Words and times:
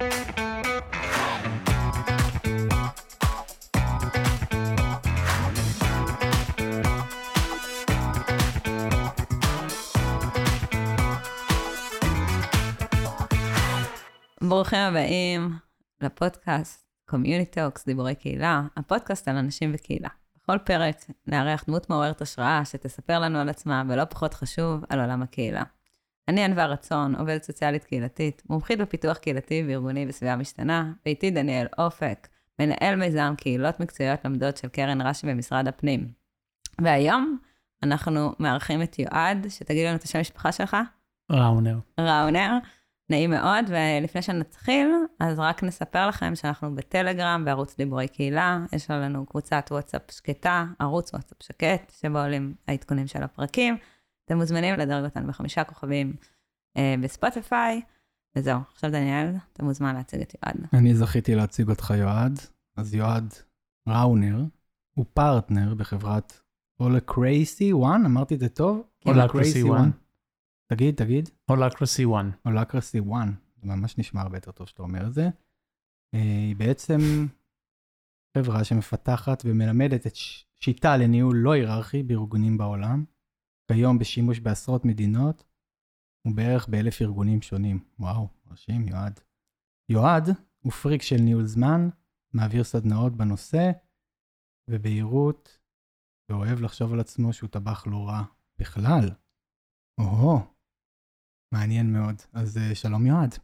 ברוכים 0.00 0.08
הבאים 14.78 15.58
לפודקאסט 16.00 16.86
Community 17.10 17.54
Talks, 17.54 17.82
דיבורי 17.86 18.14
קהילה, 18.14 18.62
הפודקאסט 18.76 19.28
על 19.28 19.36
אנשים 19.36 19.70
וקהילה. 19.74 20.08
בכל 20.36 20.58
פרק 20.58 20.96
נארח 21.26 21.64
דמות 21.66 21.90
מעוררת 21.90 22.22
השראה 22.22 22.64
שתספר 22.64 23.18
לנו 23.18 23.38
על 23.38 23.48
עצמה, 23.48 23.82
ולא 23.88 24.04
פחות 24.04 24.34
חשוב, 24.34 24.84
על 24.88 25.00
עולם 25.00 25.22
הקהילה. 25.22 25.62
אני 26.30 26.44
ענווה 26.44 26.66
רצון, 26.66 27.14
עובדת 27.14 27.42
סוציאלית 27.42 27.84
קהילתית, 27.84 28.42
מומחית 28.50 28.78
בפיתוח 28.78 29.16
קהילתי 29.16 29.64
וארגוני 29.68 30.06
בסביבה 30.06 30.36
משתנה, 30.36 30.92
ואיתי 31.06 31.30
דניאל 31.30 31.66
אופק, 31.78 32.28
מנהל 32.58 32.96
מיזם 32.96 33.34
קהילות 33.36 33.80
מקצועיות 33.80 34.24
למדות 34.24 34.56
של 34.56 34.68
קרן 34.68 35.00
רש"י 35.00 35.26
במשרד 35.26 35.68
הפנים. 35.68 36.08
והיום 36.80 37.38
אנחנו 37.82 38.32
מארחים 38.38 38.82
את 38.82 38.98
יועד, 38.98 39.46
שתגיד 39.48 39.86
לנו 39.86 39.96
את 39.96 40.02
השם 40.02 40.18
המשפחה 40.18 40.52
שלך. 40.52 40.76
ראונר. 41.30 41.78
ראונר. 42.00 42.58
נעים 43.10 43.30
מאוד, 43.30 43.64
ולפני 43.68 44.22
שנתחיל, 44.22 44.88
אז 45.20 45.38
רק 45.38 45.62
נספר 45.62 46.08
לכם 46.08 46.34
שאנחנו 46.34 46.74
בטלגרם, 46.74 47.44
בערוץ 47.44 47.76
דיבורי 47.76 48.08
קהילה, 48.08 48.58
יש 48.72 48.90
לנו 48.90 49.26
קבוצת 49.26 49.68
וואטסאפ 49.70 50.02
שקטה, 50.10 50.64
ערוץ 50.78 51.14
וואטסאפ 51.14 51.42
שקט, 51.42 51.92
שבו 52.00 52.18
עולים 52.18 52.54
העדכונים 52.68 53.06
של 53.06 53.22
הפרקים. 53.22 53.76
אתם 54.30 54.38
מוזמנים 54.38 54.74
לדרג 54.74 55.04
אותנו 55.04 55.28
בחמישה 55.28 55.64
כוכבים 55.64 56.12
אה, 56.76 56.94
בספוטיפיי, 57.02 57.80
וזהו. 58.36 58.60
עכשיו 58.72 58.90
דניאל, 58.90 59.34
אתה 59.52 59.64
מוזמן 59.64 59.94
להציג 59.94 60.20
את 60.20 60.34
יועד. 60.34 60.56
אני 60.72 60.94
זכיתי 60.94 61.34
להציג 61.34 61.68
אותך 61.68 61.92
יועד, 61.98 62.38
אז 62.76 62.94
יועד 62.94 63.34
ראונר 63.88 64.44
הוא 64.96 65.04
פרטנר 65.14 65.74
בחברת 65.74 66.40
הולקרייסי 66.80 67.72
1, 67.72 67.78
אמרתי 68.06 68.34
את 68.34 68.40
זה 68.40 68.48
טוב? 68.48 68.82
הולקרייסי 69.04 69.62
1. 69.62 69.84
תגיד, 70.72 70.94
תגיד. 70.94 71.28
הולקרסי 71.50 72.04
1. 72.04 72.24
הולקרסי 72.44 72.98
1, 72.98 73.06
זה 73.62 73.66
ממש 73.66 73.98
נשמע 73.98 74.20
הרבה 74.20 74.36
יותר 74.36 74.50
טוב 74.52 74.68
שאתה 74.68 74.82
אומר 74.82 75.06
את 75.06 75.14
זה. 75.14 75.28
אה, 76.14 76.20
היא 76.20 76.56
בעצם 76.56 76.98
חברה 78.36 78.64
שמפתחת 78.64 79.42
ומלמדת 79.46 80.06
את 80.06 80.12
שיטה 80.60 80.96
לניהול 80.96 81.36
לא 81.36 81.52
היררכי 81.52 82.02
בארגונים 82.02 82.58
בעולם, 82.58 83.04
כיום 83.72 83.98
בשימוש 83.98 84.40
בעשרות 84.40 84.84
מדינות, 84.84 85.44
ובערך 86.26 86.68
באלף 86.68 87.02
ארגונים 87.02 87.42
שונים. 87.42 87.84
וואו, 87.98 88.28
מרשים, 88.46 88.88
יועד. 88.88 89.20
יועד 89.88 90.28
הוא 90.60 90.72
פריק 90.72 91.02
של 91.02 91.16
ניהול 91.16 91.46
זמן, 91.46 91.88
מעביר 92.32 92.64
סדנאות 92.64 93.16
בנושא, 93.16 93.70
ובהירות, 94.70 95.58
ואוהב 96.28 96.60
לחשוב 96.60 96.92
על 96.92 97.00
עצמו 97.00 97.32
שהוא 97.32 97.50
טבח 97.50 97.86
לא 97.86 98.08
רע 98.08 98.22
בכלל. 98.58 99.10
או-הו, 99.98 100.40
מעניין 101.52 101.92
מאוד. 101.92 102.16
אז 102.32 102.56
uh, 102.56 102.74
שלום 102.74 103.06
יועד. 103.06 103.34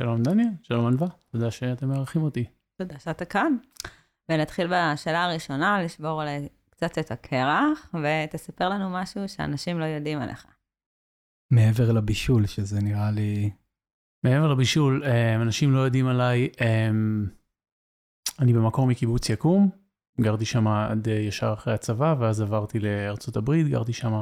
שלום 0.00 0.22
דניאל, 0.22 0.48
שלום 0.62 0.86
ענווה, 0.86 1.08
תודה 1.28 1.50
שאתם 1.50 1.88
מארחים 1.88 2.22
אותי. 2.22 2.44
תודה 2.78 2.98
שאתה 2.98 3.24
כאן. 3.24 3.56
ונתחיל 4.28 4.66
בשאלה 4.66 5.24
הראשונה, 5.24 5.82
לשבור 5.82 6.22
עלי 6.22 6.48
קצת 6.88 6.98
את 6.98 7.10
הקרח, 7.10 7.94
ותספר 7.94 8.68
לנו 8.68 8.90
משהו 8.90 9.28
שאנשים 9.28 9.78
לא 9.78 9.84
יודעים 9.84 10.18
עליך. 10.18 10.46
מעבר 11.50 11.92
לבישול, 11.92 12.46
שזה 12.46 12.80
נראה 12.80 13.10
לי... 13.10 13.50
מעבר 14.24 14.48
לבישול, 14.48 15.02
אה, 15.04 15.34
אנשים 15.34 15.72
לא 15.72 15.78
יודעים 15.78 16.06
עליי, 16.06 16.48
אה, 16.60 16.90
אני 18.40 18.52
במקור 18.52 18.86
מקיבוץ 18.86 19.28
יקום, 19.28 19.70
גרתי 20.20 20.44
שם 20.44 20.68
עד 20.68 21.06
ישר 21.06 21.52
אחרי 21.52 21.74
הצבא, 21.74 22.14
ואז 22.18 22.40
עברתי 22.40 22.78
לארצות 22.78 23.36
הברית, 23.36 23.68
גרתי 23.68 23.92
שם 23.92 24.20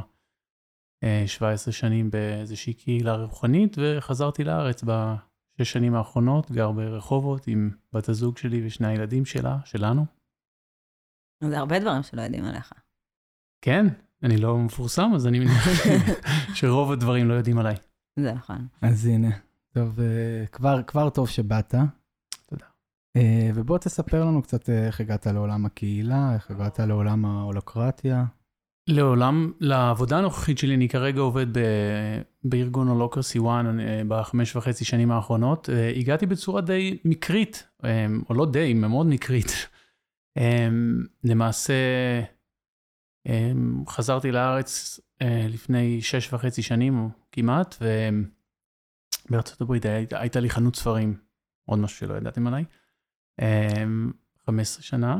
17 1.26 1.72
שנים 1.72 2.10
באיזושהי 2.10 2.74
קהילה 2.74 3.16
רוחנית, 3.16 3.76
וחזרתי 3.78 4.44
לארץ 4.44 4.84
בשש 4.84 5.72
שנים 5.72 5.94
האחרונות, 5.94 6.50
גר 6.50 6.72
ברחובות 6.72 7.46
עם 7.46 7.70
בת 7.92 8.08
הזוג 8.08 8.38
שלי 8.38 8.66
ושני 8.66 8.88
הילדים 8.88 9.24
שלה, 9.24 9.58
שלנו. 9.64 10.21
זה 11.48 11.58
הרבה 11.58 11.78
דברים 11.78 12.02
שלא 12.02 12.22
יודעים 12.22 12.44
עליך. 12.44 12.72
כן, 13.62 13.86
אני 14.22 14.36
לא 14.36 14.58
מפורסם, 14.58 15.10
אז 15.14 15.26
אני 15.26 15.38
מניח 15.38 15.68
שרוב 16.54 16.92
הדברים 16.92 17.28
לא 17.28 17.34
יודעים 17.34 17.58
עליי. 17.58 17.74
זה 18.18 18.32
נכון. 18.32 18.66
אז 18.82 19.06
הנה, 19.06 19.30
טוב, 19.74 20.00
אה, 20.00 20.46
כבר, 20.52 20.82
כבר 20.82 21.10
טוב 21.10 21.28
שבאת. 21.28 21.74
תודה. 22.46 22.64
אה, 23.16 23.50
ובוא 23.54 23.78
תספר 23.78 24.24
לנו 24.24 24.42
קצת 24.42 24.70
אה, 24.70 24.86
איך 24.86 25.00
הגעת 25.00 25.26
לעולם 25.26 25.66
הקהילה, 25.66 26.34
איך 26.34 26.50
הגעת 26.50 26.80
לעולם 26.80 27.24
ההולוקרטיה. 27.24 28.24
לעולם, 28.88 29.52
לעבודה 29.60 30.18
הנוכחית 30.18 30.58
שלי, 30.58 30.74
אני 30.74 30.88
כרגע 30.88 31.20
עובד 31.20 31.58
ב, 31.58 31.60
בארגון 32.44 32.88
הולוקרסי 32.88 33.38
1 33.38 33.44
בחמש 34.08 34.56
וחצי 34.56 34.84
שנים 34.84 35.10
האחרונות. 35.10 35.68
הגעתי 35.96 36.26
בצורה 36.26 36.60
די 36.60 36.98
מקרית, 37.04 37.68
או 38.30 38.34
לא 38.34 38.46
די, 38.46 38.74
מאוד 38.74 39.06
מקרית. 39.06 39.66
אה, 40.38 40.68
למעשה, 41.24 41.74
חזרתי 43.88 44.32
לארץ 44.32 45.00
לפני 45.48 46.02
שש 46.02 46.32
וחצי 46.32 46.62
שנים 46.62 47.08
כמעט, 47.32 47.76
ובארצות 49.28 49.60
הברית 49.60 49.84
הייתה 50.10 50.40
לי 50.40 50.50
חנות 50.50 50.76
ספרים, 50.76 51.16
עוד 51.64 51.78
משהו 51.78 51.98
שלא 51.98 52.14
ידעתם 52.14 52.46
עליי, 52.46 52.64
15 54.46 54.82
שנה, 54.82 55.16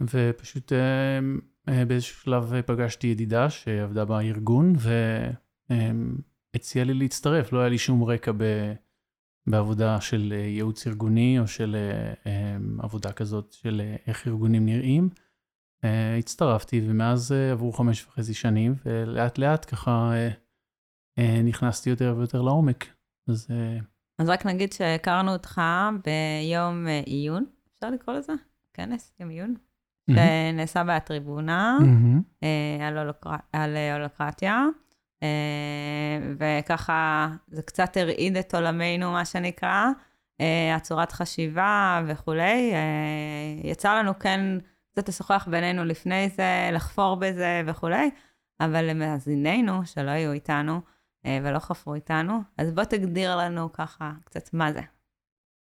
ופשוט 0.00 0.72
אה, 0.72 1.84
באיזשהו 1.84 2.20
שלב 2.22 2.62
פגשתי 2.66 3.06
ידידה 3.06 3.50
שעבדה 3.50 4.04
בארגון 4.04 4.72
והציעה 6.54 6.84
לי 6.84 6.94
להצטרף, 6.94 7.52
לא 7.52 7.60
היה 7.60 7.68
לי 7.68 7.78
שום 7.78 8.04
רקע 8.04 8.32
ב... 8.36 8.72
בעבודה 9.46 10.00
של 10.00 10.34
אה, 10.36 10.46
ייעוץ 10.46 10.86
ארגוני 10.86 11.38
או 11.38 11.46
של 11.46 11.76
עבודה 12.78 13.12
כזאת 13.12 13.52
של 13.52 13.82
איך 14.06 14.26
ארגונים 14.28 14.66
נראים. 14.66 15.08
הצטרפתי 16.18 16.80
ומאז 16.88 17.32
עברו 17.32 17.72
חמש 17.72 18.06
וחצי 18.06 18.34
שנים 18.34 18.74
ולאט 18.84 19.38
לאט 19.38 19.66
ככה 19.70 20.12
נכנסתי 21.44 21.90
יותר 21.90 22.14
ויותר 22.18 22.42
לעומק. 22.42 22.86
אז, 23.28 23.48
אז 24.18 24.28
רק 24.28 24.46
נגיד 24.46 24.72
שהכרנו 24.72 25.32
אותך 25.32 25.60
ביום 26.04 26.86
עיון, 27.06 27.44
אפשר 27.74 27.90
לקרוא 27.90 28.16
לזה? 28.16 28.32
כנס, 28.74 29.14
יום 29.20 29.30
עיון? 29.30 29.54
שנעשה 30.10 30.84
באטריבונה, 30.84 31.78
אה, 32.42 32.88
על 33.52 33.76
הולוקרטיה. 33.94 34.66
אה, 35.24 36.34
וככה 36.38 37.28
זה 37.46 37.62
קצת 37.62 37.96
הרעיד 37.96 38.36
את 38.36 38.54
עולמנו, 38.54 39.12
מה 39.12 39.24
שנקרא, 39.24 39.84
אה, 40.40 40.74
הצורת 40.74 41.12
חשיבה 41.12 42.02
וכולי. 42.06 42.72
יצא 43.64 43.98
לנו 43.98 44.18
כן 44.18 44.40
קצת 44.92 45.08
לשוחח 45.08 45.48
בינינו 45.50 45.84
לפני 45.84 46.28
זה, 46.28 46.70
לחפור 46.72 47.16
בזה 47.16 47.62
וכולי, 47.66 48.10
אבל 48.60 48.84
למאזיננו, 48.84 49.86
שלא 49.86 50.10
היו 50.10 50.32
איתנו 50.32 50.80
ולא 51.26 51.58
חפרו 51.58 51.94
איתנו, 51.94 52.38
אז 52.58 52.72
בוא 52.72 52.84
תגדיר 52.84 53.36
לנו 53.36 53.72
ככה 53.72 54.12
קצת 54.24 54.54
מה 54.54 54.72
זה. 54.72 54.80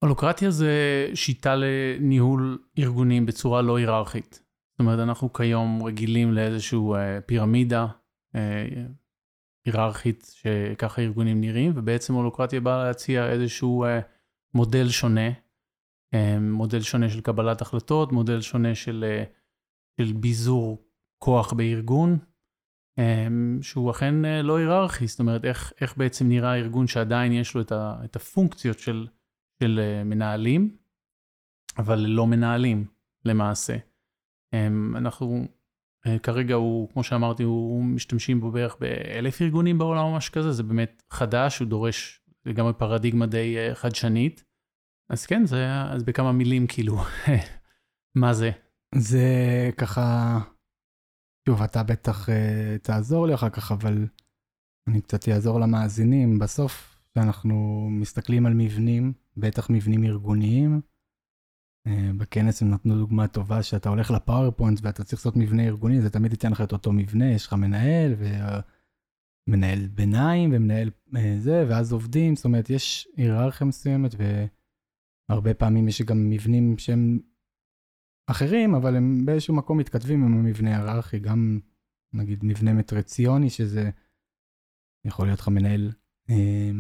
הולוקרטיה 0.02 0.50
זה 0.50 0.70
שיטה 1.14 1.54
לניהול 1.56 2.58
ארגונים 2.78 3.26
בצורה 3.26 3.62
לא 3.62 3.78
היררכית. 3.78 4.42
זאת 4.72 4.80
אומרת, 4.80 4.98
אנחנו 4.98 5.32
כיום 5.32 5.82
רגילים 5.82 6.32
לאיזושהי 6.32 6.78
אה, 6.94 7.20
פירמידה 7.20 7.86
אה, 8.34 8.66
היררכית 9.64 10.32
שככה 10.34 11.02
ארגונים 11.02 11.40
נראים, 11.40 11.72
ובעצם 11.74 12.14
הולוקרטיה 12.14 12.60
באה 12.60 12.84
להציע 12.84 13.30
איזשהו 13.30 13.84
אה, 13.84 14.00
מודל 14.54 14.88
שונה, 14.88 15.30
מודל 16.40 16.80
שונה 16.80 17.10
של 17.10 17.20
קבלת 17.20 17.60
החלטות, 17.60 18.12
מודל 18.12 18.40
שונה 18.40 18.74
של, 18.74 19.22
של 20.00 20.12
ביזור 20.12 20.84
כוח 21.18 21.52
בארגון, 21.52 22.18
שהוא 23.62 23.90
אכן 23.90 24.14
לא 24.44 24.56
היררכי, 24.56 25.06
זאת 25.06 25.20
אומרת, 25.20 25.44
איך, 25.44 25.72
איך 25.80 25.96
בעצם 25.96 26.28
נראה 26.28 26.56
ארגון 26.56 26.86
שעדיין 26.86 27.32
יש 27.32 27.54
לו 27.54 27.60
את, 27.60 27.72
ה, 27.72 28.00
את 28.04 28.16
הפונקציות 28.16 28.78
של 28.78 29.06
של 29.62 29.80
אה, 29.82 30.04
מנהלים, 30.04 30.76
אבל 31.78 31.98
לא 31.98 32.26
מנהלים 32.26 32.86
למעשה. 33.24 33.76
אנחנו 34.96 35.40
אה, 35.40 35.46
כרגע 36.22 36.54
הוא, 36.54 36.88
כמו 36.92 37.02
שאמרתי, 37.04 37.42
הוא 37.42 37.84
משתמשים 37.84 38.40
בו 38.40 38.50
בערך 38.50 38.76
באלף 38.80 39.42
ארגונים 39.42 39.78
בעולם 39.78 40.04
או 40.04 40.16
משהו 40.16 40.32
כזה, 40.32 40.52
זה 40.52 40.62
באמת 40.62 41.02
חדש, 41.10 41.58
הוא 41.58 41.68
דורש 41.68 42.20
לגמרי 42.46 42.72
פרדיגמה 42.72 43.26
די 43.26 43.56
אה, 43.58 43.74
חדשנית. 43.74 44.44
אז 45.10 45.26
כן, 45.26 45.46
זה 45.46 45.66
אז 45.90 46.02
בכמה 46.02 46.32
מילים 46.32 46.66
כאילו, 46.66 46.96
מה 48.22 48.34
זה? 48.34 48.50
זה 48.94 49.26
ככה, 49.76 50.38
שוב, 51.48 51.62
אתה 51.62 51.82
בטח 51.82 52.28
uh, 52.28 52.32
תעזור 52.82 53.26
לי 53.26 53.34
אחר 53.34 53.50
כך, 53.50 53.72
אבל 53.72 54.06
אני 54.88 55.00
קצת 55.00 55.28
אעזור 55.28 55.60
למאזינים. 55.60 56.38
בסוף, 56.38 57.02
כשאנחנו 57.10 57.88
מסתכלים 57.90 58.46
על 58.46 58.54
מבנים, 58.54 59.12
בטח 59.36 59.70
מבנים 59.70 60.04
ארגוניים, 60.04 60.74
אה, 60.74 60.91
בכנס 62.16 62.62
הם 62.62 62.70
נתנו 62.70 62.98
דוגמה 62.98 63.28
טובה 63.28 63.62
שאתה 63.62 63.88
הולך 63.88 64.10
לפאורפוינט 64.10 64.78
ואתה 64.82 65.04
צריך 65.04 65.18
לעשות 65.18 65.36
מבנה 65.36 65.62
ארגוני, 65.62 66.00
זה 66.00 66.10
תמיד 66.10 66.32
ייתן 66.32 66.52
לך 66.52 66.60
את 66.60 66.72
אותו 66.72 66.92
מבנה, 66.92 67.32
יש 67.32 67.46
לך 67.46 67.52
מנהל 67.52 68.14
ומנהל 69.48 69.88
ביניים 69.88 70.50
ומנהל 70.52 70.90
אה, 71.16 71.36
זה, 71.38 71.64
ואז 71.68 71.92
עובדים, 71.92 72.36
זאת 72.36 72.44
אומרת, 72.44 72.70
יש 72.70 73.08
היררכיה 73.16 73.66
מסוימת 73.66 74.14
והרבה 75.28 75.54
פעמים 75.54 75.88
יש 75.88 76.02
גם 76.02 76.30
מבנים 76.30 76.78
שהם 76.78 77.20
אחרים, 78.26 78.74
אבל 78.74 78.96
הם 78.96 79.26
באיזשהו 79.26 79.54
מקום 79.54 79.78
מתכתבים 79.78 80.24
עם 80.24 80.38
המבנה 80.38 80.76
היררכי, 80.76 81.18
גם 81.18 81.60
נגיד 82.12 82.44
מבנה 82.44 82.72
מטרציוני, 82.72 83.50
שזה 83.50 83.90
יכול 85.04 85.26
להיות 85.26 85.40
לך 85.40 85.48
מנהל, 85.48 85.92
אה, 86.30 86.70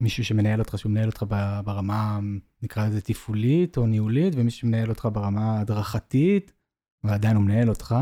מישהו 0.00 0.24
שמנהל 0.24 0.60
אותך, 0.60 0.78
שהוא 0.78 0.90
מנהל 0.90 1.08
אותך 1.08 1.24
ברמה, 1.64 2.20
נקרא 2.62 2.86
לזה 2.86 3.00
תפעולית 3.00 3.76
או 3.76 3.86
ניהולית, 3.86 4.34
ומישהו 4.36 4.60
שמנהל 4.60 4.90
אותך 4.90 5.08
ברמה 5.12 5.60
הדרכתית, 5.60 6.52
ועדיין 7.04 7.36
הוא 7.36 7.44
מנהל 7.44 7.68
אותך. 7.68 7.94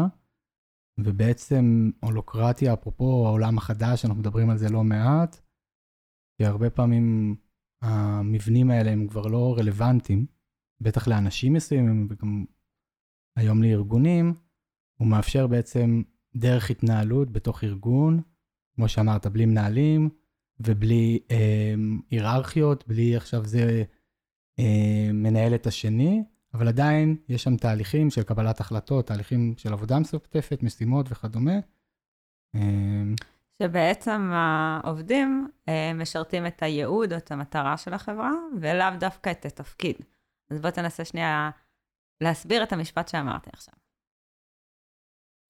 ובעצם 0.99 1.91
הולוקרטיה, 2.01 2.73
אפרופו 2.73 3.27
העולם 3.27 3.59
החדש, 3.59 4.05
אנחנו 4.05 4.21
מדברים 4.21 4.51
על 4.51 4.59
זה 4.59 4.69
לא 4.69 4.85
מעט, 4.85 5.41
כי 6.37 6.45
הרבה 6.45 6.71
פעמים 6.71 7.37
המבנים 7.83 8.71
האלה 8.71 8.91
הם 8.91 9.09
כבר 9.09 9.27
לא 9.27 9.55
רלוונטיים, 9.59 10.27
בטח 10.81 11.09
לאנשים 11.09 11.53
מסוימים 11.53 12.07
וגם 12.11 12.45
היום 13.37 13.63
לארגונים, 13.63 14.35
הוא 15.01 15.09
מאפשר 15.09 15.47
בעצם 15.47 16.03
דרך 16.37 16.71
התנהלות 16.71 17.31
בתוך 17.31 17.65
ארגון, 17.65 18.23
כמו 18.75 18.89
שאמרת, 18.89 19.27
בלי 19.27 19.47
מנהלים 19.47 20.11
ובלי 20.61 21.19
אה, 21.31 21.75
היררכיות, 22.11 22.89
בלי 22.89 23.17
עכשיו 23.17 23.45
זה 23.45 23.85
אה, 24.59 25.11
מנהל 25.13 25.55
את 25.55 25.67
השני, 25.67 26.25
אבל 26.55 26.69
עדיין 26.69 27.17
יש 27.29 27.43
שם 27.43 27.57
תהליכים 27.57 28.11
של 28.11 28.23
קבלת 28.23 28.61
החלטות, 28.61 29.07
תהליכים 29.07 29.55
של 29.57 29.73
עבודה 29.73 29.99
משותפת, 29.99 30.63
משימות 30.63 31.07
וכדומה. 31.11 31.59
אה, 32.55 33.03
שבעצם 33.63 34.31
העובדים 34.33 35.49
אה, 35.69 35.93
משרתים 35.95 36.47
את 36.47 36.63
הייעוד 36.63 37.13
או 37.13 37.19
את 37.19 37.33
המטרה 37.33 37.77
של 37.77 37.95
החברה, 37.95 38.33
ולאו 38.61 38.99
דווקא 39.01 39.31
את 39.31 39.47
התפקיד. 39.47 39.97
אז 40.51 40.61
בוא 40.61 40.71
תנסה 40.71 41.05
שנייה 41.05 41.51
להסביר 42.21 42.63
את 42.63 42.73
המשפט 42.73 43.09
שאמרתי 43.09 43.51
עכשיו. 43.53 43.75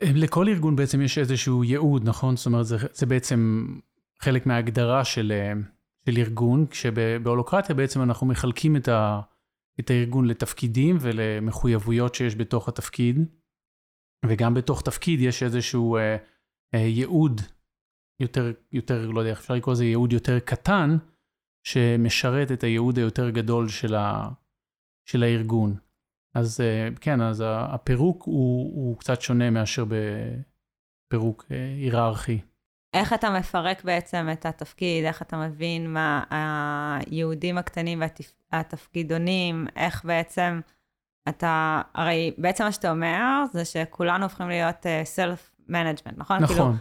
לכל 0.02 0.49
ארגון 0.49 0.76
בעצם 0.76 1.00
יש 1.00 1.19
איזשהו 1.19 1.64
ייעוד, 1.64 2.08
נכון? 2.08 2.37
זאת 2.37 2.46
אומרת, 2.46 2.66
זה, 2.66 2.76
זה 2.93 3.06
בעצם 3.06 3.66
חלק 4.22 4.46
מההגדרה 4.46 5.04
של, 5.04 5.32
של 6.06 6.18
ארגון, 6.18 6.66
כשבהולוקרטיה 6.66 7.74
בעצם 7.74 8.02
אנחנו 8.02 8.26
מחלקים 8.26 8.76
את, 8.76 8.88
ה, 8.88 9.20
את 9.80 9.90
הארגון 9.90 10.26
לתפקידים 10.26 10.96
ולמחויבויות 11.00 12.14
שיש 12.14 12.36
בתוך 12.36 12.68
התפקיד, 12.68 13.16
וגם 14.26 14.54
בתוך 14.54 14.82
תפקיד 14.82 15.20
יש 15.20 15.42
איזשהו 15.42 15.96
אה, 15.96 16.16
אה, 16.74 16.78
ייעוד 16.78 17.40
יותר, 18.20 18.52
יותר, 18.72 19.10
לא 19.10 19.20
יודע, 19.20 19.32
אפשר 19.32 19.54
לקרוא 19.54 19.74
לזה 19.74 19.84
ייעוד 19.84 20.12
יותר 20.12 20.38
קטן, 20.38 20.96
שמשרת 21.66 22.52
את 22.52 22.62
הייעוד 22.64 22.98
היותר 22.98 23.30
גדול 23.30 23.68
של, 23.68 23.94
ה, 23.94 24.28
של 25.08 25.22
הארגון. 25.22 25.76
אז 26.34 26.60
אה, 26.60 26.88
כן, 27.00 27.20
אז 27.20 27.44
הפירוק 27.46 28.22
הוא, 28.22 28.74
הוא 28.74 28.98
קצת 28.98 29.20
שונה 29.20 29.50
מאשר 29.50 29.84
בפירוק 29.84 31.44
אה, 31.50 31.74
היררכי. 31.80 32.40
איך 32.94 33.12
אתה 33.12 33.31
מפרק 33.31 33.85
בעצם 33.85 34.29
את 34.32 34.46
התפקיד, 34.46 35.05
איך 35.05 35.23
אתה 35.23 35.37
מבין 35.37 35.93
מה 35.93 36.25
הייעודים 36.30 37.58
הקטנים 37.58 38.02
והתפקידונים, 38.52 39.67
איך 39.76 40.05
בעצם 40.05 40.61
אתה, 41.29 41.82
הרי 41.94 42.35
בעצם 42.38 42.64
מה 42.64 42.73
שאתה 42.73 42.90
אומר 42.90 43.44
זה 43.52 43.64
שכולנו 43.64 44.25
הופכים 44.25 44.49
להיות 44.49 44.87
self 45.04 45.50
uh, 45.50 45.62
management, 45.69 46.19
נכון? 46.19 46.43
נכון. 46.43 46.56
כאילו, 46.56 46.73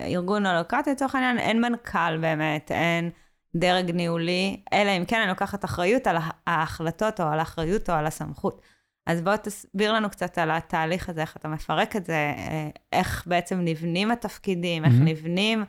בארגון 0.00 0.46
הולקרטי 0.46 0.90
לצורך 0.90 1.14
העניין 1.14 1.38
אין 1.38 1.60
מנכ"ל 1.60 2.18
באמת, 2.20 2.72
אין 2.72 3.10
דרג 3.56 3.90
ניהולי, 3.90 4.60
אלא 4.72 4.90
אם 4.90 5.04
כן 5.04 5.20
אני 5.20 5.28
לוקחת 5.28 5.64
אחריות 5.64 6.06
על 6.06 6.16
ההחלטות 6.46 7.20
או 7.20 7.26
על 7.26 7.38
האחריות 7.38 7.90
או 7.90 7.94
על 7.94 8.06
הסמכות. 8.06 8.62
אז 9.06 9.22
בוא 9.22 9.36
תסביר 9.36 9.92
לנו 9.92 10.10
קצת 10.10 10.38
על 10.38 10.50
התהליך 10.50 11.08
הזה, 11.08 11.20
איך 11.20 11.36
אתה 11.36 11.48
מפרק 11.48 11.96
את 11.96 12.06
זה, 12.06 12.12
אה, 12.36 12.68
איך 12.92 13.24
בעצם 13.26 13.60
נבנים 13.60 14.10
התפקידים, 14.10 14.84
איך 14.84 14.92
mm-hmm. 14.92 15.04
נבנים, 15.04 15.64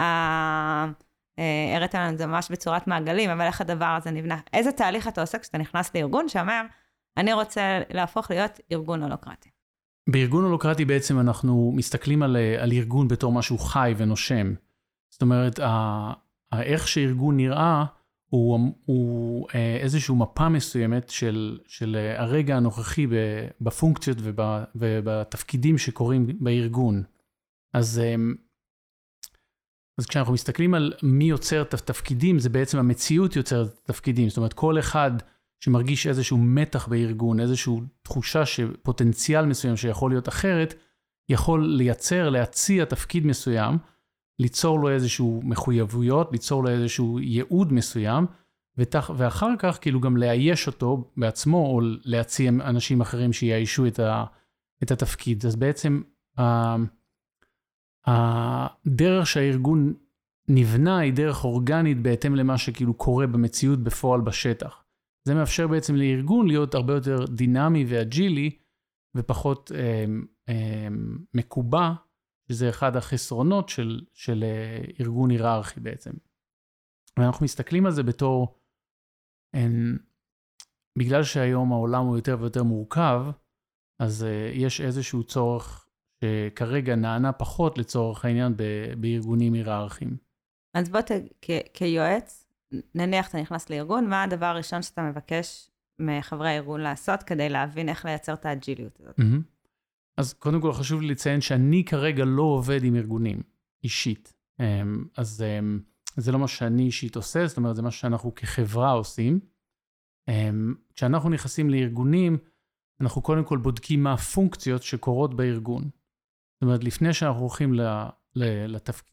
אה, 0.00 0.86
הראית 1.76 1.94
לנו 1.94 2.12
את 2.12 2.18
זה 2.18 2.26
ממש 2.26 2.50
בצורת 2.50 2.86
מעגלים, 2.86 3.30
אבל 3.30 3.40
איך 3.40 3.60
הדבר 3.60 3.84
הזה 3.98 4.10
נבנה. 4.10 4.40
איזה 4.52 4.72
תהליך 4.72 5.08
אתה 5.08 5.20
עושה 5.20 5.38
כשאתה 5.38 5.58
נכנס 5.58 5.94
לארגון 5.94 6.28
שאומר, 6.28 6.62
אני 7.16 7.32
רוצה 7.32 7.80
להפוך 7.90 8.30
להיות 8.30 8.60
ארגון 8.72 9.02
הולוקרטי. 9.02 9.50
בארגון 10.08 10.44
הולוקרטי 10.44 10.84
בעצם 10.84 11.20
אנחנו 11.20 11.72
מסתכלים 11.74 12.22
על, 12.22 12.36
אה, 12.36 12.62
על 12.62 12.72
ארגון 12.72 13.08
בתור 13.08 13.32
משהו 13.32 13.58
חי 13.58 13.94
ונושם. 13.96 14.54
זאת 15.10 15.22
אומרת, 15.22 15.60
איך 16.52 16.88
שארגון 16.88 17.36
נראה, 17.36 17.84
הוא, 18.32 18.74
הוא 18.84 19.48
אה, 19.54 19.76
איזושהי 19.76 20.14
מפה 20.14 20.48
מסוימת 20.48 21.08
של, 21.08 21.58
של 21.66 21.96
אה, 21.96 22.22
הרגע 22.22 22.56
הנוכחי 22.56 23.06
בפונקציות 23.60 24.18
ובתפקידים 24.74 25.78
שקורים 25.78 26.26
בארגון. 26.40 27.02
אז, 27.74 27.98
אה, 28.04 28.14
אז 29.98 30.06
כשאנחנו 30.06 30.32
מסתכלים 30.32 30.74
על 30.74 30.92
מי 31.02 31.24
יוצר 31.24 31.62
את 31.62 31.74
התפקידים, 31.74 32.38
זה 32.38 32.48
בעצם 32.48 32.78
המציאות 32.78 33.36
יוצרת 33.36 33.66
את 33.66 33.78
התפקידים. 33.84 34.28
זאת 34.28 34.36
אומרת, 34.36 34.52
כל 34.52 34.78
אחד 34.78 35.10
שמרגיש 35.60 36.06
איזשהו 36.06 36.38
מתח 36.38 36.88
בארגון, 36.88 37.40
איזושהי 37.40 37.74
תחושה 38.02 38.46
שפוטנציאל 38.46 39.46
מסוים 39.46 39.76
שיכול 39.76 40.10
להיות 40.10 40.28
אחרת, 40.28 40.74
יכול 41.28 41.66
לייצר, 41.66 42.30
להציע 42.30 42.84
תפקיד 42.84 43.26
מסוים, 43.26 43.78
ליצור 44.42 44.80
לו 44.80 44.90
איזשהו 44.90 45.40
מחויבויות, 45.44 46.32
ליצור 46.32 46.64
לו 46.64 46.70
איזשהו 46.70 47.20
ייעוד 47.20 47.72
מסוים, 47.72 48.26
ותח, 48.78 49.10
ואחר 49.16 49.50
כך 49.58 49.78
כאילו 49.80 50.00
גם 50.00 50.16
לאייש 50.16 50.66
אותו 50.66 51.10
בעצמו, 51.16 51.66
או 51.66 51.80
להציע 52.04 52.48
אנשים 52.50 53.00
אחרים 53.00 53.32
שיאיישו 53.32 53.86
את, 53.86 53.98
ה, 53.98 54.24
את 54.82 54.90
התפקיד. 54.90 55.46
אז 55.46 55.56
בעצם 55.56 56.02
הדרך 58.06 59.26
שהארגון 59.26 59.94
נבנה 60.48 60.98
היא 60.98 61.12
דרך 61.12 61.44
אורגנית 61.44 62.02
בהתאם 62.02 62.34
למה 62.34 62.58
שכאילו 62.58 62.94
קורה 62.94 63.26
במציאות 63.26 63.78
בפועל 63.78 64.20
בשטח. 64.20 64.84
זה 65.24 65.34
מאפשר 65.34 65.66
בעצם 65.66 65.96
לארגון 65.96 66.46
להיות 66.46 66.74
הרבה 66.74 66.94
יותר 66.94 67.24
דינמי 67.26 67.84
ואג'ילי, 67.88 68.50
ופחות 69.14 69.72
אה, 69.74 70.04
אה, 70.48 70.88
מקובע 71.34 71.92
שזה 72.52 72.68
אחד 72.68 72.96
החסרונות 72.96 73.68
של, 73.68 74.00
של 74.12 74.44
אה, 74.44 74.84
ארגון 75.00 75.30
היררכי 75.30 75.80
בעצם. 75.80 76.10
ואנחנו 77.18 77.44
מסתכלים 77.44 77.86
על 77.86 77.92
זה 77.92 78.02
בתור, 78.02 78.58
אין, 79.54 79.98
בגלל 80.98 81.22
שהיום 81.22 81.72
העולם 81.72 82.04
הוא 82.04 82.16
יותר 82.16 82.36
ויותר 82.40 82.62
מורכב, 82.62 83.26
אז 84.02 84.22
uh, 84.22 84.56
יש 84.56 84.80
איזשהו 84.80 85.24
צורך 85.24 85.88
שכרגע 86.24 86.96
נענה 86.96 87.32
פחות 87.32 87.78
לצורך 87.78 88.24
העניין 88.24 88.56
ב, 88.56 88.62
בארגונים 89.00 89.52
היררכיים. 89.52 90.16
אז 90.74 90.88
בוא, 90.88 91.00
ת, 91.00 91.10
כ- 91.42 91.68
כיועץ, 91.74 92.46
נניח 92.94 93.28
אתה 93.28 93.40
נכנס 93.40 93.70
לארגון, 93.70 94.08
מה 94.08 94.22
הדבר 94.22 94.46
הראשון 94.46 94.82
שאתה 94.82 95.02
מבקש 95.02 95.70
מחברי 95.98 96.48
הארגון 96.48 96.80
לעשות 96.80 97.22
כדי 97.22 97.48
להבין 97.48 97.88
איך 97.88 98.04
לייצר 98.04 98.34
את 98.34 98.46
האג'יליות 98.46 99.00
הזאת? 99.00 99.18
Mm-hmm. 99.18 99.51
אז 100.16 100.32
קודם 100.32 100.60
כל 100.60 100.72
חשוב 100.72 101.00
לי 101.00 101.08
לציין 101.08 101.40
שאני 101.40 101.84
כרגע 101.84 102.24
לא 102.24 102.42
עובד 102.42 102.84
עם 102.84 102.96
ארגונים, 102.96 103.42
אישית. 103.84 104.34
אמ, 104.60 105.04
אז 105.16 105.42
אמ, 105.42 105.80
זה 106.16 106.32
לא 106.32 106.38
מה 106.38 106.48
שאני 106.48 106.82
אישית 106.82 107.16
עושה, 107.16 107.46
זאת 107.46 107.56
אומרת, 107.56 107.76
זה 107.76 107.82
מה 107.82 107.90
שאנחנו 107.90 108.34
כחברה 108.34 108.90
עושים. 108.90 109.40
אמ, 110.28 110.74
כשאנחנו 110.94 111.30
נכנסים 111.30 111.70
לארגונים, 111.70 112.38
אנחנו 113.00 113.22
קודם 113.22 113.44
כל 113.44 113.58
בודקים 113.58 114.02
מה 114.02 114.12
הפונקציות 114.12 114.82
שקורות 114.82 115.34
בארגון. 115.34 115.82
זאת 115.82 116.62
אומרת, 116.62 116.84
לפני 116.84 117.14
שאנחנו 117.14 117.40
הולכים 117.40 117.74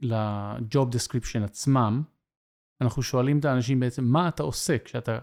ל-job 0.01 0.87
description 0.95 1.43
עצמם, 1.43 2.03
אנחנו 2.81 3.01
שואלים 3.01 3.39
את 3.39 3.45
האנשים 3.45 3.79
בעצם, 3.79 4.03
מה 4.05 4.27
אתה 4.27 4.43
עושה 4.43 4.77
כשאתה, 4.85 5.19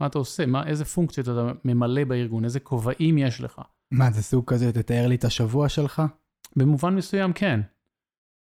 מה 0.00 0.06
אתה 0.06 0.18
עושה, 0.18 0.46
מה, 0.46 0.66
איזה 0.66 0.84
פונקציות 0.84 1.28
אתה 1.28 1.52
ממלא 1.64 2.04
בארגון, 2.04 2.44
איזה 2.44 2.60
כובעים 2.60 3.18
יש 3.18 3.40
לך. 3.40 3.60
מה, 3.92 4.10
זה 4.10 4.22
סוג 4.22 4.44
כזה, 4.50 4.72
תתאר 4.72 5.06
לי 5.06 5.14
את 5.14 5.24
השבוע 5.24 5.68
שלך? 5.68 6.02
במובן 6.56 6.94
מסוים 6.94 7.32
כן. 7.32 7.60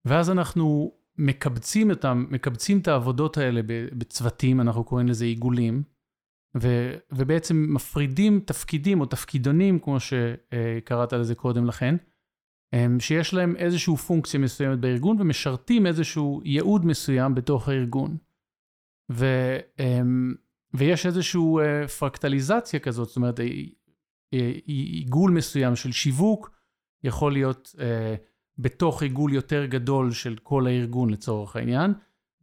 ואז 0.05 0.29
אנחנו 0.29 0.91
מקבצים 1.17 1.91
את, 1.91 2.05
מקבצים 2.05 2.79
את 2.79 2.87
העבודות 2.87 3.37
האלה 3.37 3.61
בצוותים, 3.97 4.61
אנחנו 4.61 4.83
קוראים 4.83 5.07
לזה 5.07 5.25
עיגולים, 5.25 5.83
ו, 6.61 6.67
ובעצם 7.11 7.65
מפרידים 7.69 8.39
תפקידים 8.45 9.01
או 9.01 9.05
תפקידונים, 9.05 9.79
כמו 9.79 9.97
שקראת 9.99 11.13
לזה 11.13 11.35
קודם 11.35 11.65
לכן, 11.65 11.95
שיש 12.99 13.33
להם 13.33 13.55
איזושהי 13.55 13.95
פונקציה 13.95 14.39
מסוימת 14.39 14.79
בארגון 14.79 15.21
ומשרתים 15.21 15.87
איזשהו 15.87 16.41
ייעוד 16.45 16.85
מסוים 16.85 17.35
בתוך 17.35 17.69
הארגון. 17.69 18.17
ו, 19.11 19.25
אמ, 19.79 20.33
ויש 20.73 21.05
איזושהי 21.05 21.41
אה, 21.61 21.87
פרקטליזציה 21.87 22.79
כזאת, 22.79 23.07
זאת 23.07 23.17
אומרת, 23.17 23.39
עיגול 24.65 25.31
מסוים 25.31 25.75
של 25.75 25.91
שיווק 25.91 26.51
יכול 27.03 27.33
להיות 27.33 27.75
אה, 27.79 28.15
בתוך 28.57 29.03
עיגול 29.03 29.33
יותר 29.33 29.65
גדול 29.65 30.11
של 30.11 30.35
כל 30.43 30.67
הארגון 30.67 31.09
לצורך 31.09 31.55
העניין, 31.55 31.93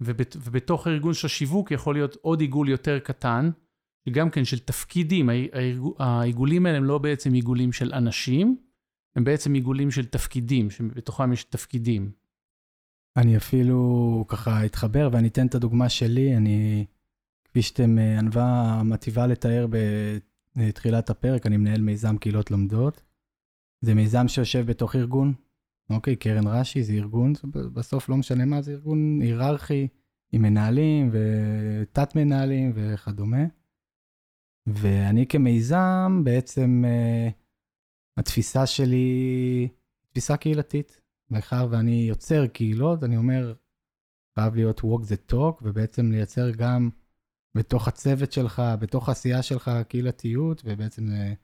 ובת, 0.00 0.36
ובתוך 0.36 0.86
הארגון 0.86 1.14
של 1.14 1.26
השיווק 1.26 1.70
יכול 1.70 1.94
להיות 1.94 2.16
עוד 2.20 2.40
עיגול 2.40 2.68
יותר 2.68 2.98
קטן, 2.98 3.50
גם 4.10 4.30
כן 4.30 4.44
של 4.44 4.58
תפקידים, 4.58 5.30
העיגולים 5.98 6.66
האלה 6.66 6.78
הם 6.78 6.84
לא 6.84 6.98
בעצם 6.98 7.32
עיגולים 7.32 7.72
של 7.72 7.92
אנשים, 7.94 8.56
הם 9.16 9.24
בעצם 9.24 9.54
עיגולים 9.54 9.90
של 9.90 10.06
תפקידים, 10.06 10.70
שבתוכם 10.70 11.32
יש 11.32 11.44
תפקידים. 11.44 12.10
אני 13.16 13.36
אפילו 13.36 14.24
ככה 14.28 14.64
אתחבר 14.64 15.08
ואני 15.12 15.28
אתן 15.28 15.46
את 15.46 15.54
הדוגמה 15.54 15.88
שלי, 15.88 16.36
אני, 16.36 16.84
כפי 17.44 17.62
שאתם, 17.62 17.98
אה, 17.98 18.18
ענווה 18.18 18.82
מטיבה 18.84 19.26
לתאר 19.26 19.66
בתחילת 20.56 21.10
הפרק, 21.10 21.46
אני 21.46 21.56
מנהל 21.56 21.80
מיזם 21.80 22.18
קהילות 22.18 22.50
לומדות. 22.50 23.02
זה 23.80 23.94
מיזם 23.94 24.28
שיושב 24.28 24.66
בתוך 24.66 24.96
ארגון, 24.96 25.34
אוקיי, 25.90 26.16
קרן 26.16 26.46
רש"י 26.46 26.82
זה 26.82 26.92
ארגון, 26.92 27.32
בסוף 27.50 28.08
לא 28.08 28.16
משנה 28.16 28.44
מה, 28.44 28.62
זה 28.62 28.72
ארגון 28.72 29.20
היררכי 29.20 29.88
עם 30.32 30.42
מנהלים 30.42 31.10
ותת 31.12 32.16
מנהלים 32.16 32.72
וכדומה. 32.74 33.44
ואני 34.66 35.26
כמיזם, 35.26 36.20
בעצם 36.24 36.84
uh, 36.84 37.32
התפיסה 38.16 38.66
שלי, 38.66 39.68
תפיסה 40.10 40.36
קהילתית. 40.36 41.00
מאחר 41.30 41.68
ואני 41.70 42.06
יוצר 42.08 42.46
קהילות, 42.46 43.04
אני 43.04 43.16
אומר, 43.16 43.54
חייב 44.34 44.54
להיות 44.54 44.80
walk 44.80 45.02
the 45.02 45.32
talk, 45.32 45.62
ובעצם 45.62 46.12
לייצר 46.12 46.50
גם 46.50 46.90
בתוך 47.56 47.88
הצוות 47.88 48.32
שלך, 48.32 48.62
בתוך 48.80 49.08
העשייה 49.08 49.42
שלך 49.42 49.70
קהילתיות, 49.88 50.62
ובעצם 50.64 51.06
זה... 51.06 51.34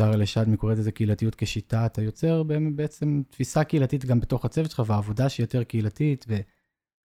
שר 0.00 0.10
לשדמי 0.10 0.56
קורא 0.56 0.72
לזה 0.72 0.92
קהילתיות 0.92 1.34
כשיטה, 1.34 1.86
אתה 1.86 2.02
יוצר 2.02 2.42
בעצם 2.74 3.22
תפיסה 3.30 3.64
קהילתית 3.64 4.04
גם 4.04 4.20
בתוך 4.20 4.44
הצוות 4.44 4.70
שלך, 4.70 4.82
ועבודה 4.86 5.28
שהיא 5.28 5.44
יותר 5.44 5.64
קהילתית, 5.64 6.26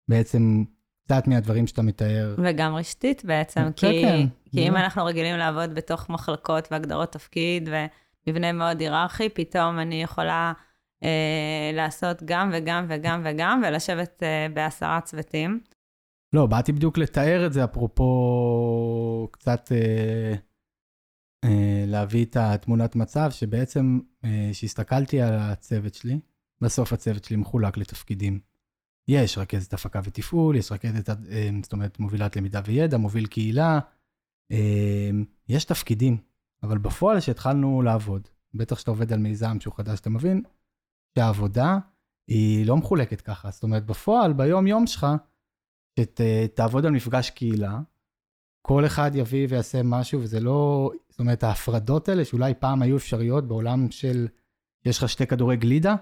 ובעצם 0.09 0.65
קצת 1.05 1.27
מהדברים 1.27 1.67
שאתה 1.67 1.83
מתאר. 1.83 2.35
וגם 2.45 2.75
רשתית 2.75 3.25
בעצם, 3.25 3.61
כן, 3.61 3.71
כי, 3.73 4.03
כן. 4.03 4.27
כי 4.51 4.69
אם 4.69 4.77
אנחנו 4.77 5.05
רגילים 5.05 5.37
לעבוד 5.37 5.75
בתוך 5.75 6.11
מחלקות 6.11 6.69
והגדרות 6.71 7.13
תפקיד 7.13 7.69
ומבנה 8.27 8.53
מאוד 8.53 8.81
היררכי, 8.81 9.29
פתאום 9.29 9.79
אני 9.79 10.03
יכולה 10.03 10.53
אה, 11.05 11.71
לעשות 11.75 12.23
גם 12.25 12.51
וגם 12.53 12.87
וגם 12.89 13.23
וגם, 13.25 13.63
ולשבת 13.67 14.23
אה, 14.23 14.47
בעשרה 14.55 15.01
צוותים. 15.01 15.61
לא, 16.33 16.47
באתי 16.47 16.73
בדיוק 16.73 16.99
לתאר 16.99 17.47
את 17.47 17.53
זה, 17.53 17.65
אפרופו 17.65 19.29
קצת 19.33 19.73
אה, 19.73 20.35
אה, 21.45 21.85
להביא 21.87 22.25
את 22.25 22.37
התמונת 22.37 22.97
מצב, 22.97 23.31
שבעצם, 23.31 24.01
אה, 24.25 24.49
כשהסתכלתי 24.53 25.21
על 25.21 25.35
הצוות 25.35 25.95
שלי, 25.95 26.21
בסוף 26.61 26.93
הצוות 26.93 27.25
שלי 27.25 27.37
מחולק 27.37 27.77
לתפקידים. 27.77 28.41
יש 29.09 29.39
רכזת 29.39 29.75
הפקה 29.75 30.01
ותפעול, 30.05 30.57
יש 30.57 30.73
רכזת, 30.73 31.09
אה, 31.09 31.51
זאת 31.63 31.73
אומרת, 31.73 31.99
מובילת 31.99 32.37
למידה 32.37 32.61
וידע, 32.65 32.97
מוביל 32.97 33.27
קהילה, 33.27 33.79
אה, 34.53 35.11
יש 35.49 35.65
תפקידים, 35.65 36.17
אבל 36.63 36.79
בפועל 36.79 37.21
כשהתחלנו 37.21 37.83
לעבוד, 37.83 38.29
בטח 38.55 38.77
כשאתה 38.77 38.91
עובד 38.91 39.13
על 39.13 39.19
מיזם 39.19 39.61
שהוא 39.61 39.75
חדש, 39.75 40.01
אתה 40.01 40.11
מבין 40.11 40.43
שהעבודה 41.19 41.79
היא 42.29 42.67
לא 42.67 42.77
מחולקת 42.77 43.21
ככה. 43.21 43.51
זאת 43.51 43.63
אומרת, 43.63 43.87
בפועל, 43.87 44.33
ביום-יום 44.33 44.87
שלך, 44.87 45.07
שתעבוד 46.01 46.87
על 46.87 46.93
מפגש 46.93 47.31
קהילה, 47.31 47.81
כל 48.63 48.87
אחד 48.87 49.11
יביא 49.15 49.47
ויעשה 49.51 49.83
משהו, 49.83 50.21
וזה 50.21 50.41
לא, 50.41 50.91
זאת 51.09 51.21
אומרת, 51.21 51.45
ההפרדות 51.45 52.09
האלה, 52.09 52.25
שאולי 52.25 52.55
פעם 52.55 52.83
היו 52.83 52.97
אפשריות 52.97 53.49
בעולם 53.49 53.91
של, 53.91 54.29
יש 54.85 54.99
לך 54.99 55.09
שתי 55.09 55.27
כדורי 55.27 55.57
גלידה, 55.57 55.95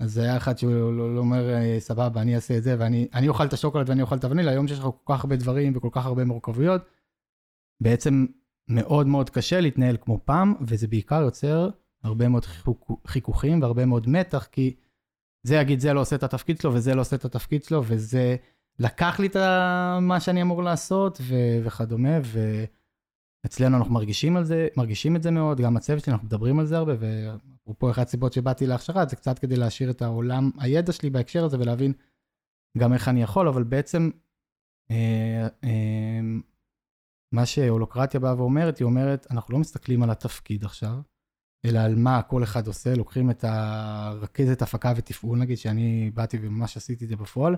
אז 0.00 0.12
זה 0.12 0.22
היה 0.22 0.36
אחד 0.36 0.58
שהוא 0.58 0.72
לא, 0.72 0.96
לא, 0.96 1.14
לא 1.14 1.20
אומר, 1.20 1.50
אה, 1.54 1.76
סבבה, 1.80 2.22
אני 2.22 2.34
אעשה 2.34 2.58
את 2.58 2.62
זה, 2.62 2.76
ואני 2.78 3.28
אוכל 3.28 3.46
את 3.46 3.52
השוקולד 3.52 3.88
ואני 3.88 4.02
אוכל 4.02 4.16
את 4.16 4.24
הוונילה, 4.24 4.50
היום 4.50 4.68
שיש 4.68 4.78
לך 4.78 4.84
כל 4.84 5.14
כך 5.14 5.24
הרבה 5.24 5.36
דברים 5.36 5.76
וכל 5.76 5.88
כך 5.92 6.06
הרבה 6.06 6.24
מורכבויות, 6.24 6.82
בעצם 7.80 8.26
מאוד 8.68 9.06
מאוד 9.06 9.30
קשה 9.30 9.60
להתנהל 9.60 9.96
כמו 10.00 10.20
פעם, 10.24 10.54
וזה 10.60 10.88
בעיקר 10.88 11.22
יוצר 11.22 11.70
הרבה 12.02 12.28
מאוד 12.28 12.44
חיכוכים 13.06 13.62
והרבה 13.62 13.86
מאוד 13.86 14.08
מתח, 14.08 14.48
כי 14.52 14.76
זה 15.42 15.56
יגיד, 15.56 15.80
זה 15.80 15.92
לא 15.92 16.00
עושה 16.00 16.16
את 16.16 16.22
התפקיד 16.22 16.60
שלו, 16.60 16.74
וזה 16.74 16.94
לא 16.94 17.00
עושה 17.00 17.16
את 17.16 17.24
התפקיד 17.24 17.64
שלו, 17.64 17.82
וזה 17.84 18.36
לקח 18.78 19.20
לי 19.20 19.26
את 19.26 19.36
מה 20.00 20.20
שאני 20.20 20.42
אמור 20.42 20.62
לעשות, 20.62 21.18
ו- 21.20 21.64
וכדומה, 21.64 22.18
ואצלנו 23.44 23.76
אנחנו 23.76 23.94
מרגישים 23.94 24.36
על 24.36 24.44
זה, 24.44 24.68
מרגישים 24.76 25.16
את 25.16 25.22
זה 25.22 25.30
מאוד, 25.30 25.60
גם 25.60 25.76
הצוות 25.76 26.04
שלי, 26.04 26.12
אנחנו 26.12 26.26
מדברים 26.26 26.58
על 26.58 26.66
זה 26.66 26.76
הרבה, 26.76 26.92
ואפרופו 26.98 27.90
אחת 27.90 28.06
הסיבות 28.06 28.32
שבאתי 28.32 28.66
להכשרה, 28.66 29.06
זה 29.06 29.16
קצת 29.16 29.38
כדי 29.38 29.56
להשאיר 29.56 29.90
את 29.90 30.02
העולם, 30.02 30.50
הידע 30.58 30.92
שלי 30.92 31.10
בהקשר 31.10 31.44
הזה, 31.44 31.58
ולהבין 31.60 31.92
גם 32.78 32.92
איך 32.92 33.08
אני 33.08 33.22
יכול, 33.22 33.48
אבל 33.48 33.62
בעצם, 33.62 34.10
אה, 34.90 35.48
אה, 35.64 36.20
מה 37.34 37.46
שהולוקרטיה 37.46 38.20
באה 38.20 38.36
ואומרת, 38.36 38.78
היא 38.78 38.84
אומרת, 38.84 39.26
אנחנו 39.30 39.52
לא 39.52 39.58
מסתכלים 39.58 40.02
על 40.02 40.10
התפקיד 40.10 40.64
עכשיו, 40.64 41.00
אלא 41.64 41.78
על 41.78 41.94
מה 41.94 42.22
כל 42.22 42.42
אחד 42.42 42.66
עושה, 42.66 42.94
לוקחים 42.94 43.30
את 43.30 43.44
הרכזת 43.44 44.62
הפקה 44.62 44.92
ותפעול, 44.96 45.38
נגיד, 45.38 45.58
שאני 45.58 46.10
באתי 46.14 46.38
וממש 46.42 46.76
עשיתי 46.76 47.04
את 47.04 47.08
זה 47.08 47.16
בפועל, 47.16 47.56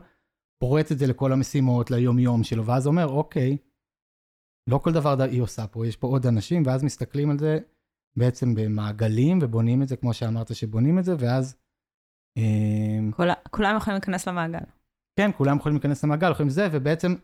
פורט 0.61 0.93
את 0.93 0.99
זה 0.99 1.07
לכל 1.07 1.33
המשימות, 1.33 1.91
ליום-יום 1.91 2.45
שלו, 2.45 2.67
ואז 2.67 2.87
אומר, 2.87 3.07
אוקיי, 3.07 3.57
לא 4.67 4.79
כל 4.79 4.93
דבר 4.93 5.23
היא 5.23 5.43
עושה 5.43 5.67
פה, 5.67 5.87
יש 5.87 5.97
פה 5.97 6.07
עוד 6.07 6.27
אנשים, 6.27 6.63
ואז 6.67 6.85
מסתכלים 6.85 7.31
על 7.31 7.39
זה 7.39 7.59
בעצם 8.17 8.55
במעגלים, 8.55 9.39
ובונים 9.43 9.83
את 9.83 9.89
זה 9.89 9.97
כמו 9.97 10.15
שאמרת 10.15 10.55
שבונים 10.55 10.99
את 10.99 11.05
זה, 11.05 11.15
ואז... 11.19 11.57
אה, 12.39 12.99
כל, 13.11 13.27
כולם 13.51 13.77
יכולים 13.77 13.95
להיכנס 13.95 14.29
למעגל. 14.29 14.65
כן, 15.17 15.31
כולם 15.37 15.57
יכולים 15.57 15.77
להיכנס 15.77 16.05
למעגל, 16.05 16.31
יכולים 16.31 16.51
זה, 16.51 16.69
ובעצם, 16.73 17.15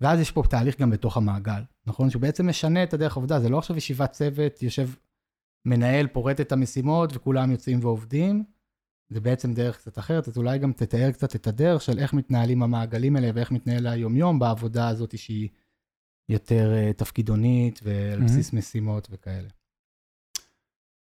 ואז 0.00 0.20
יש 0.20 0.30
פה 0.30 0.42
תהליך 0.50 0.80
גם 0.80 0.90
בתוך 0.90 1.16
המעגל, 1.16 1.62
נכון? 1.86 2.10
שהוא 2.10 2.22
בעצם 2.22 2.48
משנה 2.48 2.82
את 2.82 2.94
הדרך 2.94 3.16
העבודה, 3.16 3.40
זה 3.40 3.48
לא 3.48 3.58
עכשיו 3.58 3.76
ישיבת 3.76 4.12
צוות, 4.12 4.62
יושב 4.62 4.88
מנהל, 5.64 6.06
פורט 6.06 6.40
את 6.40 6.52
המשימות, 6.52 7.16
וכולם 7.16 7.50
יוצאים 7.50 7.78
ועובדים, 7.82 8.44
זה 9.08 9.20
בעצם 9.20 9.54
דרך 9.54 9.76
קצת 9.76 9.98
אחרת, 9.98 10.28
אז 10.28 10.38
אולי 10.38 10.58
גם 10.58 10.72
תתאר 10.72 11.12
קצת 11.12 11.36
את 11.36 11.46
הדרך 11.46 11.82
של 11.82 11.98
איך 11.98 12.14
מתנהלים 12.14 12.62
המעגלים 12.62 13.16
האלה 13.16 13.30
ואיך 13.34 13.50
מתנהל 13.50 13.86
היומיום 13.86 14.38
בעבודה 14.38 14.88
הזאת 14.88 15.18
שהיא 15.18 15.48
יותר 16.28 16.72
uh, 16.74 16.92
תפקידונית 16.92 17.80
ועל 17.82 18.20
mm-hmm. 18.20 18.56
משימות 18.56 19.08
וכאלה. 19.10 19.48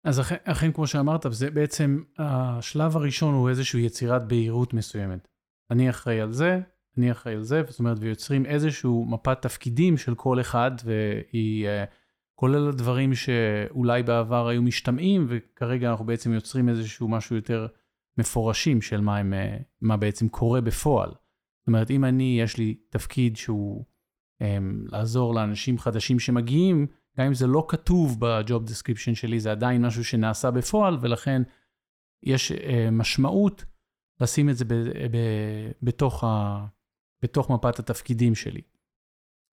אז 0.04 0.20
אכן, 0.20 0.36
אכן, 0.44 0.72
כמו 0.72 0.86
שאמרת, 0.86 1.26
זה 1.30 1.50
בעצם, 1.50 2.02
השלב 2.18 2.96
הראשון 2.96 3.34
הוא 3.34 3.48
איזושהי 3.48 3.82
יצירת 3.82 4.28
בהירות 4.28 4.74
מסוימת. 4.74 5.28
אני 5.70 5.90
אחראי 5.90 6.20
על 6.20 6.32
זה, 6.32 6.60
אני 6.98 7.12
אחראי 7.12 7.34
על 7.34 7.42
זה, 7.42 7.62
זאת 7.68 7.78
אומרת, 7.78 7.98
ויוצרים 8.00 8.46
איזושהי 8.46 8.90
מפת 9.06 9.42
תפקידים 9.42 9.96
של 9.96 10.14
כל 10.14 10.40
אחד, 10.40 10.70
והיא 10.84 11.66
uh, 11.66 11.70
כולל 12.34 12.68
הדברים 12.68 13.14
שאולי 13.14 14.02
בעבר 14.02 14.48
היו 14.48 14.62
משתמעים, 14.62 15.26
וכרגע 15.28 15.90
אנחנו 15.90 16.04
בעצם 16.04 16.32
יוצרים 16.32 16.68
איזשהו 16.68 17.08
משהו 17.08 17.36
יותר 17.36 17.66
מפורשים 18.18 18.82
של 18.82 19.00
מה, 19.00 19.16
הם, 19.16 19.34
אה, 19.34 19.56
מה 19.80 19.96
בעצם 19.96 20.28
קורה 20.28 20.60
בפועל. 20.60 21.08
זאת 21.08 21.66
אומרת, 21.66 21.90
אם 21.90 22.04
אני, 22.04 22.38
יש 22.42 22.56
לי 22.56 22.74
תפקיד 22.88 23.36
שהוא 23.36 23.84
um, 24.42 24.46
לעזור 24.92 25.34
לאנשים 25.34 25.78
חדשים 25.78 26.18
שמגיעים, 26.18 26.86
גם 27.18 27.26
אם 27.26 27.34
זה 27.34 27.46
לא 27.46 27.64
כתוב 27.68 28.16
ב 28.20 28.31
job 28.31 28.64
description 28.64 29.14
שלי, 29.14 29.40
זה 29.40 29.50
עדיין 29.50 29.86
משהו 29.86 30.04
שנעשה 30.04 30.50
בפועל, 30.50 30.98
ולכן 31.00 31.42
יש 32.22 32.52
uh, 32.52 32.54
משמעות 32.92 33.64
לשים 34.20 34.50
את 34.50 34.56
זה 34.56 34.64
ב, 34.64 34.74
ב, 35.10 35.16
בתוך, 35.82 36.24
ה, 36.24 36.66
בתוך 37.22 37.50
מפת 37.50 37.78
התפקידים 37.78 38.34
שלי. 38.34 38.60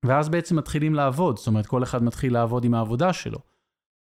ואז 0.06 0.30
בעצם 0.30 0.56
מתחילים 0.56 0.94
לעבוד, 0.94 1.38
זאת 1.38 1.48
אומרת, 1.48 1.66
כל 1.66 1.84
אחד 1.84 2.04
מתחיל 2.04 2.34
לעבוד 2.34 2.66
עם 2.66 2.74
העבודה 2.74 3.14
שלו. 3.14 3.40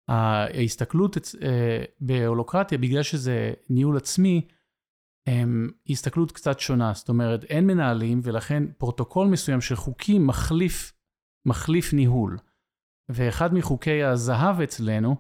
ההסתכלות 0.07 1.17
אה, 1.17 1.83
בהולוקרטיה, 1.99 2.77
בגלל 2.77 3.03
שזה 3.03 3.53
ניהול 3.69 3.97
עצמי, 3.97 4.47
היא 5.85 5.93
הסתכלות 5.93 6.31
קצת 6.31 6.59
שונה. 6.59 6.93
זאת 6.93 7.09
אומרת, 7.09 7.43
אין 7.43 7.67
מנהלים, 7.67 8.19
ולכן 8.23 8.63
פרוטוקול 8.77 9.27
מסוים 9.27 9.61
של 9.61 9.75
חוקים 9.75 10.27
מחליף, 10.27 10.93
מחליף 11.45 11.93
ניהול. 11.93 12.37
ואחד 13.09 13.53
מחוקי 13.53 14.03
הזהב 14.03 14.61
אצלנו, 14.61 15.15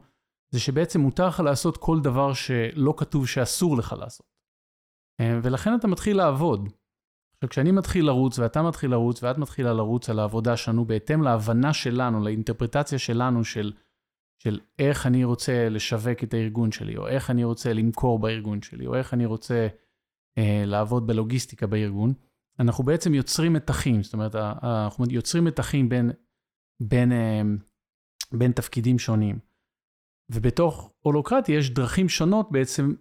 זה 0.51 0.59
שבעצם 0.59 1.01
מותר 1.01 1.27
לך 1.27 1.39
לעשות 1.39 1.77
כל 1.77 1.99
דבר 1.99 2.33
שלא 2.33 2.93
כתוב 2.97 3.27
שאסור 3.27 3.77
לך 3.77 3.95
לעשות. 3.99 4.27
ולכן 5.21 5.75
אתה 5.75 5.87
מתחיל 5.87 6.17
לעבוד. 6.17 6.69
עכשיו, 7.35 7.49
כשאני 7.49 7.71
מתחיל 7.71 8.05
לרוץ, 8.05 8.39
ואתה 8.39 8.61
מתחיל 8.61 8.91
לרוץ, 8.91 9.23
ואת 9.23 9.37
מתחילה 9.37 9.73
לרוץ 9.73 10.09
על 10.09 10.19
העבודה 10.19 10.57
שלנו, 10.57 10.85
בהתאם 10.85 11.21
להבנה 11.21 11.73
שלנו, 11.73 12.23
לאינטרפרטציה 12.23 12.99
שלנו 12.99 13.43
של 13.43 13.73
של 14.45 14.59
איך 14.79 15.05
אני 15.05 15.23
רוצה 15.23 15.69
לשווק 15.69 16.23
את 16.23 16.33
הארגון 16.33 16.71
שלי, 16.71 16.97
או 16.97 17.07
איך 17.07 17.29
אני 17.29 17.43
רוצה 17.43 17.73
למכור 17.73 18.19
בארגון 18.19 18.61
שלי, 18.61 18.87
או 18.87 18.95
איך 18.95 19.13
אני 19.13 19.25
רוצה 19.25 19.67
אה, 20.37 20.63
לעבוד 20.65 21.07
בלוגיסטיקה 21.07 21.67
בארגון, 21.67 22.13
אנחנו 22.59 22.83
בעצם 22.83 23.13
יוצרים 23.13 23.53
מתחים, 23.53 24.03
זאת 24.03 24.13
אומרת, 24.13 24.35
אנחנו 24.35 25.05
יוצרים 25.09 25.43
מתחים 25.43 25.89
בין, 25.89 26.11
בין, 26.79 27.11
בין 28.33 28.51
תפקידים 28.51 28.99
שונים. 28.99 29.39
ובתוך 30.31 30.93
הולוקרטיה 30.99 31.57
יש 31.57 31.69
דרכים 31.69 32.09
שונות 32.09 32.51
בעצם 32.51 32.93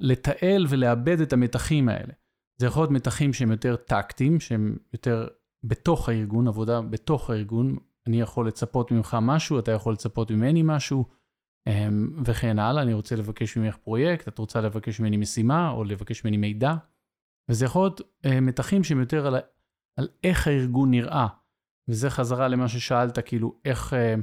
לתעל 0.00 0.66
ולאבד 0.68 1.20
את 1.20 1.32
המתחים 1.32 1.88
האלה. 1.88 2.12
זה 2.60 2.66
יכול 2.66 2.82
להיות 2.82 2.92
מתחים 2.92 3.32
שהם 3.32 3.50
יותר 3.50 3.76
טקטיים, 3.76 4.40
שהם 4.40 4.76
יותר 4.92 5.28
בתוך 5.64 6.08
הארגון, 6.08 6.48
עבודה 6.48 6.80
בתוך 6.80 7.30
הארגון. 7.30 7.76
אני 8.06 8.20
יכול 8.20 8.48
לצפות 8.48 8.90
ממך 8.90 9.16
משהו, 9.22 9.58
אתה 9.58 9.72
יכול 9.72 9.92
לצפות 9.92 10.30
ממני 10.30 10.62
משהו, 10.64 11.04
אמ, 11.66 12.22
וכן 12.24 12.58
הלאה. 12.58 12.82
אני 12.82 12.92
רוצה 12.92 13.16
לבקש 13.16 13.56
ממך 13.56 13.76
פרויקט, 13.76 14.28
את 14.28 14.38
רוצה 14.38 14.60
לבקש 14.60 15.00
ממני 15.00 15.16
משימה, 15.16 15.70
או 15.70 15.84
לבקש 15.84 16.24
ממני 16.24 16.36
מידע. 16.36 16.74
וזה 17.48 17.64
יכול 17.64 17.82
להיות 17.82 18.00
אה, 18.24 18.40
מתחים 18.40 18.84
שהם 18.84 19.00
יותר 19.00 19.26
על, 19.26 19.36
על 19.96 20.08
איך 20.24 20.46
הארגון 20.46 20.90
נראה. 20.90 21.26
וזה 21.88 22.10
חזרה 22.10 22.48
למה 22.48 22.68
ששאלת, 22.68 23.18
כאילו, 23.18 23.60
איך, 23.64 23.94
אה, 23.94 24.14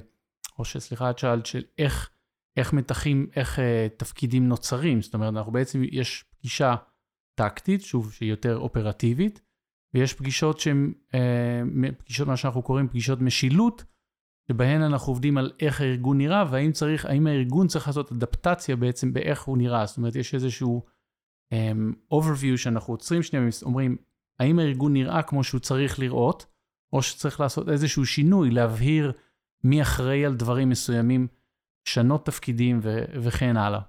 או 0.60 0.66
שסליחה, 0.66 1.10
את 1.10 1.18
שאלת 1.18 1.46
של 1.46 1.64
איך, 1.78 2.10
איך 2.58 2.74
מתחים, 2.74 3.28
איך 3.36 3.60
אה, 3.60 3.88
תפקידים 3.98 4.48
נוצרים. 4.48 5.02
זאת 5.02 5.14
אומרת, 5.14 5.34
אנחנו 5.34 5.52
בעצם, 5.52 5.82
יש 5.92 6.26
פגישה 6.30 6.76
טקטית, 7.36 7.82
שוב, 7.82 8.14
שהיא 8.14 8.30
יותר 8.30 8.58
אופרטיבית, 8.58 9.42
ויש 9.98 10.14
פגישות 10.14 10.60
שהן, 10.60 10.94
פגישות, 11.98 12.28
מה 12.28 12.38
שאנחנו 12.38 12.62
קוראים 12.62 12.88
פגישות 12.88 13.22
משילות, 13.22 13.84
שבהן 14.52 14.82
אנחנו 14.82 15.12
עובדים 15.12 15.38
על 15.38 15.52
איך 15.60 15.82
הארגון 15.82 16.18
נראה, 16.18 16.46
והאם 16.52 16.72
צריך, 16.72 17.06
האם 17.06 17.28
הארגון 17.28 17.68
צריך 17.68 17.88
לעשות 17.88 18.12
אדפטציה 18.12 18.76
בעצם 18.76 19.14
באיך 19.14 19.44
הוא 19.44 19.58
נראה. 19.58 19.86
זאת 19.86 19.98
אומרת, 19.98 20.16
יש 20.16 20.34
איזשהו 20.34 20.86
um, 21.54 22.14
overview 22.14 22.58
שאנחנו 22.58 22.94
עוצרים 22.94 23.24
שנייה 23.24 23.46
ואומרים, 23.62 23.98
האם 24.40 24.60
הארגון 24.60 24.94
נראה 24.94 25.24
כמו 25.24 25.44
שהוא 25.44 25.60
צריך 25.60 26.00
לראות, 26.00 26.46
או 26.94 27.02
שצריך 27.02 27.40
לעשות 27.40 27.70
איזשהו 27.70 28.06
שינוי, 28.06 28.50
להבהיר 28.52 29.12
מי 29.64 29.82
אחראי 29.82 30.26
על 30.26 30.36
דברים 30.36 30.70
מסוימים, 30.70 31.28
לשנות 31.88 32.26
תפקידים 32.26 32.80
ו- 32.84 33.06
וכן 33.22 33.58
הלאה. 33.58 33.82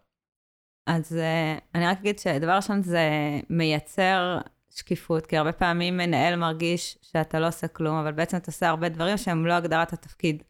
אז 0.87 1.13
uh, 1.13 1.61
אני 1.75 1.87
רק 1.87 1.99
אגיד 1.99 2.19
שדבר 2.19 2.57
ראשון 2.57 2.83
זה 2.83 3.11
מייצר 3.51 4.39
שקיפות, 4.71 5.27
כי 5.27 5.37
הרבה 5.37 5.53
פעמים 5.53 5.97
מנהל 5.97 6.37
מרגיש 6.37 6.99
שאתה 7.03 7.41
לא 7.41 7.49
עושה 7.49 7.69
כלום, 7.69 7.97
אבל 7.97 8.13
בעצם 8.13 8.37
אתה 8.37 8.51
עושה 8.51 8.69
הרבה 8.69 8.89
דברים 8.89 9.17
שהם 9.17 9.47
לא 9.47 9.53
הגדרת 9.53 9.93
התפקיד. 9.93 10.43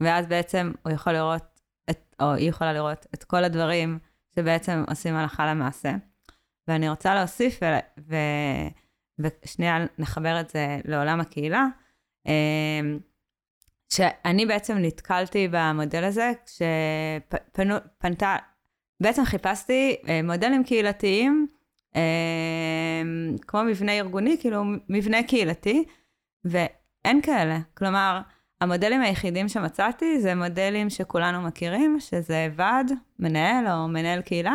ואז 0.00 0.26
בעצם 0.26 0.72
הוא 0.82 0.92
יכול 0.92 1.12
לראות, 1.12 1.60
את, 1.90 2.14
או 2.22 2.32
היא 2.32 2.48
יכולה 2.48 2.72
לראות 2.72 3.06
את 3.14 3.24
כל 3.24 3.44
הדברים 3.44 3.98
שבעצם 4.34 4.84
עושים 4.88 5.14
הלכה 5.14 5.46
למעשה. 5.46 5.92
ואני 6.68 6.88
רוצה 6.88 7.14
להוסיף, 7.14 7.60
ו, 7.62 7.66
ו, 8.08 8.16
ושנייה 9.18 9.86
נחבר 9.98 10.40
את 10.40 10.50
זה 10.50 10.80
לעולם 10.84 11.20
הקהילה, 11.20 11.66
אמ, 12.26 12.98
שאני 13.92 14.46
בעצם 14.46 14.78
נתקלתי 14.78 15.48
במודל 15.50 16.04
הזה, 16.04 16.32
כשפנתה, 16.46 18.36
בעצם 19.02 19.24
חיפשתי 19.24 19.96
אה, 20.08 20.20
מודלים 20.22 20.64
קהילתיים, 20.64 21.46
כמו 23.46 23.62
מבנה 23.64 23.92
ארגוני, 23.92 24.36
כאילו 24.40 24.62
מבנה 24.88 25.22
קהילתי, 25.22 25.84
ואין 26.44 27.22
כאלה. 27.22 27.58
כלומר, 27.74 28.20
המודלים 28.60 29.00
היחידים 29.00 29.48
שמצאתי 29.48 30.20
זה 30.20 30.34
מודלים 30.34 30.90
שכולנו 30.90 31.42
מכירים, 31.42 32.00
שזה 32.00 32.48
ועד, 32.56 32.92
מנהל 33.18 33.68
או 33.68 33.88
מנהל 33.88 34.20
קהילה, 34.22 34.54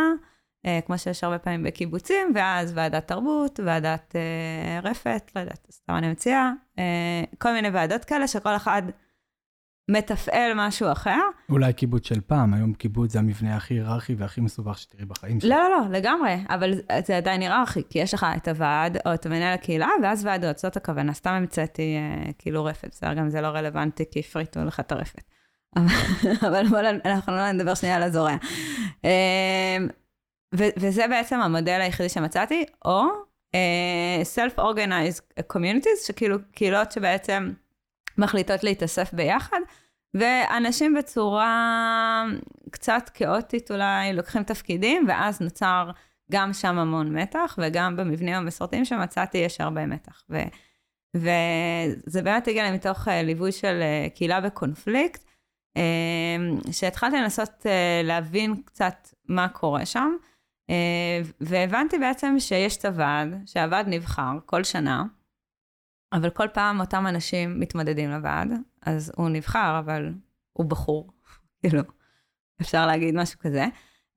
אה, 0.66 0.80
כמו 0.86 0.98
שיש 0.98 1.24
הרבה 1.24 1.40
פעמים 1.40 1.64
בקיבוצים, 1.64 2.32
ואז 2.36 2.72
ועדת 2.76 3.08
תרבות, 3.08 3.60
ועדת 3.66 4.16
אה, 4.16 4.80
רפת, 4.90 5.32
לא 5.36 5.42
יודעת, 5.42 5.68
סתם 5.72 5.94
אני 5.94 6.12
מציעה, 6.12 6.54
אה, 6.80 7.24
כל 7.38 7.54
מיני 7.54 7.70
ועדות 7.70 8.06
כאלה 8.06 8.28
שכל 8.28 8.56
אחד 8.56 8.82
מתפעל 9.90 10.52
משהו 10.56 10.92
אחר. 10.92 11.20
אולי 11.50 11.74
קיבוץ 11.74 12.08
של 12.08 12.22
פעם, 12.22 12.54
היום 12.54 12.74
קיבוץ 12.74 13.12
זה 13.12 13.20
המבנה 13.20 13.56
הכי 13.56 13.74
היררכי 13.74 14.16
והכי 14.16 14.42
מסובך 14.42 14.78
שתראי 14.78 15.06
בחיים 15.06 15.40
שלך. 15.40 15.50
לא, 15.52 15.58
לא, 15.58 15.70
לא, 15.70 15.98
לגמרי, 15.98 16.36
אבל 16.50 16.74
זה 17.06 17.18
עדיין 17.18 17.42
היררכי, 17.42 17.82
כי 17.90 18.00
יש 18.00 18.14
לך 18.14 18.26
את 18.38 18.48
הוועד 18.48 18.98
או 19.06 19.14
את 19.14 19.26
המנהל 19.26 19.54
הקהילה, 19.54 19.90
ואז 20.04 20.26
ועדות, 20.26 20.58
זאת 20.58 20.78
הכוונה. 20.78 21.14
סתם 21.14 21.30
המצאתי 21.30 21.96
אה, 21.96 22.32
כאילו 22.40 22.66
רפת, 22.66 22.88
בסדר, 22.92 23.14
גם 23.14 23.30
זה 23.30 23.42
לא 23.42 23.48
רלוונטי, 23.48 24.04
כי 24.12 24.20
הפריטו 24.20 24.64
לך 24.64 24.80
את 24.80 24.92
הרפת. 24.92 25.24
אבל 26.48 26.68
בואו, 26.70 26.82
אנחנו 27.06 27.34
לא 27.34 27.52
נדבר 27.52 27.76
שנייה 27.76 27.96
על 27.96 28.04
הזורע. 28.04 28.36
אה, 29.06 29.78
וזה 30.54 31.08
בעצם 31.08 31.40
המודל 31.40 31.82
היחידי 31.82 32.10
שמצאתי, 32.10 32.66
או 32.86 33.04
uh, 33.56 34.26
self-organized 34.36 35.44
communities, 35.54 36.08
שכאילו 36.08 36.38
קהילות 36.52 36.92
שבעצם 36.92 37.52
מחליטות 38.18 38.64
להתאסף 38.64 39.14
ביחד, 39.14 39.60
ואנשים 40.16 40.94
בצורה 40.94 42.26
קצת 42.72 43.10
כאוטית 43.14 43.72
אולי 43.72 44.14
לוקחים 44.14 44.44
תפקידים, 44.44 45.06
ואז 45.08 45.42
נוצר 45.42 45.92
גם 46.32 46.54
שם 46.54 46.78
המון 46.78 47.18
מתח, 47.18 47.60
וגם 47.62 47.96
במבנים 47.96 48.36
המסורתיים 48.36 48.86
שמצאתי 48.86 49.38
יש 49.38 49.62
הרבה 49.62 49.86
מתח. 49.86 50.24
ו, 50.30 50.38
וזה 51.16 52.22
באמת 52.22 52.48
הגיע 52.48 52.64
לי 52.64 52.76
מתוך 52.76 53.08
uh, 53.08 53.12
ליווי 53.12 53.52
של 53.52 53.82
uh, 53.82 54.16
קהילה 54.16 54.42
בקונפליקט, 54.42 55.24
uh, 55.78 56.72
שהתחלתי 56.72 57.18
לנסות 57.18 57.66
להבין 58.04 58.62
קצת 58.66 59.10
מה 59.30 59.48
קורה 59.48 59.86
שם. 59.86 60.16
אה, 60.70 61.22
והבנתי 61.42 62.00
בעצם 62.00 62.36
שיש 62.40 62.78
את 62.78 62.86
הוועד, 62.86 63.42
שהוועד 63.46 63.88
נבחר 63.88 64.38
כל 64.46 64.64
שנה, 64.64 65.04
אבל 66.14 66.30
כל 66.30 66.48
פעם 66.54 66.80
אותם 66.80 67.08
אנשים 67.08 67.60
מתמודדים 67.60 68.10
לוועד, 68.10 68.54
אז 68.82 69.12
הוא 69.16 69.30
נבחר, 69.30 69.80
אבל 69.80 70.14
הוא 70.54 70.66
בחור, 70.66 71.12
כאילו, 71.62 71.82
אפשר 72.62 72.88
להגיד 72.88 73.16
משהו 73.16 73.40
כזה. 73.40 73.66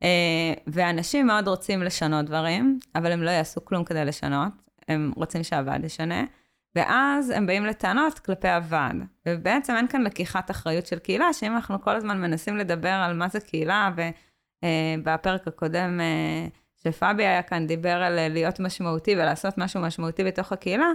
אה, 0.02 0.54
ואנשים 0.66 1.26
מאוד 1.26 1.48
רוצים 1.48 1.82
לשנות 1.82 2.24
דברים, 2.24 2.78
אבל 2.94 3.12
הם 3.12 3.22
לא 3.22 3.30
יעשו 3.30 3.64
כלום 3.64 3.84
כדי 3.84 4.04
לשנות, 4.04 4.52
הם 4.88 5.12
רוצים 5.16 5.42
שהוועד 5.42 5.84
ישנה, 5.84 6.24
ואז 6.74 7.30
הם 7.30 7.46
באים 7.46 7.66
לטענות 7.66 8.18
כלפי 8.18 8.48
הוועד. 8.48 8.96
ובעצם 9.28 9.76
אין 9.76 9.88
כאן 9.88 10.02
לקיחת 10.02 10.50
אחריות 10.50 10.86
של 10.86 10.98
קהילה, 10.98 11.32
שאם 11.32 11.54
אנחנו 11.54 11.80
כל 11.80 11.96
הזמן 11.96 12.20
מנסים 12.20 12.56
לדבר 12.56 12.88
על 12.88 13.16
מה 13.16 13.28
זה 13.28 13.40
קהילה, 13.40 13.90
ו... 13.96 14.02
אה, 14.64 15.16
הקודם 15.46 16.00
אה, 16.00 16.46
שפאבי 16.76 17.26
היה 17.26 17.42
כאן, 17.42 17.66
דיבר 17.66 18.02
על 18.02 18.28
להיות 18.28 18.60
משמעותי 18.60 19.14
ולעשות 19.14 19.58
משהו 19.58 19.80
משמעותי 19.80 20.24
בתוך 20.24 20.52
הקהילה, 20.52 20.86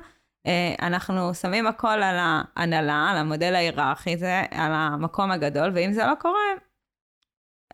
אנחנו 0.82 1.34
שמים 1.34 1.68
הכל 1.68 1.88
על 1.88 2.16
ההנהלה, 2.20 3.10
על 3.12 3.18
המודל 3.18 3.56
ההיררכי, 3.56 4.18
זה 4.18 4.44
על 4.52 4.72
המקום 4.74 5.32
הגדול, 5.32 5.72
ואם 5.74 5.94
זה 5.94 6.06
לא 6.06 6.14
קורה, 6.20 6.40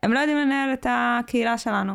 הם 0.04 0.14
לא 0.14 0.20
יודעים 0.20 0.38
לנהל 0.38 0.74
את 0.74 0.86
הקהילה 0.90 1.58
שלנו. 1.58 1.94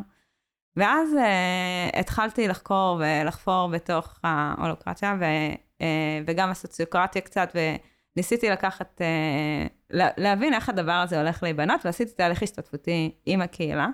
ואז 0.77 1.09
uh, 1.15 1.99
התחלתי 1.99 2.49
לחקור 2.49 3.01
ולחפור 3.01 3.69
בתוך 3.69 4.21
ההולוקרטיה, 4.25 5.17
ו, 5.21 5.25
uh, 5.79 5.85
וגם 6.27 6.51
הסוציוקרטיה 6.51 7.23
קצת, 7.23 7.57
וניסיתי 8.17 8.51
לקחת 8.51 9.01
uh, 9.01 9.95
להבין 10.17 10.55
איך 10.55 10.69
הדבר 10.69 10.93
הזה 10.93 11.21
הולך 11.21 11.43
להיבנות, 11.43 11.87
ועשיתי 11.87 12.13
תהליך 12.13 12.43
השתתפותי 12.43 13.15
עם 13.27 13.41
הקהילה, 13.41 13.89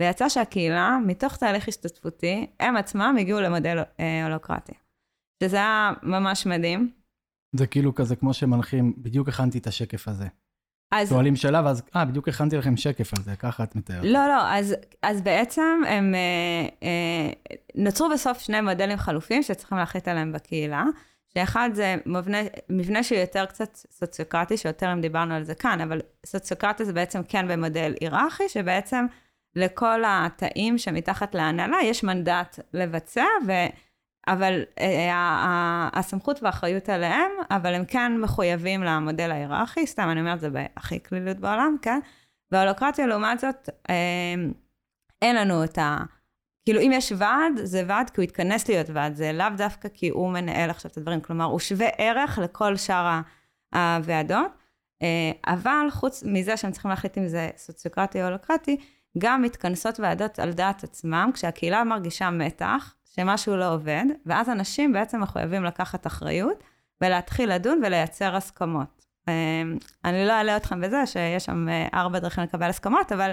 ויצא 0.00 0.28
שהקהילה, 0.28 0.98
מתוך 1.06 1.36
תהליך 1.36 1.68
השתתפותי, 1.68 2.46
הם 2.60 2.76
עצמם 2.76 3.16
הגיעו 3.20 3.40
למודל 3.40 3.82
אה, 4.00 4.24
הולוקרטי. 4.24 4.72
שזה 5.42 5.56
היה 5.56 5.92
ממש 6.02 6.46
מדהים. 6.46 6.90
זה 7.56 7.66
כאילו 7.66 7.94
כזה 7.94 8.16
כמו 8.16 8.34
שמנחים, 8.34 8.94
בדיוק 8.98 9.28
הכנתי 9.28 9.58
את 9.58 9.66
השקף 9.66 10.08
הזה. 10.08 10.26
אז... 10.92 11.08
שואלים 11.08 11.36
שאלה, 11.36 11.62
ואז, 11.64 11.82
אה, 11.96 12.04
בדיוק 12.04 12.28
הכנתי 12.28 12.56
לכם 12.56 12.76
שקף 12.76 13.10
על 13.18 13.22
זה, 13.22 13.36
ככה 13.36 13.64
את 13.64 13.76
מתארת. 13.76 14.04
לא, 14.04 14.28
לא, 14.28 14.48
אז, 14.48 14.74
אז 15.02 15.22
בעצם 15.22 15.82
הם 15.88 16.14
אה, 16.14 16.68
אה, 16.82 17.30
נוצרו 17.74 18.08
בסוף 18.10 18.38
שני 18.38 18.60
מודלים 18.60 18.98
חלופים 18.98 19.42
שצריכים 19.42 19.78
להחליט 19.78 20.08
עליהם 20.08 20.32
בקהילה. 20.32 20.84
שאחד 21.34 21.70
זה 21.72 21.96
מבנה, 22.06 22.38
מבנה 22.68 23.02
שהוא 23.02 23.18
יותר 23.18 23.46
קצת 23.46 23.74
סוציוקרטי, 23.74 24.56
שיותר 24.56 24.92
אם 24.92 25.00
דיברנו 25.00 25.34
על 25.34 25.44
זה 25.44 25.54
כאן, 25.54 25.80
אבל 25.80 26.00
סוציוקרטי 26.26 26.84
זה 26.84 26.92
בעצם 26.92 27.22
כן 27.28 27.48
במודל 27.48 27.94
היררכי, 28.00 28.48
שבעצם 28.48 29.06
לכל 29.56 30.02
התאים 30.06 30.78
שמתחת 30.78 31.34
להנהלה 31.34 31.76
יש 31.82 32.04
מנדט 32.04 32.60
לבצע, 32.74 33.24
ו... 33.46 33.52
אבל 34.28 34.62
אה, 34.80 35.88
הסמכות 35.92 36.42
והאחריות 36.42 36.88
עליהם, 36.88 37.30
אבל 37.50 37.74
הם 37.74 37.84
כן 37.84 38.12
מחויבים 38.20 38.82
למודל 38.82 39.30
ההיררכי, 39.30 39.86
סתם 39.86 40.08
אני 40.10 40.20
אומרת, 40.20 40.40
זה 40.40 40.50
בהכי 40.50 41.02
כלילות 41.02 41.36
בעולם, 41.36 41.76
כן? 41.82 42.00
וההולוקרטיה, 42.50 43.06
לעומת 43.06 43.38
זאת, 43.38 43.68
אה, 43.90 43.94
אין 45.22 45.36
לנו 45.36 45.64
את 45.64 45.78
ה... 45.78 45.98
כאילו, 46.64 46.80
אם 46.80 46.90
יש 46.94 47.12
ועד, 47.16 47.52
זה 47.64 47.82
ועד 47.86 48.10
כי 48.10 48.20
הוא 48.20 48.24
התכנס 48.24 48.68
להיות 48.68 48.90
ועד, 48.90 49.14
זה 49.14 49.32
לאו 49.32 49.46
דווקא 49.56 49.88
כי 49.94 50.08
הוא 50.08 50.32
מנהל 50.32 50.70
עכשיו 50.70 50.90
את 50.90 50.96
הדברים, 50.96 51.20
כלומר, 51.20 51.44
הוא 51.44 51.58
שווה 51.58 51.88
ערך 51.98 52.38
לכל 52.42 52.76
שאר 52.76 53.20
הוועדות, 53.74 54.52
אה, 55.02 55.52
אבל 55.54 55.86
חוץ 55.90 56.22
מזה 56.26 56.56
שהם 56.56 56.72
צריכים 56.72 56.90
להחליט 56.90 57.18
אם 57.18 57.28
זה 57.28 57.50
סוציוקרטי 57.56 58.20
או 58.20 58.24
הולוקרטי, 58.24 58.76
גם 59.18 59.42
מתכנסות 59.42 60.00
ועדות 60.00 60.38
על 60.38 60.52
דעת 60.52 60.84
עצמם, 60.84 61.30
כשהקהילה 61.34 61.84
מרגישה 61.84 62.30
מתח, 62.30 62.94
שמשהו 63.16 63.56
לא 63.56 63.74
עובד, 63.74 64.04
ואז 64.26 64.48
אנשים 64.48 64.92
בעצם 64.92 65.20
מחויבים 65.20 65.64
לקחת 65.64 66.06
אחריות 66.06 66.62
ולהתחיל 67.00 67.54
לדון 67.54 67.80
ולייצר 67.86 68.36
הסכמות. 68.36 69.04
אמ, 69.28 69.32
אני 70.04 70.26
לא 70.26 70.32
אעלה 70.32 70.56
אתכם 70.56 70.80
בזה 70.80 71.06
שיש 71.06 71.44
שם 71.44 71.68
אה, 71.68 71.88
ארבע 71.94 72.18
דרכים 72.18 72.44
לקבל 72.44 72.68
הסכמות, 72.68 73.12
אבל... 73.12 73.30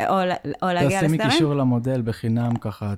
או, 0.00 0.14
או 0.62 0.66
להגיע 0.66 1.02
לסטרים. 1.02 1.16
תעשי 1.16 1.30
קישור 1.30 1.54
למודל 1.54 2.02
בחינם 2.02 2.56
ככה, 2.56 2.94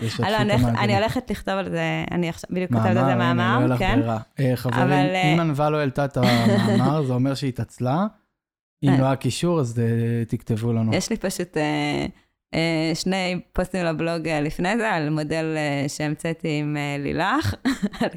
תשתפי 0.00 0.22
את 0.22 0.26
המאזינים. 0.40 0.76
אני 0.76 0.96
הולכת 0.96 1.30
לכתוב 1.30 1.54
על 1.54 1.70
זה, 1.70 2.04
אני 2.10 2.28
עכשיו 2.28 2.50
בדיוק 2.50 2.72
כותבת 2.72 2.86
על 2.86 3.04
זה 3.04 3.14
מאמר, 3.14 3.78
כן. 3.78 4.00
אה, 4.40 4.52
חברים, 4.56 4.92
אם 4.92 5.38
אה, 5.38 5.42
ענווה 5.42 5.70
לא 5.70 5.76
העלתה 5.76 6.04
את 6.04 6.16
המאמר, 6.16 7.02
זה 7.02 7.12
אומר 7.12 7.34
שהיא 7.34 7.48
התעצלה. 7.48 8.06
אם 8.84 9.00
לא 9.00 9.04
היה 9.04 9.16
קישור, 9.16 9.60
אז 9.60 9.82
תכתבו 10.28 10.72
לנו. 10.72 10.94
יש 10.94 11.10
לי 11.10 11.16
פשוט 11.16 11.56
אה, 11.56 12.06
שני 12.94 13.40
פוסטים 13.52 13.84
לבלוג 13.84 14.28
אה, 14.28 14.40
לפני 14.40 14.76
זה, 14.76 14.90
על 14.90 15.10
מודל 15.10 15.54
אה, 15.56 15.88
שהמצאתי 15.88 16.58
עם 16.58 16.76
לילך, 16.98 17.54
על 18.00 18.08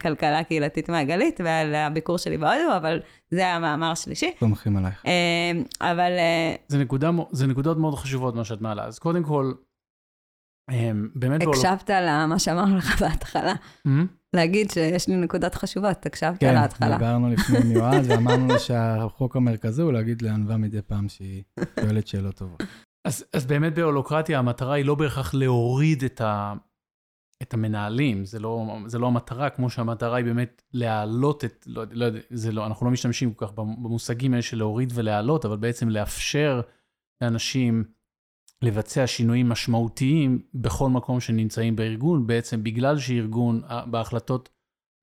כלכלה 0.00 0.44
קהילתית 0.44 0.88
מעגלית, 0.88 1.40
ועל 1.44 1.74
הביקור 1.74 2.18
שלי 2.18 2.38
בהודו, 2.38 2.76
אבל 2.76 3.00
זה 3.30 3.46
המאמר 3.46 3.90
השלישי. 3.90 4.32
תומכים 4.38 4.76
עלייך. 4.76 5.04
אבל... 5.80 6.10
זה, 6.68 6.78
נקודה, 6.78 7.10
זה 7.30 7.46
נקודות 7.46 7.78
מאוד 7.78 7.94
חשובות 7.94 8.34
מה 8.34 8.44
שאת 8.44 8.60
מעלה. 8.60 8.84
אז 8.84 8.98
קודם 8.98 9.22
כל, 9.22 9.52
באמת... 11.14 11.42
הקשבת 11.42 11.90
למה 11.90 12.38
שאמרנו 12.38 12.76
לך 12.76 13.02
בהתחלה. 13.02 13.54
להגיד 14.36 14.70
שיש 14.70 15.08
לי 15.08 15.16
נקודות 15.16 15.54
חשובות, 15.54 16.06
הקשבת 16.06 16.40
כן, 16.40 16.54
להתחלה. 16.54 16.88
כן, 16.88 16.98
דיברנו 16.98 17.30
לפני 17.30 17.58
מיועד, 17.68 18.04
ואמרנו 18.08 18.58
שהחוק 18.58 19.36
המרכזי 19.36 19.82
הוא 19.82 19.92
להגיד 19.92 20.22
לענווה 20.22 20.56
מדי 20.56 20.82
פעם 20.82 21.08
שהיא 21.08 21.42
שואלת 21.80 22.06
שאלות 22.06 22.34
טובות. 22.34 22.62
אז, 23.04 23.24
אז 23.32 23.46
באמת 23.46 23.74
בהולוקרטיה 23.74 24.38
המטרה 24.38 24.74
היא 24.74 24.84
לא 24.84 24.94
בהכרח 24.94 25.34
להוריד 25.34 26.04
את, 26.04 26.20
ה, 26.20 26.54
את 27.42 27.54
המנהלים, 27.54 28.24
זה 28.24 28.38
לא, 28.38 28.76
זה 28.86 28.98
לא 28.98 29.06
המטרה, 29.06 29.50
כמו 29.50 29.70
שהמטרה 29.70 30.16
היא 30.16 30.24
באמת 30.24 30.62
להעלות 30.72 31.44
את, 31.44 31.64
לא, 31.66 31.84
לא 31.90 32.06
לא, 32.52 32.66
אנחנו 32.66 32.86
לא 32.86 32.92
משתמשים 32.92 33.34
כל 33.34 33.46
כך 33.46 33.52
במושגים 33.52 34.32
האלה 34.32 34.42
של 34.42 34.56
להוריד 34.56 34.92
ולהעלות, 34.94 35.44
אבל 35.44 35.56
בעצם 35.56 35.88
לאפשר 35.88 36.60
לאנשים 37.20 37.84
לבצע 38.62 39.06
שינויים 39.06 39.48
משמעותיים 39.48 40.42
בכל 40.54 40.90
מקום 40.90 41.20
שנמצאים 41.20 41.76
בארגון, 41.76 42.26
בעצם 42.26 42.62
בגלל 42.62 42.98
שארגון, 42.98 43.62
בהחלטות, 43.90 44.48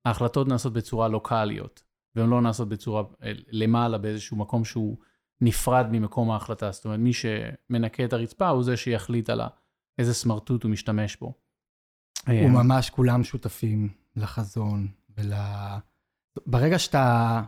ההחלטות 0.04 0.48
נעשות 0.48 0.72
בצורה 0.72 1.08
לוקאליות, 1.08 1.82
והן 2.14 2.28
לא 2.28 2.40
נעשות 2.40 2.68
בצורה 2.68 3.02
אה, 3.22 3.32
למעלה 3.50 3.98
באיזשהו 3.98 4.36
מקום 4.36 4.64
שהוא 4.64 4.96
נפרד 5.40 5.86
ממקום 5.90 6.30
ההחלטה. 6.30 6.70
זאת 6.70 6.84
אומרת, 6.84 6.98
מי 7.00 7.12
שמנקה 7.12 8.04
את 8.04 8.12
הרצפה 8.12 8.48
הוא 8.48 8.62
זה 8.62 8.76
שיחליט 8.76 9.30
על 9.30 9.40
איזה 9.98 10.14
סמרטוט 10.14 10.62
הוא 10.62 10.70
משתמש 10.70 11.16
בו. 11.16 11.32
הוא 12.26 12.50
ממש 12.50 12.90
כולם 12.90 13.24
שותפים 13.24 13.88
לחזון 14.16 14.88
ול... 15.16 15.32
ברגע 16.46 16.78
שאתה... 16.78 17.42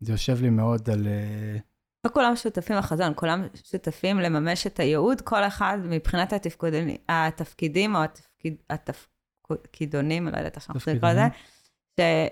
זה 0.00 0.12
יושב 0.12 0.42
לי 0.42 0.50
מאוד 0.50 0.90
על... 0.90 1.06
אה, 1.06 1.56
לא 2.04 2.10
כולם 2.10 2.36
שותפים 2.36 2.76
לחזון, 2.76 3.12
כולם 3.16 3.46
שותפים 3.64 4.18
לממש 4.18 4.66
את 4.66 4.80
הייעוד, 4.80 5.20
כל 5.20 5.42
אחד 5.42 5.78
מבחינת 5.84 6.32
התפקודים, 6.32 6.88
התפקידים 7.08 7.96
או 7.96 8.02
התפקיד, 8.02 8.56
התפקידונים, 8.70 10.28
לא 10.28 10.36
יודעת 10.36 10.56
איך 10.56 10.64
שאנחנו 10.64 10.80
צריכים 10.80 10.96
לקרוא 10.96 11.10
לזה, 11.10 11.28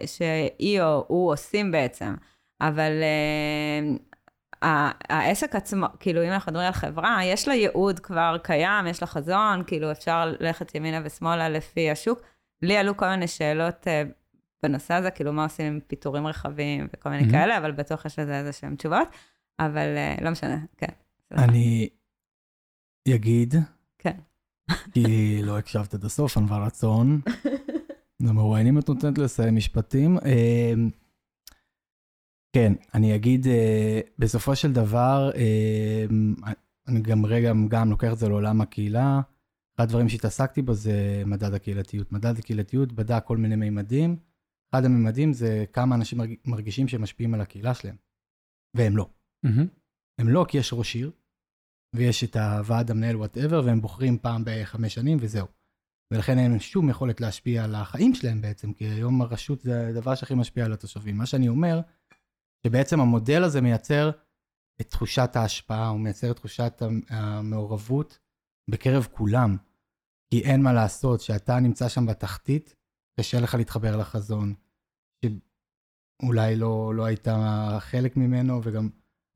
שהיא 0.07 0.83
או 0.83 1.05
הוא 1.09 1.33
עושים 1.33 1.73
בעצם. 1.73 2.15
אבל 2.61 2.93
אה, 3.03 3.97
העסק 4.63 5.57
עצמו, 5.57 5.87
כאילו 6.01 6.25
אם 6.25 6.29
אנחנו 6.29 6.53
מדברים 6.53 6.67
על 6.67 6.73
חברה, 6.73 7.21
יש 7.25 7.49
לה 7.49 7.55
ייעוד 7.55 8.01
כבר 8.01 8.37
קיים, 8.43 8.87
יש 8.87 9.03
לה 9.03 9.07
חזון, 9.07 9.63
כאילו 9.67 9.91
אפשר 9.91 10.33
ללכת 10.41 10.75
ימינה 10.75 11.01
ושמאלה 11.05 11.49
לפי 11.49 11.91
השוק. 11.91 12.21
לי 12.63 12.77
עלו 12.77 12.97
כל 12.97 13.09
מיני 13.09 13.29
שאלות 13.29 13.87
uh, 13.87 14.13
בנושא 14.63 14.95
הזה, 14.95 15.11
כאילו 15.11 15.33
מה 15.33 15.43
עושים 15.43 15.67
עם 15.67 15.81
פיטורים 15.87 16.27
רחבים 16.27 16.89
וכל 16.93 17.11
מיני 17.11 17.29
mm-hmm. 17.29 17.31
כאלה, 17.31 17.59
אבל 17.59 17.73
בטוח 17.73 18.05
יש 18.05 18.19
לזה 18.19 18.39
איזה 18.39 18.53
שהן 18.53 18.77
תשובות, 18.77 19.09
אבל 19.61 19.87
uh, 20.19 20.25
לא 20.25 20.31
משנה, 20.31 20.59
כן. 20.77 20.93
אני 21.33 21.89
אגיד, 23.15 23.55
כן. 23.99 24.17
כי 24.93 25.41
לא 25.43 25.59
הקשבת 25.59 25.95
עד 25.95 26.05
הסוף, 26.05 26.37
ענווה 26.37 26.67
רצון. 26.67 27.21
זה 28.23 28.33
מרואיינים 28.33 28.79
את 28.79 28.89
נותנת 28.89 29.19
לסיים 29.19 29.57
משפטים. 29.57 30.19
Uh, 30.19 30.23
כן, 32.53 32.73
אני 32.95 33.15
אגיד, 33.15 33.47
אה, 33.47 34.01
בסופו 34.19 34.57
של 34.57 34.73
דבר, 34.73 35.31
אה, 35.35 36.05
אני 36.89 37.01
גם 37.01 37.27
רגע 37.27 37.53
גם 37.69 37.91
לוקח 37.91 38.13
את 38.13 38.19
זה 38.19 38.29
לעולם 38.29 38.61
הקהילה. 38.61 39.21
אחד 39.77 39.85
הדברים 39.85 40.09
שהתעסקתי 40.09 40.63
בו 40.63 40.75
זה 40.75 41.23
מדד 41.27 41.55
הקהילתיות. 41.55 42.13
מדד 42.13 42.39
הקהילתיות 42.39 42.93
בדק 42.93 43.23
כל 43.25 43.37
מיני 43.37 43.57
מימדים. 43.57 44.17
אחד 44.71 44.85
הממדים 44.85 45.33
זה 45.33 45.65
כמה 45.73 45.95
אנשים 45.95 46.19
מרגישים 46.45 46.89
שהם 46.89 47.03
משפיעים 47.03 47.35
על 47.35 47.41
הקהילה 47.41 47.75
שלהם, 47.75 47.97
והם 48.77 48.97
לא. 48.97 49.11
Mm-hmm. 49.47 49.67
הם 50.19 50.29
לא 50.29 50.45
כי 50.49 50.59
יש 50.59 50.73
ראש 50.73 50.95
עיר, 50.95 51.11
ויש 51.95 52.25
את 52.25 52.37
הוועד 52.37 52.91
המנהל 52.91 53.17
whatever, 53.17 53.63
והם 53.67 53.81
בוחרים 53.81 54.19
פעם 54.19 54.43
בחמש 54.47 54.95
שנים 54.95 55.19
וזהו. 55.21 55.47
ולכן 56.13 56.39
אין 56.39 56.61
שום 56.61 56.91
יכולת 56.91 57.21
להשפיע 57.21 57.65
על 57.65 57.75
החיים 57.75 58.15
שלהם 58.15 58.41
בעצם, 58.41 58.73
כי 58.73 58.85
היום 58.85 59.23
הרשות 59.23 59.61
זה 59.61 59.89
הדבר 59.89 60.15
שהכי 60.15 60.35
משפיע 60.35 60.65
על 60.65 60.73
התושבים. 60.73 61.17
מה 61.17 61.27
שאני 61.27 61.49
אומר, 61.49 61.81
שבעצם 62.67 63.01
המודל 63.01 63.45
הזה 63.45 63.61
מייצר 63.61 64.11
את 64.81 64.91
תחושת 64.91 65.37
ההשפעה, 65.37 65.89
הוא 65.89 66.01
מייצר 66.01 66.31
את 66.31 66.37
תחושת 66.37 66.83
המעורבות 67.09 68.19
בקרב 68.71 69.09
כולם. 69.13 69.57
כי 70.31 70.41
אין 70.43 70.63
מה 70.63 70.73
לעשות, 70.73 71.21
שאתה 71.21 71.61
נמצא 71.61 71.89
שם 71.89 72.07
בתחתית, 72.07 72.75
קשה 73.21 73.41
לך 73.41 73.55
להתחבר 73.55 73.97
לחזון, 73.97 74.55
שאולי 75.25 76.57
לא, 76.57 76.95
לא 76.95 77.05
היית 77.05 77.29
חלק 77.79 78.17
ממנו, 78.17 78.61
וגם 78.65 78.89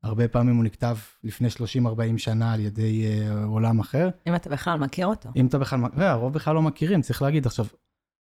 הרבה 0.03 0.27
פעמים 0.27 0.55
הוא 0.55 0.63
נכתב 0.63 0.95
לפני 1.23 1.47
30-40 1.47 2.17
שנה 2.17 2.53
על 2.53 2.59
ידי 2.59 3.05
uh, 3.05 3.45
עולם 3.45 3.79
אחר. 3.79 4.09
אם 4.27 4.35
אתה 4.35 4.49
בכלל 4.49 4.79
מכיר 4.79 5.07
אותו. 5.07 5.29
אם 5.35 5.47
אתה 5.47 5.59
בכלל, 5.59 5.79
והרוב 5.97 6.33
בכלל 6.33 6.55
לא 6.55 6.61
מכירים, 6.61 7.01
צריך 7.01 7.21
להגיד 7.21 7.45
עכשיו, 7.45 7.65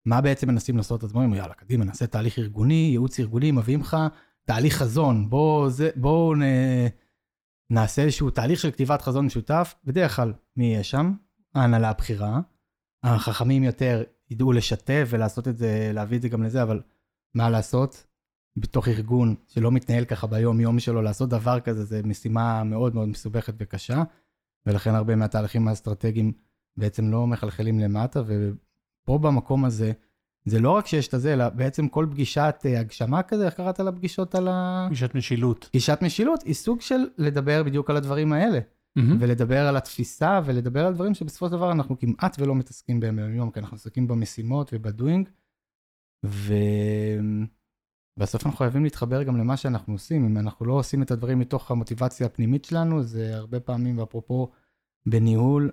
מה 0.05 0.21
בעצם 0.21 0.47
מנסים 0.47 0.77
לעשות? 0.77 1.03
אז 1.03 1.11
אומרים, 1.13 1.33
יאללה, 1.33 1.53
קדימה, 1.53 1.85
נעשה 1.85 2.07
תהליך 2.07 2.39
ארגוני, 2.39 2.87
ייעוץ 2.91 3.19
ארגוני, 3.19 3.51
מביאים 3.51 3.81
לך 3.81 3.97
תהליך 4.45 4.77
חזון, 4.77 5.29
בואו 5.29 5.67
בוא 5.95 6.35
נעשה 7.69 8.01
איזשהו 8.01 8.29
תהליך 8.29 8.59
של 8.59 8.71
כתיבת 8.71 9.01
חזון 9.01 9.25
משותף, 9.25 9.75
בדרך 9.83 10.15
כלל 10.15 10.33
מי 10.57 10.65
יהיה 10.65 10.83
שם? 10.83 11.13
ההנהלה 11.55 11.89
הבכירה. 11.89 12.39
החכמים 13.03 13.63
יותר 13.63 14.03
ידעו 14.29 14.51
לשתף 14.51 15.07
ולעשות 15.09 15.47
את 15.47 15.57
זה, 15.57 15.91
להביא 15.93 16.17
את 16.17 16.21
זה 16.21 16.29
גם 16.29 16.43
לזה, 16.43 16.63
אבל 16.63 16.81
מה 17.33 17.49
לעשות? 17.49 18.05
בתוך 18.57 18.87
ארגון 18.87 19.35
שלא 19.47 19.71
מתנהל 19.71 20.05
ככה 20.05 20.27
ביום 20.27 20.59
יום 20.59 20.79
שלו, 20.79 21.01
לעשות 21.01 21.29
דבר 21.29 21.59
כזה 21.59 21.85
זה 21.85 22.01
משימה 22.03 22.63
מאוד 22.63 22.95
מאוד 22.95 23.07
מסובכת 23.07 23.53
וקשה, 23.57 24.03
ולכן 24.65 24.95
הרבה 24.95 25.15
מהתהליכים 25.15 25.67
האסטרטגיים 25.67 26.33
בעצם 26.77 27.11
לא 27.11 27.27
מחלחלים 27.27 27.79
למטה, 27.79 28.21
ופה 28.25 29.17
במקום 29.17 29.65
הזה, 29.65 29.91
זה 30.45 30.59
לא 30.59 30.71
רק 30.71 30.87
שיש 30.87 31.07
את 31.07 31.13
הזה, 31.13 31.33
אלא 31.33 31.49
בעצם 31.49 31.87
כל 31.87 32.07
פגישת 32.11 32.55
uh, 32.63 32.79
הגשמה 32.79 33.23
כזה, 33.23 33.45
איך 33.45 33.53
קראת 33.53 33.79
לפגישות 33.79 34.35
על 34.35 34.47
ה... 34.47 34.85
פגישת 34.87 35.15
משילות. 35.15 35.67
פגישת 35.69 35.99
משילות 36.01 36.43
היא 36.43 36.53
סוג 36.53 36.81
של 36.81 36.99
לדבר 37.17 37.63
בדיוק 37.63 37.89
על 37.89 37.97
הדברים 37.97 38.33
האלה. 38.33 38.59
Mm-hmm. 38.99 39.01
ולדבר 39.19 39.67
על 39.67 39.77
התפיסה, 39.77 40.39
ולדבר 40.45 40.85
על 40.85 40.93
דברים 40.93 41.13
שבסופו 41.13 41.45
של 41.45 41.51
דבר 41.51 41.71
אנחנו 41.71 41.99
כמעט 41.99 42.35
ולא 42.39 42.55
מתעסקים 42.55 42.99
בהם 42.99 43.15
ביום, 43.15 43.51
כי 43.51 43.59
אנחנו 43.59 43.75
מתעסקים 43.75 44.07
במשימות 44.07 44.71
ובדוינג. 44.73 45.29
ובסוף 48.17 48.45
אנחנו 48.45 48.57
חייבים 48.57 48.83
להתחבר 48.83 49.23
גם 49.23 49.37
למה 49.37 49.57
שאנחנו 49.57 49.93
עושים. 49.93 50.25
אם 50.25 50.37
אנחנו 50.37 50.65
לא 50.65 50.73
עושים 50.73 51.01
את 51.01 51.11
הדברים 51.11 51.39
מתוך 51.39 51.71
המוטיבציה 51.71 52.25
הפנימית 52.25 52.65
שלנו, 52.65 53.03
זה 53.03 53.35
הרבה 53.35 53.59
פעמים, 53.59 53.97
ואפרופו 53.97 54.51
בניהול, 55.05 55.71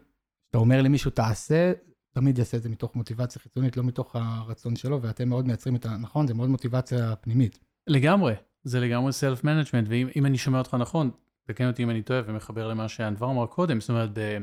אתה 0.51 0.59
אומר 0.59 0.83
למישהו 0.83 1.11
תעשה, 1.11 1.73
תמיד 2.13 2.39
יעשה 2.39 2.57
את 2.57 2.63
זה 2.63 2.69
מתוך 2.69 2.97
מוטיבציה 2.97 3.43
חיצונית, 3.43 3.77
לא 3.77 3.85
מתוך 3.85 4.17
הרצון 4.17 4.77
שלו, 4.77 5.03
ואתם 5.03 5.29
מאוד 5.29 5.47
מייצרים 5.47 5.77
את 5.77 5.87
ה... 5.87 5.97
נכון, 5.97 6.27
זה 6.27 6.35
מאוד 6.35 6.49
מוטיבציה 6.49 7.17
פנימית. 7.17 7.59
לגמרי, 7.87 8.35
זה 8.65 8.81
לגמרי 8.81 9.13
self 9.13 9.45
management, 9.45 9.87
ואם 9.89 10.27
אני 10.27 10.39
שומע 10.39 10.59
אותך 10.59 10.75
נכון, 10.75 11.11
תקן 11.47 11.69
אותי 11.69 11.83
אם 11.83 11.91
אני 11.91 12.03
טועה 12.03 12.21
ומחבר 12.27 12.69
למה 12.69 12.89
שאנבר 12.89 13.31
אמר 13.31 13.47
קודם, 13.47 13.81
זאת 13.81 13.91
אומרת, 13.91 14.19
ב, 14.19 14.39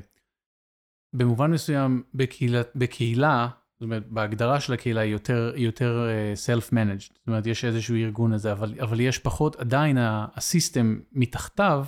במובן 1.14 1.52
מסוים 1.52 2.04
בקהילה, 2.14 2.62
בקהילה, 2.76 3.48
זאת 3.74 3.82
אומרת, 3.82 4.08
בהגדרה 4.08 4.60
של 4.60 4.74
הקהילה 4.74 5.02
היא 5.02 5.12
יותר, 5.12 5.54
יותר 5.56 6.08
self 6.36 6.70
uh, 6.70 6.76
managed, 6.76 7.00
זאת 7.00 7.28
אומרת, 7.28 7.48
יש 7.48 7.66
איזשהו 7.66 7.96
ארגון 7.96 8.34
לזה, 8.34 8.52
אבל, 8.52 8.74
אבל 8.82 9.00
יש 9.00 9.20
פחות, 9.20 9.56
עדיין 9.56 9.98
ה 10.00 10.14
system 10.14 11.00
מתחתיו, 11.12 11.86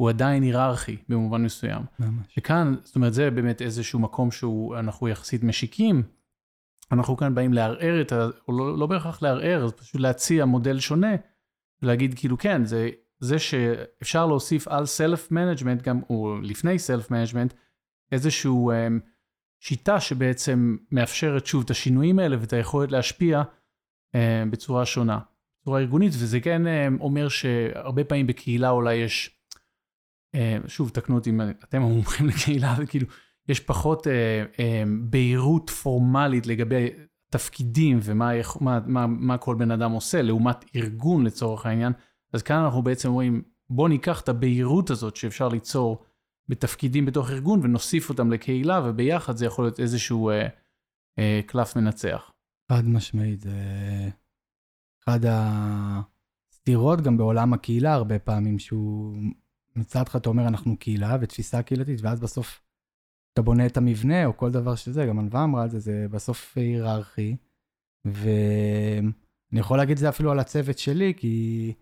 הוא 0.00 0.08
עדיין 0.08 0.42
היררכי 0.42 0.96
במובן 1.08 1.42
מסוים. 1.42 1.82
ממש. 1.98 2.26
שכאן, 2.28 2.74
זאת 2.82 2.96
אומרת, 2.96 3.14
זה 3.14 3.30
באמת 3.30 3.62
איזשהו 3.62 3.98
מקום 3.98 4.30
שאנחנו 4.30 5.08
יחסית 5.08 5.42
משיקים. 5.42 6.02
אנחנו 6.92 7.16
כאן 7.16 7.34
באים 7.34 7.52
לערער 7.52 8.00
את 8.00 8.12
ה... 8.12 8.28
או 8.48 8.58
לא, 8.58 8.78
לא 8.78 8.86
בהכרח 8.86 9.22
לערער, 9.22 9.64
אז 9.64 9.72
פשוט 9.72 10.00
להציע 10.00 10.44
מודל 10.44 10.78
שונה, 10.78 11.16
ולהגיד 11.82 12.14
כאילו, 12.16 12.38
כן, 12.38 12.64
זה, 12.64 12.90
זה 13.18 13.38
שאפשר 13.38 14.26
להוסיף 14.26 14.68
על 14.68 14.86
self 14.86 15.30
management, 15.30 15.82
גם, 15.82 16.00
או 16.10 16.36
לפני 16.42 16.78
self 16.78 17.10
management, 17.10 17.54
איזושהי 18.12 18.50
um, 18.50 19.00
שיטה 19.60 20.00
שבעצם 20.00 20.76
מאפשרת 20.92 21.46
שוב 21.46 21.62
את 21.64 21.70
השינויים 21.70 22.18
האלה 22.18 22.36
ואת 22.40 22.52
היכולת 22.52 22.92
להשפיע 22.92 23.42
uh, 23.42 24.18
בצורה 24.50 24.86
שונה, 24.86 25.18
בצורה 25.60 25.80
ארגונית, 25.80 26.12
וזה 26.12 26.40
כן 26.40 26.62
uh, 26.66 27.00
אומר 27.00 27.28
שהרבה 27.28 28.04
פעמים 28.04 28.26
בקהילה 28.26 28.70
אולי 28.70 28.94
יש, 28.94 29.39
שוב, 30.66 30.88
תקנו 30.88 31.14
אותי 31.14 31.30
אם 31.30 31.40
אתם 31.40 31.82
המומחים 31.82 32.26
לקהילה, 32.26 32.74
וכאילו, 32.78 33.06
יש 33.48 33.60
פחות 33.60 34.06
uh, 34.06 34.10
uh, 34.56 34.60
בהירות 35.00 35.70
פורמלית 35.70 36.46
לגבי 36.46 36.88
תפקידים 37.30 37.98
ומה 38.02 38.30
מה, 38.60 38.80
מה, 38.86 39.06
מה 39.06 39.38
כל 39.38 39.54
בן 39.54 39.70
אדם 39.70 39.92
עושה, 39.92 40.22
לעומת 40.22 40.64
ארגון 40.76 41.24
לצורך 41.24 41.66
העניין, 41.66 41.92
אז 42.32 42.42
כאן 42.42 42.56
אנחנו 42.56 42.82
בעצם 42.82 43.08
אומרים, 43.08 43.42
בוא 43.70 43.88
ניקח 43.88 44.20
את 44.20 44.28
הבהירות 44.28 44.90
הזאת 44.90 45.16
שאפשר 45.16 45.48
ליצור 45.48 46.04
בתפקידים 46.48 47.06
בתוך 47.06 47.30
ארגון 47.30 47.60
ונוסיף 47.62 48.08
אותם 48.08 48.30
לקהילה, 48.30 48.80
וביחד 48.84 49.36
זה 49.36 49.46
יכול 49.46 49.64
להיות 49.64 49.80
איזשהו 49.80 50.30
אה, 50.30 50.48
אה, 51.18 51.40
קלף 51.46 51.76
מנצח. 51.76 52.30
חד 52.72 52.86
משמעית, 52.86 53.40
זה 53.40 53.58
אחד 55.04 55.20
הסתירות 55.28 57.00
גם 57.00 57.16
בעולם 57.16 57.52
הקהילה 57.52 57.94
הרבה 57.94 58.18
פעמים, 58.18 58.58
שהוא 58.58 59.16
מצד 59.76 60.02
אחד 60.06 60.18
אתה 60.20 60.28
אומר 60.28 60.48
אנחנו 60.48 60.76
קהילה 60.76 61.16
ותפיסה 61.20 61.62
קהילתית, 61.62 62.00
ואז 62.02 62.20
בסוף 62.20 62.62
אתה 63.32 63.42
בונה 63.42 63.66
את 63.66 63.76
המבנה 63.76 64.26
או 64.26 64.36
כל 64.36 64.50
דבר 64.50 64.74
שזה, 64.74 65.06
גם 65.06 65.18
ענווה 65.18 65.44
אמרה 65.44 65.64
את 65.64 65.70
זה, 65.70 65.78
זה 65.78 66.06
בסוף 66.10 66.58
היררכי. 66.58 67.36
ואני 68.04 69.60
יכול 69.60 69.78
להגיד 69.78 69.92
את 69.92 69.98
זה 69.98 70.08
אפילו 70.08 70.30
על 70.30 70.38
הצוות 70.38 70.78
שלי, 70.78 71.14
כי 71.16 71.74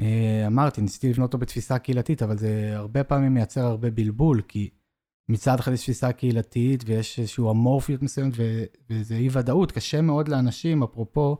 אה, 0.00 0.46
אמרתי, 0.46 0.80
ניסיתי 0.80 1.10
לבנות 1.10 1.26
אותו 1.26 1.38
בתפיסה 1.38 1.78
קהילתית, 1.78 2.22
אבל 2.22 2.38
זה 2.38 2.72
הרבה 2.74 3.04
פעמים 3.04 3.34
מייצר 3.34 3.60
הרבה 3.60 3.90
בלבול, 3.90 4.42
כי 4.48 4.70
מצד 5.28 5.58
אחד 5.58 5.72
יש 5.72 5.82
תפיסה 5.82 6.12
קהילתית 6.12 6.84
ויש 6.86 7.18
איזושהי 7.18 7.44
אמורפיות 7.50 8.02
מסוימת 8.02 8.32
ו- 8.36 8.64
וזה 8.90 9.16
אי 9.16 9.28
ודאות. 9.32 9.72
קשה 9.72 10.00
מאוד 10.00 10.28
לאנשים, 10.28 10.82
אפרופו, 10.82 11.36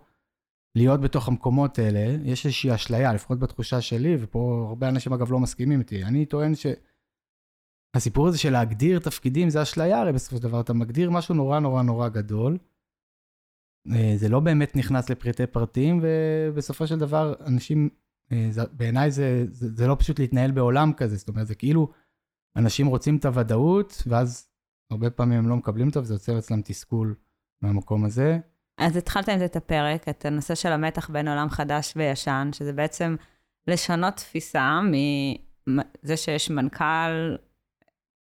להיות 0.75 1.01
בתוך 1.01 1.29
המקומות 1.29 1.79
האלה. 1.79 2.17
יש 2.25 2.47
איזושהי 2.47 2.75
אשליה, 2.75 3.15
לפחות 3.15 3.39
בתחושה 3.39 3.81
שלי, 3.81 4.17
ופה 4.21 4.67
הרבה 4.69 4.89
אנשים 4.89 5.13
אגב 5.13 5.33
לא 5.33 5.41
מסכימים 5.41 5.81
איתי. 5.81 6.05
אני 6.05 6.27
טוען 6.27 6.55
ש... 6.55 6.67
הסיפור 7.97 8.29
הזה 8.29 8.39
של 8.39 8.51
להגדיר 8.51 8.99
תפקידים 8.99 9.51
זה 9.51 9.63
אשליה, 9.63 10.01
הרי 10.01 10.13
בסופו 10.13 10.37
של 10.37 10.43
דבר 10.43 10.61
אתה 10.61 10.73
מגדיר 10.73 11.11
משהו 11.11 11.35
נורא 11.35 11.59
נורא 11.59 11.83
נורא 11.83 12.09
גדול. 12.09 12.59
אה, 13.93 14.13
זה 14.17 14.29
לא 14.29 14.41
באמת 14.41 14.77
נכנס 14.77 15.11
לפרטי 15.11 15.47
פרטים, 15.47 16.01
ובסופו 16.03 16.87
של 16.87 16.99
דבר 16.99 17.35
אנשים, 17.47 17.89
אה, 18.33 18.51
בעיניי 18.73 19.11
זה, 19.11 19.45
זה, 19.51 19.75
זה 19.75 19.87
לא 19.87 19.97
פשוט 19.99 20.19
להתנהל 20.19 20.51
בעולם 20.51 20.93
כזה, 20.93 21.17
זאת 21.17 21.29
אומרת, 21.29 21.47
זה 21.47 21.55
כאילו 21.55 21.93
אנשים 22.57 22.87
רוצים 22.87 23.17
את 23.17 23.25
הוודאות, 23.25 24.03
ואז 24.07 24.49
הרבה 24.91 25.11
פעמים 25.11 25.39
הם 25.39 25.49
לא 25.49 25.57
מקבלים 25.57 25.89
אותו, 25.89 26.01
וזה 26.01 26.15
יוצר 26.15 26.39
אצלם 26.39 26.63
תסכול 26.63 27.15
מהמקום 27.63 28.05
הזה. 28.05 28.39
אז 28.79 28.97
התחלת 28.97 29.29
עם 29.29 29.39
זה 29.39 29.45
את 29.45 29.57
הפרק, 29.57 30.09
את 30.09 30.25
הנושא 30.25 30.55
של 30.55 30.73
המתח 30.73 31.11
בין 31.11 31.29
עולם 31.29 31.51
חדש 31.51 31.93
וישן, 31.97 32.51
שזה 32.53 32.73
בעצם 32.73 33.17
לשנות 33.69 34.17
תפיסה 34.17 34.81
מזה 34.83 36.17
שיש 36.17 36.51
מנכ"ל 36.51 37.37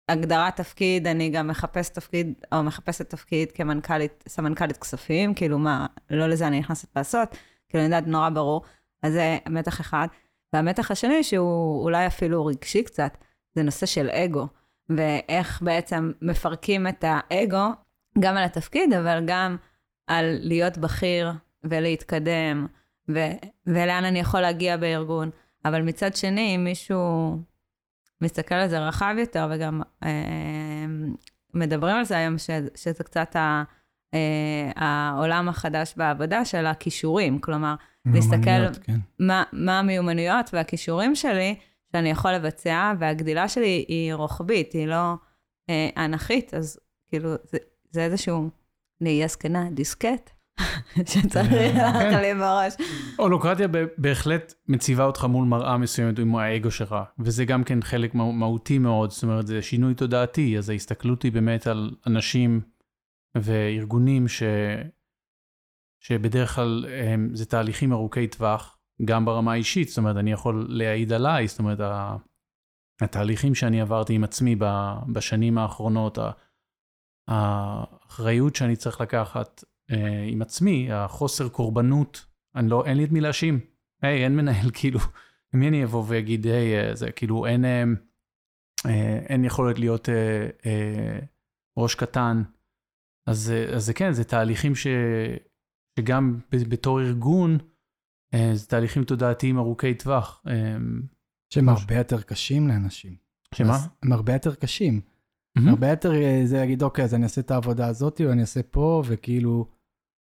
הגדרת 0.10 0.56
תפקיד, 0.56 1.08
אני 1.08 1.30
גם 1.30 1.48
מחפש 1.48 1.90
תפקיד, 1.90 2.34
או 2.52 2.64
מחפשת 2.64 3.10
תפקיד 3.10 3.52
כמנכ"לית, 3.52 4.24
סמנכ"לית 4.28 4.78
כספים, 4.78 5.34
כאילו 5.34 5.60
מה, 5.60 5.86
לא 6.10 6.28
לזה 6.28 6.48
אני 6.48 6.60
נכנסת 6.60 6.96
לעשות, 6.96 7.38
כאילו 7.70 7.86
אני 7.86 7.96
יודעת, 7.96 8.08
נורא 8.08 8.30
ברור. 8.30 8.62
אז 9.04 9.14
זה 9.14 9.38
מתח 9.50 9.82
אחד. 9.82 10.08
והמתח 10.54 10.92
השני, 10.92 11.24
שהוא 11.24 11.84
אולי 11.84 12.08
אפילו 12.08 12.46
רגשי 12.46 12.84
קצת, 12.84 13.18
זה 13.56 13.64
נושא 13.64 13.86
של 13.86 14.10
אגו, 14.10 14.48
ואיך 14.90 15.62
בעצם 15.62 16.12
מפרקים 16.22 16.88
את 16.88 17.04
האגו, 17.08 17.68
גם 18.20 18.38
על 18.38 18.44
התפקיד, 18.44 18.94
אבל 18.94 19.24
גם 19.28 19.58
על 20.12 20.38
להיות 20.42 20.78
בכיר 20.78 21.32
ולהתקדם, 21.64 22.68
ו- 23.10 23.36
ולאן 23.68 24.04
אני 24.06 24.20
יכול 24.20 24.42
להגיע 24.42 24.78
בארגון. 24.78 25.30
אבל 25.66 25.82
מצד 25.82 26.16
שני, 26.16 26.56
אם 26.56 26.64
מישהו 26.64 27.38
מסתכל 28.22 28.56
על 28.56 28.70
זה 28.70 28.80
רחב 28.80 29.16
יותר, 29.20 29.48
וגם 29.52 29.82
אה, 30.04 30.10
מדברים 31.54 31.96
על 31.96 32.04
זה 32.04 32.18
היום, 32.18 32.38
ש, 32.38 32.50
שזה 32.76 33.04
קצת 33.04 33.36
ה, 33.36 33.64
אה, 34.14 34.72
העולם 34.76 35.50
החדש 35.50 35.94
בעבודה 35.98 36.46
של 36.46 36.66
הכישורים. 36.66 37.40
כלומר, 37.40 37.76
להסתכל 38.06 38.74
כן. 38.84 38.98
מה, 39.20 39.44
מה 39.54 39.80
המיומנויות 39.80 40.50
והכישורים 40.54 41.16
שלי 41.16 41.56
שאני 41.92 42.10
יכול 42.10 42.32
לבצע, 42.32 42.94
והגדילה 43.00 43.48
שלי 43.48 43.86
היא 43.88 44.14
רוחבית, 44.14 44.74
היא 44.74 44.88
לא 44.88 45.14
אה, 45.70 45.90
אנכית, 46.06 46.54
אז 46.54 46.80
כאילו, 47.10 47.30
זה, 47.44 47.58
זה 47.92 48.04
איזשהו, 48.04 48.50
נהיה 49.02 49.28
זקנה, 49.28 49.70
דיסקט. 49.70 50.30
שצריך 51.12 51.52
להחלים 51.76 52.40
בראש. 52.40 52.74
הולוקרטיה 53.18 53.68
בהחלט 53.98 54.54
מציבה 54.68 55.06
אותך 55.06 55.24
מול 55.24 55.46
מראה 55.48 55.78
מסוימת 55.78 56.20
עם 56.20 56.36
האגו 56.36 56.72
שלך, 56.72 56.96
וזה 57.20 57.46
גם 57.46 57.64
כן 57.64 57.82
חלק 57.82 58.16
מהותי 58.16 58.80
מאוד, 58.80 59.12
זאת 59.12 59.24
אומרת, 59.24 59.48
זה 59.48 59.62
שינוי 59.62 59.96
תודעתי, 59.96 60.58
אז 60.58 60.70
ההסתכלות 60.70 61.24
היא 61.24 61.32
באמת 61.32 61.68
על 61.68 61.92
אנשים 62.08 62.62
וארגונים 63.38 64.28
ש... 64.28 64.44
שבדרך 66.00 66.56
כלל 66.56 66.86
הם, 66.90 67.30
זה 67.34 67.46
תהליכים 67.46 67.94
ארוכי 67.94 68.28
טווח, 68.28 68.78
גם 69.06 69.26
ברמה 69.26 69.52
האישית, 69.52 69.90
זאת 69.90 69.98
אומרת, 69.98 70.18
אני 70.18 70.32
יכול 70.32 70.66
להעיד 70.70 71.14
עליי, 71.14 71.48
זאת 71.48 71.60
אומרת, 71.60 71.80
התהליכים 73.02 73.56
שאני 73.56 73.82
עברתי 73.82 74.14
עם 74.14 74.24
עצמי 74.24 74.56
בשנים 75.14 75.58
האחרונות, 75.58 76.18
האחריות 78.12 78.56
שאני 78.56 78.76
צריך 78.76 79.02
לקחת 79.02 79.64
אה, 79.92 80.26
עם 80.28 80.42
עצמי, 80.42 80.92
החוסר 80.92 81.50
קורבנות, 81.50 82.26
אני 82.56 82.70
לא, 82.70 82.86
אין 82.86 82.98
לי 82.98 83.04
את 83.04 83.12
מי 83.12 83.22
להאשים. 83.22 83.60
היי, 84.02 84.24
אין 84.24 84.36
מנהל, 84.36 84.72
כאילו, 84.80 85.00
מי 85.54 85.68
אני 85.68 85.84
אבוא 85.84 86.04
ואגיד, 86.08 86.48
היי, 86.48 86.80
אה, 86.80 86.96
זה 86.96 87.12
כאילו, 87.12 87.46
אין, 87.46 87.66
אה, 87.66 87.84
אה, 88.86 89.20
אין 89.30 89.46
יכולת 89.46 89.80
להיות 89.80 90.10
אה, 90.10 90.50
אה, 90.66 91.20
ראש 91.78 91.96
קטן. 91.96 92.44
אז, 93.28 93.52
אה, 93.52 93.76
אז 93.76 93.86
זה 93.86 93.94
כן, 93.94 94.12
זה 94.14 94.24
תהליכים 94.24 94.76
ש, 94.76 94.88
שגם 96.00 96.40
בתור 96.52 97.02
ארגון, 97.02 97.58
אה, 98.34 98.52
זה 98.54 98.68
תהליכים 98.68 99.04
תודעתיים 99.04 99.58
ארוכי 99.58 99.94
טווח. 99.94 100.44
אה, 100.48 100.78
שהם 101.54 101.70
הרבה 101.70 101.96
יותר 101.96 102.22
קשים 102.22 102.68
לאנשים. 102.68 103.16
שמה? 103.56 103.78
הם 104.04 104.12
הרבה 104.12 104.34
יותר 104.34 104.56
קשים. 104.56 105.02
Mm-hmm. 105.60 105.70
הרבה 105.70 105.90
יותר 105.90 106.12
זה 106.46 106.58
להגיד, 106.58 106.84
אוקיי, 106.84 107.06
אז 107.06 107.14
אני 107.14 107.24
אעשה 107.24 107.42
את 107.42 107.52
העבודה 107.52 107.88
הזאת, 107.88 108.22
או 108.26 108.32
אני 108.32 108.42
אעשה 108.42 108.64
פה, 108.64 109.04
וכאילו, 109.06 109.66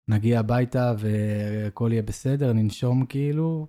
נגיע 0.10 0.40
הביתה 0.40 0.94
והכל 0.98 1.90
יהיה 1.92 2.02
בסדר, 2.02 2.54
ננשום 2.54 3.06
כאילו, 3.06 3.68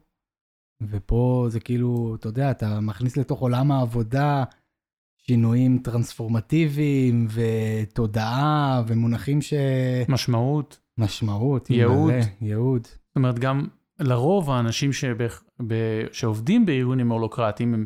ופה 0.83 1.47
זה 1.49 1.61
כאילו, 1.61 2.17
אתה 2.21 2.29
יודע, 2.29 2.51
אתה 2.51 2.81
מכניס 2.81 3.17
לתוך 3.17 3.41
עולם 3.41 3.73
העבודה 3.73 4.45
שינויים 5.19 5.79
טרנספורמטיביים 5.79 7.27
ותודעה 7.35 8.83
ומונחים 8.87 9.43
ש... 9.43 9.55
משמעות. 10.09 10.81
משמעות, 10.99 11.71
ייעוד. 11.71 12.13
מלא, 12.13 12.25
ייעוד. 12.41 12.87
זאת 12.87 13.17
אומרת, 13.17 13.39
גם 13.39 13.69
לרוב 14.01 14.51
האנשים 14.51 14.93
שבח... 14.93 15.45
ב... 15.67 15.75
שעובדים 16.13 16.67
בארגונים 16.67 17.13
הולוקרטיים, 17.13 17.75
הם... 17.75 17.85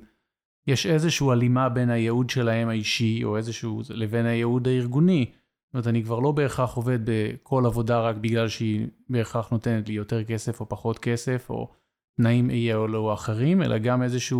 יש 0.67 0.87
איזושהי 0.87 1.31
הלימה 1.31 1.69
בין 1.69 1.91
הייעוד 1.91 2.31
שלהם 2.31 2.69
האישי, 2.69 3.25
או 3.25 3.37
איזשהו, 3.37 3.83
לבין 3.91 4.27
הייעוד 4.27 4.69
הארגוני. 4.69 5.31
זאת 5.31 5.75
אומרת, 5.75 5.87
אני 5.87 6.05
כבר 6.05 6.19
לא 6.19 6.33
בהכרח 6.33 6.75
עובד 6.75 6.99
בכל 7.05 7.67
עבודה 7.67 8.01
רק 8.01 8.17
בגלל 8.17 8.49
שהיא 8.49 8.87
בהכרח 9.09 9.51
נותנת 9.51 9.89
לי 9.89 9.95
יותר 9.95 10.25
כסף 10.25 10.61
או 10.61 10.69
פחות 10.69 10.99
כסף, 10.99 11.51
או 11.51 11.71
תנאים 12.17 12.51
אי 12.51 12.75
או 12.75 13.15
אחרים, 13.15 13.63
אלא 13.63 13.79
גם 13.79 14.03
איזושהי 14.03 14.39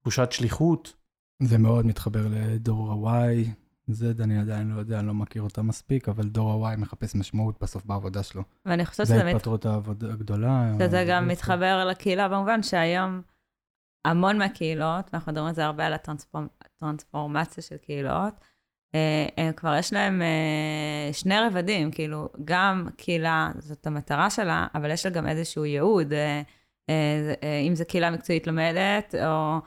תחושת 0.00 0.32
שליחות. 0.32 0.96
זה 1.42 1.58
מאוד 1.58 1.86
מתחבר 1.86 2.26
לדור 2.30 3.10
ה-Y, 3.10 3.48
זה 3.86 4.12
אני 4.20 4.38
עדיין 4.38 4.70
לא 4.70 4.78
יודע, 4.78 4.98
אני 4.98 5.06
לא 5.06 5.14
מכיר 5.14 5.42
אותה 5.42 5.62
מספיק, 5.62 6.08
אבל 6.08 6.28
דור 6.28 6.66
ה-Y 6.66 6.76
מחפש 6.76 7.14
משמעות 7.14 7.62
בסוף 7.62 7.84
בעבודה 7.84 8.22
שלו. 8.22 8.42
ואני 8.66 8.86
חושבת 8.86 9.06
שזה... 9.06 9.16
זה 9.16 9.24
ההתפטרות 9.24 9.66
העבודה 9.66 10.12
הגדולה. 10.12 10.72
שזה 10.78 11.04
גם 11.08 11.28
מתחבר 11.28 11.84
לקהילה 11.90 12.28
במובן 12.28 12.62
שהיום 12.62 13.20
המון 14.04 14.38
מהקהילות, 14.38 15.10
ואנחנו 15.12 15.32
מדברים 15.32 15.48
על 15.48 15.54
זה 15.54 15.64
הרבה 15.64 15.86
על 15.86 15.92
הטרנספורמציה 15.92 17.62
של 17.62 17.76
קהילות, 17.76 18.34
אה, 18.94 19.26
הם 19.36 19.52
כבר 19.52 19.76
יש 19.78 19.92
להם 19.92 20.22
אה, 20.22 21.12
שני 21.12 21.34
רבדים, 21.40 21.90
כאילו, 21.90 22.28
גם 22.44 22.88
קהילה, 22.96 23.50
זאת 23.58 23.86
המטרה 23.86 24.30
שלה, 24.30 24.66
אבל 24.74 24.90
יש 24.90 25.06
לה 25.06 25.12
גם 25.12 25.26
איזשהו 25.26 25.64
ייעוד, 25.64 26.12
אה, 26.12 26.42
אם 27.68 27.74
זו 27.74 27.84
קהילה 27.88 28.10
מקצועית 28.10 28.46
לומדת, 28.46 29.14
או 29.14 29.58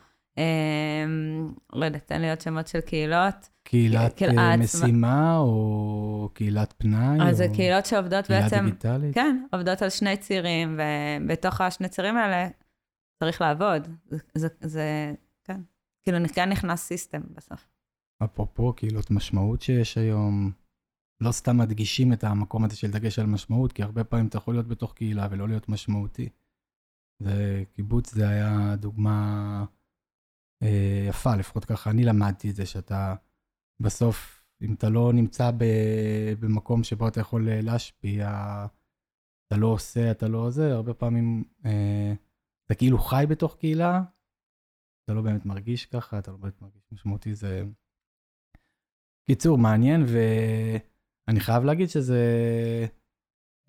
לא 1.73 1.85
יודעת, 1.85 2.07
תן 2.07 2.21
לי 2.21 2.29
עוד 2.29 2.41
שמות 2.41 2.67
של 2.67 2.81
קהילות. 2.81 3.49
קהילת 3.63 4.21
משימה, 4.59 5.37
או 5.37 6.29
קהילת 6.33 6.73
פנאי, 6.77 7.29
אז 7.29 7.37
זה 7.37 7.47
קהילות 7.55 7.85
שעובדות 7.85 8.29
בעצם... 8.29 8.49
קהילה 8.49 8.63
דיגיטלית. 8.63 9.15
כן, 9.15 9.43
עובדות 9.53 9.81
על 9.81 9.89
שני 9.89 10.17
צירים, 10.17 10.79
ובתוך 10.79 11.61
השני 11.61 11.89
צירים 11.89 12.17
האלה 12.17 12.47
צריך 13.23 13.41
לעבוד. 13.41 13.87
זה, 14.05 14.17
זה, 14.35 14.47
זה 14.61 15.13
כן. 15.43 15.61
כאילו, 16.03 16.17
כן 16.33 16.49
נכנס 16.49 16.81
סיסטם 16.81 17.21
בסוף. 17.35 17.67
אפרופו 18.23 18.73
קהילות 18.73 19.11
משמעות 19.11 19.61
שיש 19.61 19.97
היום, 19.97 20.51
לא 21.21 21.31
סתם 21.31 21.57
מדגישים 21.57 22.13
את 22.13 22.23
המקום 22.23 22.63
הזה 22.63 22.75
של 22.75 22.91
דגש 22.91 23.19
על 23.19 23.25
משמעות, 23.25 23.73
כי 23.73 23.83
הרבה 23.83 24.03
פעמים 24.03 24.27
אתה 24.27 24.37
יכול 24.37 24.53
להיות 24.53 24.67
בתוך 24.67 24.93
קהילה 24.93 25.27
ולא 25.31 25.47
להיות 25.47 25.69
משמעותי. 25.69 26.29
וקיבוץ 27.21 28.13
זה 28.13 28.29
היה 28.29 28.75
דוגמה 28.75 29.65
אה, 30.63 31.05
יפה, 31.09 31.35
לפחות 31.35 31.65
ככה 31.65 31.89
אני 31.89 32.03
למדתי 32.03 32.49
את 32.49 32.55
זה, 32.55 32.65
שאתה 32.65 33.15
בסוף, 33.79 34.43
אם 34.61 34.73
אתה 34.73 34.89
לא 34.89 35.13
נמצא 35.13 35.51
ב, 35.51 35.63
במקום 36.39 36.83
שבו 36.83 37.07
אתה 37.07 37.19
יכול 37.19 37.49
להשפיע, 37.51 38.29
אתה 39.47 39.57
לא 39.57 39.67
עושה, 39.67 40.11
אתה 40.11 40.27
לא 40.27 40.49
זה, 40.49 40.73
הרבה 40.73 40.93
פעמים 40.93 41.43
אה, 41.65 42.13
אתה 42.65 42.75
כאילו 42.75 42.97
חי 42.97 43.25
בתוך 43.29 43.55
קהילה, 43.55 44.01
אתה 45.03 45.13
לא 45.13 45.21
באמת 45.21 45.45
מרגיש 45.45 45.85
ככה, 45.85 46.19
אתה 46.19 46.31
לא 46.31 46.37
באמת 46.37 46.61
מרגיש 46.61 46.83
משמעותי, 46.91 47.33
זה... 47.35 47.63
קיצור, 49.25 49.57
מעניין, 49.57 50.01
ואני 50.07 51.39
חייב 51.39 51.63
להגיד 51.63 51.89
שזה 51.89 52.21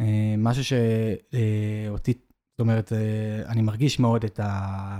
אה, 0.01 0.35
משהו 0.39 0.65
שאותי, 0.65 2.13
אה, 2.13 2.19
זאת 2.51 2.61
אומרת, 2.61 2.93
אה, 2.93 3.53
אני 3.53 3.63
מרגיש 3.63 4.01
מאוד 4.01 4.25
את, 4.25 4.41
ה, 4.41 4.99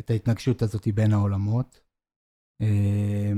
את 0.00 0.10
ההתנגשות 0.10 0.62
הזאת 0.62 0.88
בין 0.88 1.12
העולמות, 1.12 1.80
אה, 2.60 3.32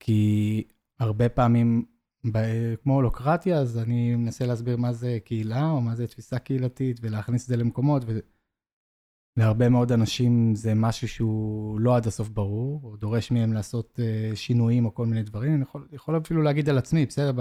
כי 0.00 0.64
הרבה 0.98 1.28
פעמים, 1.28 1.84
ב, 2.32 2.38
כמו 2.82 2.94
הולוקרטיה, 2.94 3.58
אז 3.58 3.78
אני 3.78 4.14
מנסה 4.14 4.46
להסביר 4.46 4.76
מה 4.76 4.92
זה 4.92 5.18
קהילה, 5.24 5.70
או 5.70 5.80
מה 5.80 5.94
זה 5.94 6.06
תפיסה 6.06 6.38
קהילתית, 6.38 6.96
ולהכניס 7.02 7.42
את 7.42 7.48
זה 7.48 7.56
למקומות, 7.56 8.02
ו... 8.06 8.18
להרבה 9.36 9.68
מאוד 9.68 9.92
אנשים 9.92 10.54
זה 10.54 10.74
משהו 10.74 11.08
שהוא 11.08 11.80
לא 11.80 11.96
עד 11.96 12.06
הסוף 12.06 12.28
ברור, 12.28 12.80
או 12.84 12.96
דורש 12.96 13.30
מהם 13.30 13.52
לעשות 13.52 13.98
uh, 13.98 14.36
שינויים 14.36 14.86
או 14.86 14.94
כל 14.94 15.06
מיני 15.06 15.22
דברים. 15.22 15.54
אני 15.54 15.62
יכול, 15.62 15.88
יכול 15.92 16.18
אפילו 16.18 16.42
להגיד 16.42 16.68
על 16.68 16.78
עצמי, 16.78 17.06
בסדר, 17.06 17.32
ב... 17.32 17.40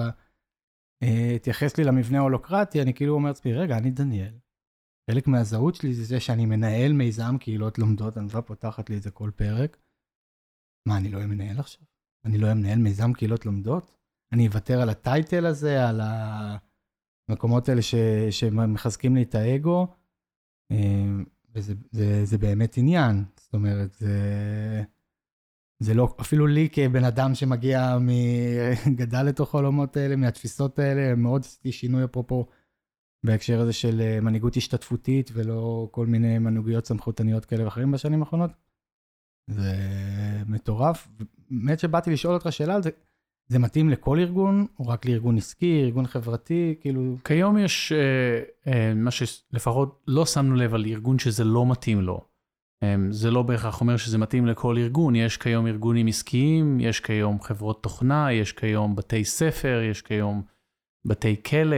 uh, 1.04 1.08
התייחס 1.36 1.78
לי 1.78 1.84
למבנה 1.84 2.17
ההולוקרטי, 2.17 2.82
אני 2.82 2.93
כאילו 2.93 3.13
אומר 3.13 3.28
לעצמי, 3.28 3.54
רגע, 3.54 3.78
אני 3.78 3.91
דניאל. 3.91 4.34
חלק 5.12 5.28
מהזהות 5.28 5.76
שלי 5.76 5.93
זה 5.93 6.04
זה 6.04 6.19
שאני 6.19 6.45
מנהל 6.45 6.93
מיזם 6.93 7.38
קהילות 7.39 7.80
לומדות, 7.80 8.17
אני 8.17 8.30
כבר 8.30 8.41
פותחת 8.41 8.89
לי 8.89 8.97
את 8.97 9.04
זה 9.04 9.12
כל 9.12 9.32
פרק. 9.36 9.78
מה, 10.88 10.97
אני 10.97 11.10
לא 11.10 11.17
אהיה 11.17 11.28
מנהל 11.28 11.60
עכשיו? 11.60 11.84
אני 12.26 12.38
לא 12.38 12.43
אהיה 12.43 12.56
מנהל 12.56 12.80
מיזם 12.80 13.13
קהילות 13.13 13.45
לומדות? 13.45 13.97
אני 14.32 14.47
אוותר 14.47 14.82
על 14.82 14.89
הטייטל 14.89 15.45
הזה, 15.45 15.89
על 15.89 16.02
המקומות 17.30 17.69
האלה 17.69 17.82
ש... 17.82 17.95
שמחזקים 18.30 19.15
לי 19.15 19.23
את 19.23 19.36
האגו? 19.36 19.88
וזה 21.58 21.74
זה, 21.91 22.26
זה 22.26 22.38
באמת 22.38 22.78
עניין, 22.78 23.24
זאת 23.38 23.54
אומרת, 23.54 23.93
זה, 23.93 24.17
זה 25.80 25.93
לא, 25.93 26.15
אפילו 26.22 26.48
לי 26.48 26.70
כבן 26.72 27.04
אדם 27.04 27.36
שמגיע, 27.36 27.98
מ, 28.00 28.10
גדל 29.00 29.24
לתוך 29.24 29.56
העולמות 29.56 29.98
האלה, 29.98 30.15
מהתפיסות 30.15 30.80
האלה, 30.80 31.15
מאוד 31.15 31.41
עשיתי 31.41 31.72
שינוי 31.72 32.04
אפרופו 32.04 32.46
בהקשר 33.24 33.62
הזה 33.62 33.74
של 33.74 34.02
אה, 34.02 34.22
מנהיגות 34.22 34.58
השתתפותית, 34.58 35.30
ולא 35.34 35.89
כל 35.91 36.06
מיני 36.06 36.39
מנהיגויות 36.39 36.86
סמכותניות 36.86 37.46
כאלה 37.46 37.65
ואחרים 37.65 37.91
בשנים 37.91 38.20
האחרונות. 38.20 38.52
זה 39.48 39.74
מטורף. 40.48 41.08
באמת 41.50 41.80
שבאתי 41.80 42.12
לשאול 42.12 42.34
אותך 42.34 42.48
שאלה 42.52 42.76
על 42.76 42.84
זה, 42.84 42.89
זה 43.47 43.60
מתאים 43.60 43.89
לכל 43.89 44.19
ארגון, 44.19 44.65
או 44.79 44.88
רק 44.88 45.05
לארגון 45.05 45.38
עסקי, 45.38 45.81
ארגון 45.83 46.07
חברתי, 46.07 46.75
כאילו... 46.81 47.15
כיום 47.23 47.57
יש 47.57 47.91
אה, 47.91 48.41
אה, 48.73 48.93
מה 48.93 49.12
שלפחות 49.12 50.03
לא 50.07 50.25
שמנו 50.25 50.55
לב 50.55 50.73
על 50.73 50.86
ארגון 50.86 51.19
שזה 51.19 51.43
לא 51.43 51.65
מתאים 51.65 52.01
לו. 52.01 52.21
אה, 52.83 52.95
זה 53.10 53.31
לא 53.31 53.43
בהכרח 53.43 53.81
אומר 53.81 53.97
שזה 53.97 54.17
מתאים 54.17 54.47
לכל 54.47 54.77
ארגון, 54.77 55.15
יש 55.15 55.38
כיום 55.38 55.67
ארגונים 55.67 56.07
עסקיים, 56.07 56.79
יש 56.79 56.99
כיום 56.99 57.41
חברות 57.41 57.83
תוכנה, 57.83 58.33
יש 58.33 58.51
כיום 58.51 58.95
בתי 58.95 59.25
ספר, 59.25 59.81
יש 59.91 60.01
כיום 60.01 60.41
בתי 61.05 61.36
כלא. 61.43 61.77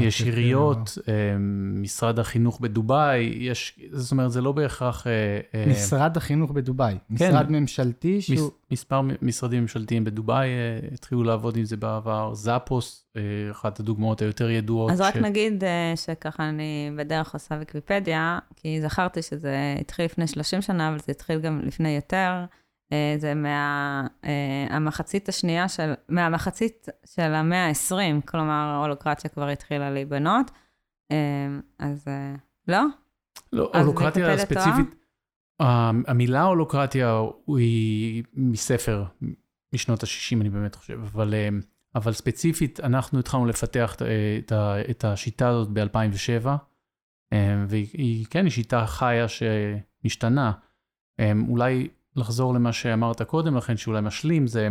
יש 0.00 0.22
עיריות, 0.22 0.98
אה, 1.08 1.36
משרד 1.74 2.18
החינוך 2.18 2.60
בדובאי, 2.60 3.20
יש, 3.38 3.80
זאת 3.90 4.12
אומרת, 4.12 4.32
זה 4.32 4.40
לא 4.40 4.52
בהכרח... 4.52 5.06
אה, 5.06 5.12
אה, 5.54 5.64
משרד 5.70 6.16
החינוך 6.16 6.50
בדובאי, 6.50 6.94
כן, 6.94 7.14
משרד 7.14 7.50
ממשלתי 7.50 8.20
שהוא... 8.22 8.50
מספר 8.70 9.00
משרדים 9.22 9.60
ממשלתיים 9.60 10.04
בדובאי 10.04 10.48
התחילו 10.94 11.22
לעבוד 11.22 11.56
עם 11.56 11.64
זה 11.64 11.76
בעבר, 11.76 12.34
זאפוס, 12.34 13.06
אחת 13.50 13.80
הדוגמאות 13.80 14.22
היותר 14.22 14.50
ידועות. 14.50 14.90
אז 14.90 14.98
ש... 14.98 15.00
רק 15.00 15.16
נגיד 15.16 15.64
שככה 15.96 16.48
אני 16.48 16.90
בדרך 16.96 17.34
עושה 17.34 17.54
ויקיפדיה, 17.58 18.38
כי 18.56 18.82
זכרתי 18.82 19.22
שזה 19.22 19.74
התחיל 19.80 20.04
לפני 20.04 20.26
30 20.26 20.62
שנה, 20.62 20.88
אבל 20.88 20.98
זה 20.98 21.12
התחיל 21.12 21.40
גם 21.40 21.60
לפני 21.64 21.96
יותר. 21.96 22.44
אה, 22.94 23.18
זה 23.18 23.32
מהמחצית 23.34 25.28
מה, 25.28 25.28
השנייה 25.28 25.68
של, 25.68 25.92
מהמחצית 26.08 26.88
של 27.06 27.34
המאה 27.34 27.68
ה-20, 27.68 28.26
כלומר, 28.26 28.52
ההולוקרטיה 28.52 29.30
כבר 29.30 29.48
התחילה 29.48 29.90
להיבנות. 29.90 30.50
אה, 31.12 31.16
אז 31.78 32.04
אה, 32.08 32.34
לא? 32.68 32.82
לא, 33.52 33.70
הולוקרטיה 33.74 34.38
ספציפית, 34.38 34.94
המילה 35.60 36.42
הולוקרטיה 36.42 37.20
היא 37.56 38.24
מספר 38.34 39.04
משנות 39.74 40.02
ה-60, 40.02 40.40
אני 40.40 40.50
באמת 40.50 40.74
חושב, 40.74 41.00
אבל, 41.02 41.34
אבל 41.94 42.12
ספציפית, 42.12 42.80
אנחנו 42.80 43.18
התחלנו 43.18 43.46
לפתח 43.46 43.94
את, 43.94 44.52
את 44.90 45.04
השיטה 45.04 45.48
הזאת 45.48 45.68
ב-2007, 45.68 46.46
והיא, 47.68 48.26
כן, 48.30 48.44
היא 48.44 48.52
שיטה 48.52 48.86
חיה 48.86 49.26
שמשתנה. 49.28 50.52
אולי 51.48 51.88
לחזור 52.16 52.54
למה 52.54 52.72
שאמרת 52.72 53.22
קודם 53.22 53.56
לכן, 53.56 53.76
שאולי 53.76 54.00
משלים, 54.00 54.46
זה... 54.46 54.68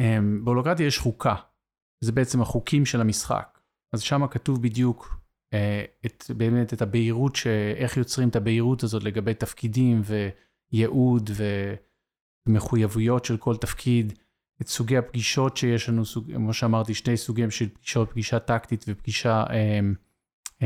um, 0.00 0.04
בהולוקרטיה 0.44 0.86
יש 0.86 0.98
חוקה, 0.98 1.34
זה 2.00 2.12
בעצם 2.12 2.42
החוקים 2.42 2.86
של 2.86 3.00
המשחק. 3.00 3.58
אז 3.92 4.00
שם 4.00 4.26
כתוב 4.26 4.62
בדיוק 4.62 5.16
uh, 5.54 6.06
את, 6.06 6.24
באמת 6.36 6.74
את 6.74 6.82
הבהירות, 6.82 7.38
איך 7.76 7.96
יוצרים 7.96 8.28
את 8.28 8.36
הבהירות 8.36 8.82
הזאת 8.82 9.04
לגבי 9.04 9.34
תפקידים 9.34 10.02
וייעוד 10.72 11.30
ומחויבויות 12.48 13.24
של 13.24 13.36
כל 13.36 13.56
תפקיד, 13.56 14.12
את 14.62 14.68
סוגי 14.68 14.96
הפגישות 14.96 15.56
שיש 15.56 15.88
לנו, 15.88 16.04
סוג, 16.04 16.34
כמו 16.34 16.54
שאמרתי, 16.54 16.94
שני 16.94 17.16
סוגים 17.16 17.50
של 17.50 17.68
פגישות, 17.68 18.10
פגישה 18.10 18.38
טקטית 18.38 18.84
ופגישה, 18.88 19.44
uh, 19.44 19.50
uh, 20.62 20.64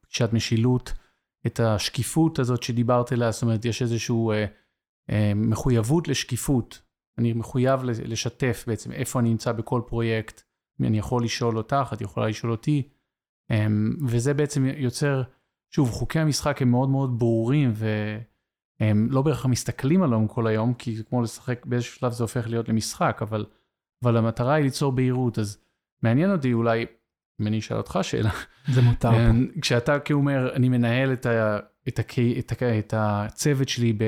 פגישת 0.00 0.32
משילות. 0.32 0.92
את 1.46 1.60
השקיפות 1.60 2.38
הזאת 2.38 2.62
שדיברת 2.62 3.12
עליה, 3.12 3.30
זאת 3.30 3.42
אומרת, 3.42 3.64
יש 3.64 3.82
איזושהי 3.82 4.16
אה, 4.32 4.44
אה, 5.10 5.32
מחויבות 5.34 6.08
לשקיפות. 6.08 6.82
אני 7.18 7.32
מחויב 7.32 7.80
לשתף 7.84 8.64
בעצם 8.66 8.92
איפה 8.92 9.20
אני 9.20 9.28
נמצא 9.28 9.52
בכל 9.52 9.82
פרויקט, 9.86 10.42
אני 10.80 10.98
יכול 10.98 11.24
לשאול 11.24 11.56
אותך, 11.56 11.90
את 11.92 12.00
יכולה 12.00 12.28
לשאול 12.28 12.52
אותי, 12.52 12.88
אה, 13.50 13.66
וזה 14.06 14.34
בעצם 14.34 14.66
יוצר, 14.66 15.22
שוב, 15.70 15.90
חוקי 15.90 16.18
המשחק 16.18 16.62
הם 16.62 16.70
מאוד 16.70 16.88
מאוד 16.88 17.18
ברורים, 17.18 17.72
והם 18.80 19.08
לא 19.10 19.22
בהכרח 19.22 19.46
מסתכלים 19.46 20.02
עליהם 20.02 20.28
כל 20.28 20.46
היום, 20.46 20.74
כי 20.74 21.04
כמו 21.08 21.22
לשחק, 21.22 21.66
באיזשהו 21.66 21.98
שלב 21.98 22.12
זה 22.12 22.24
הופך 22.24 22.48
להיות 22.48 22.68
למשחק, 22.68 23.18
אבל, 23.22 23.46
אבל 24.02 24.16
המטרה 24.16 24.54
היא 24.54 24.64
ליצור 24.64 24.92
בהירות, 24.92 25.38
אז 25.38 25.58
מעניין 26.02 26.32
אותי 26.32 26.52
אולי, 26.52 26.86
אם 27.40 27.46
אני 27.46 27.58
אשאל 27.58 27.76
אותך 27.76 27.98
שאלה. 28.02 28.30
זה 28.68 28.82
מותר 28.82 29.10
פה. 29.10 29.16
כן, 29.16 29.60
כשאתה 29.60 29.98
כאומר, 29.98 30.54
אני 30.54 30.68
מנהל 30.68 31.12
את, 31.12 31.26
ה, 31.26 31.58
את, 31.88 31.98
ה, 31.98 32.02
את, 32.38 32.62
ה, 32.62 32.78
את 32.78 32.94
הצוות 32.96 33.68
שלי 33.68 33.98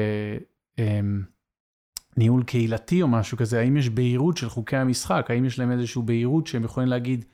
בניהול 2.16 2.40
אמ, 2.40 2.46
קהילתי 2.46 3.02
או 3.02 3.08
משהו 3.08 3.38
כזה, 3.38 3.60
האם 3.60 3.76
יש 3.76 3.88
בהירות 3.88 4.36
של 4.36 4.48
חוקי 4.48 4.76
המשחק? 4.76 5.26
האם 5.28 5.44
יש 5.44 5.58
להם 5.58 5.72
איזושהי 5.72 6.02
בהירות 6.02 6.46
שהם 6.46 6.64
יכולים 6.64 6.88
להגיד, 6.88 7.24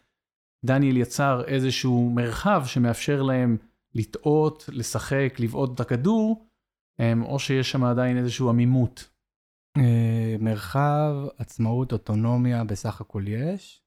דניאל 0.65 0.97
יצר 0.97 1.43
איזשהו 1.47 2.11
מרחב 2.11 2.63
שמאפשר 2.67 3.23
להם 3.23 3.57
לטעות, 3.95 4.69
לשחק, 4.73 5.35
לבעוט 5.39 5.75
את 5.75 5.81
הכדור, 5.81 6.47
אמ, 7.01 7.23
או 7.23 7.39
שיש 7.39 7.71
שם 7.71 7.85
עדיין 7.85 8.19
איזושהי 8.19 8.49
עמימות? 8.49 9.09
אה, 9.77 10.37
מרחב, 10.41 11.15
עצמאות, 11.39 11.93
אוטונומיה, 11.93 12.65
בסך 12.65 13.01
הכל 13.01 13.25
יש. 13.29 13.82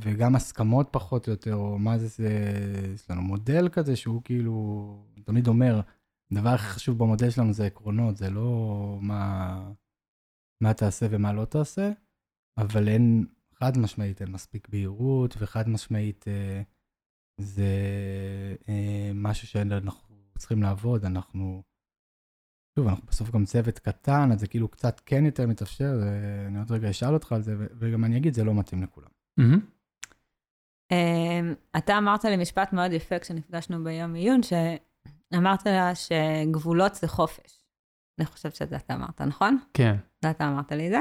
וגם 0.00 0.36
הסכמות 0.36 0.88
פחות 0.90 1.26
או 1.26 1.32
יותר, 1.32 1.54
או 1.54 1.78
מה 1.78 1.98
זה, 1.98 2.08
זה, 2.08 2.28
יש 2.94 3.10
לנו 3.10 3.22
מודל 3.22 3.68
כזה 3.68 3.96
שהוא 3.96 4.22
כאילו, 4.24 4.96
תמיד 5.24 5.48
אומר, 5.48 5.80
הדבר 6.32 6.48
הכי 6.48 6.66
חשוב 6.66 6.98
במודל 6.98 7.30
שלנו 7.30 7.52
זה 7.52 7.66
עקרונות, 7.66 8.16
זה 8.16 8.30
לא 8.30 8.98
מה, 9.02 9.72
מה 10.60 10.74
תעשה 10.74 11.06
ומה 11.10 11.32
לא 11.32 11.44
תעשה, 11.44 11.90
אבל 12.58 12.88
אין, 12.88 13.26
חד 13.54 13.78
משמעית, 13.78 14.22
אין 14.22 14.32
מספיק 14.32 14.68
בהירות, 14.68 15.34
וחד 15.38 15.68
משמעית 15.68 16.24
אה, 16.28 16.62
זה 17.40 17.72
אה, 18.68 19.10
משהו 19.14 19.46
שאנחנו 19.46 20.16
צריכים 20.38 20.62
לעבוד, 20.62 21.04
אנחנו, 21.04 21.62
שוב, 22.78 22.88
אנחנו 22.88 23.06
בסוף 23.06 23.30
גם 23.30 23.44
צוות 23.44 23.78
קטן, 23.78 24.32
אז 24.32 24.40
זה 24.40 24.46
כאילו 24.46 24.68
קצת 24.68 25.00
כן 25.06 25.24
יותר 25.26 25.46
מתאפשר, 25.46 26.00
ואני 26.00 26.58
עוד 26.58 26.72
רגע 26.72 26.90
אשאל 26.90 27.14
אותך 27.14 27.32
על 27.32 27.42
זה, 27.42 27.56
וגם 27.78 28.04
אני 28.04 28.16
אגיד, 28.16 28.34
זה 28.34 28.44
לא 28.44 28.54
מתאים 28.54 28.82
לכולם. 28.82 29.08
Mm-hmm. 29.40 29.71
אמ, 30.92 31.54
אתה 31.76 31.98
אמרת 31.98 32.24
לי 32.24 32.36
משפט 32.36 32.72
מאוד 32.72 32.92
יפה 32.92 33.18
כשנפגשנו 33.18 33.84
ביום 33.84 34.14
עיון, 34.14 34.40
אמרת 35.34 35.66
לה 35.66 35.92
שגבולות 35.94 36.94
זה 36.94 37.08
חופש. 37.08 37.64
אני 38.18 38.26
חושבת 38.26 38.54
שזה 38.54 38.76
אתה 38.76 38.94
אמרת, 38.94 39.20
נכון? 39.20 39.58
כן. 39.74 39.96
זה 40.24 40.30
אתה 40.30 40.48
אמרת 40.48 40.72
לי 40.72 40.90
זה. 40.90 41.00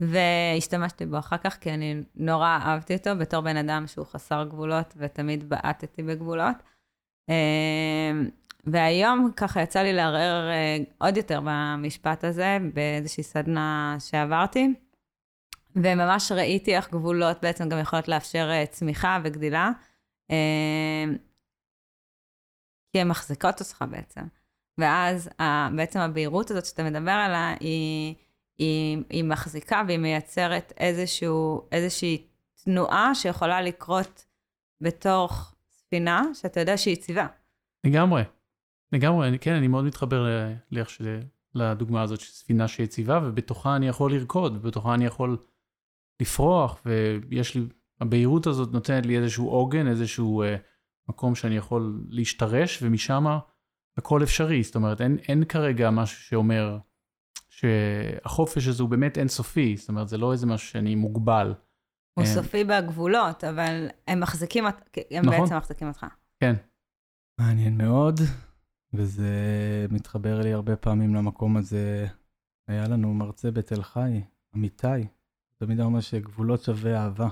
והשתמשתי 0.00 1.06
בו 1.06 1.18
אחר 1.18 1.36
כך, 1.36 1.58
כי 1.60 1.70
אני 1.74 2.02
נורא 2.14 2.58
אהבתי 2.62 2.94
אותו 2.94 3.10
בתור 3.18 3.40
בן 3.40 3.56
אדם 3.56 3.86
שהוא 3.86 4.06
חסר 4.06 4.44
גבולות, 4.44 4.94
ותמיד 4.96 5.48
בעטתי 5.48 6.02
בגבולות. 6.02 6.56
אמ, 7.28 8.28
והיום 8.66 9.30
ככה 9.36 9.62
יצא 9.62 9.82
לי 9.82 9.92
לערער 9.92 10.50
אה, 10.50 10.76
עוד 10.98 11.16
יותר 11.16 11.40
במשפט 11.44 12.24
הזה, 12.24 12.58
באיזושהי 12.74 13.22
סדנה 13.22 13.96
שעברתי, 13.98 14.74
וממש 15.76 16.32
ראיתי 16.32 16.76
איך 16.76 16.90
גבולות 16.90 17.36
בעצם 17.42 17.68
גם 17.68 17.78
יכולות 17.78 18.08
לאפשר 18.08 18.48
אה, 18.50 18.66
צמיחה 18.66 19.18
וגדילה, 19.24 19.70
אמ, 20.30 21.16
כי 22.92 23.00
הן 23.00 23.08
מחזיקות 23.08 23.60
אותך 23.60 23.84
בעצם. 23.90 24.20
ואז 24.78 25.28
בעצם 25.76 25.98
הבהירות 25.98 26.50
הזאת 26.50 26.66
שאתה 26.66 26.84
מדבר 26.84 27.10
עליה, 27.10 27.54
היא, 27.60 28.14
היא, 28.58 28.98
היא 29.10 29.24
מחזיקה 29.24 29.82
והיא 29.86 29.98
מייצרת 29.98 30.72
איזשהו, 30.76 31.68
איזושהי 31.72 32.26
תנועה 32.64 33.14
שיכולה 33.14 33.62
לקרות 33.62 34.24
בתוך 34.80 35.54
ספינה, 35.70 36.22
שאתה 36.34 36.60
יודע 36.60 36.76
שהיא 36.76 36.94
יציבה. 36.94 37.26
לגמרי. 37.84 38.22
לגמרי, 38.92 39.38
כן, 39.38 39.54
אני 39.54 39.68
מאוד 39.68 39.84
מתחבר 39.84 40.26
לאיך 40.70 40.90
ש... 40.90 41.02
לדוגמה 41.54 42.02
הזאת 42.02 42.20
של 42.20 42.32
ספינה 42.32 42.68
שהיא 42.68 42.84
יציבה, 42.84 43.20
ובתוכה 43.24 43.76
אני 43.76 43.88
יכול 43.88 44.12
לרקוד, 44.12 44.56
ובתוכה 44.56 44.94
אני 44.94 45.06
יכול 45.06 45.36
לפרוח, 46.20 46.82
ויש 46.84 47.54
לי, 47.54 47.66
הבהירות 48.00 48.46
הזאת 48.46 48.72
נותנת 48.72 49.06
לי 49.06 49.18
איזשהו 49.18 49.48
עוגן, 49.48 49.88
איזשהו 49.88 50.42
אה, 50.42 50.56
מקום 51.08 51.34
שאני 51.34 51.56
יכול 51.56 52.04
להשתרש, 52.08 52.82
ומשם 52.82 53.24
הכל 53.96 54.22
אפשרי. 54.22 54.62
זאת 54.62 54.74
אומרת, 54.74 55.00
אין, 55.00 55.18
אין 55.28 55.44
כרגע 55.44 55.90
משהו 55.90 56.22
שאומר 56.22 56.78
שהחופש 57.48 58.66
הזה 58.66 58.82
הוא 58.82 58.90
באמת 58.90 59.18
אינסופי, 59.18 59.76
זאת 59.76 59.88
אומרת, 59.88 60.08
זה 60.08 60.18
לא 60.18 60.32
איזה 60.32 60.46
משהו 60.46 60.68
שאני 60.68 60.94
מוגבל. 60.94 61.54
הוא 62.14 62.24
אה, 62.24 62.28
סופי 62.28 62.64
בגבולות, 62.64 63.44
אבל 63.44 63.88
הם 64.08 64.20
מחזיקים, 64.20 64.66
הם 64.66 65.24
נכון. 65.24 65.40
בעצם 65.40 65.56
מחזיקים 65.56 65.88
אותך. 65.88 66.06
כן. 66.40 66.54
מעניין 67.40 67.78
מאוד. 67.78 68.20
וזה 68.94 69.86
מתחבר 69.90 70.40
לי 70.40 70.52
הרבה 70.52 70.76
פעמים 70.76 71.14
למקום 71.14 71.56
הזה. 71.56 72.06
היה 72.68 72.88
לנו 72.88 73.14
מרצה 73.14 73.50
בתל 73.50 73.82
חי, 73.82 74.20
אמיתי, 74.56 74.86
תמיד 75.56 75.80
אומר 75.80 76.00
שגבולות 76.00 76.62
שווה 76.62 77.04
אהבה. 77.04 77.28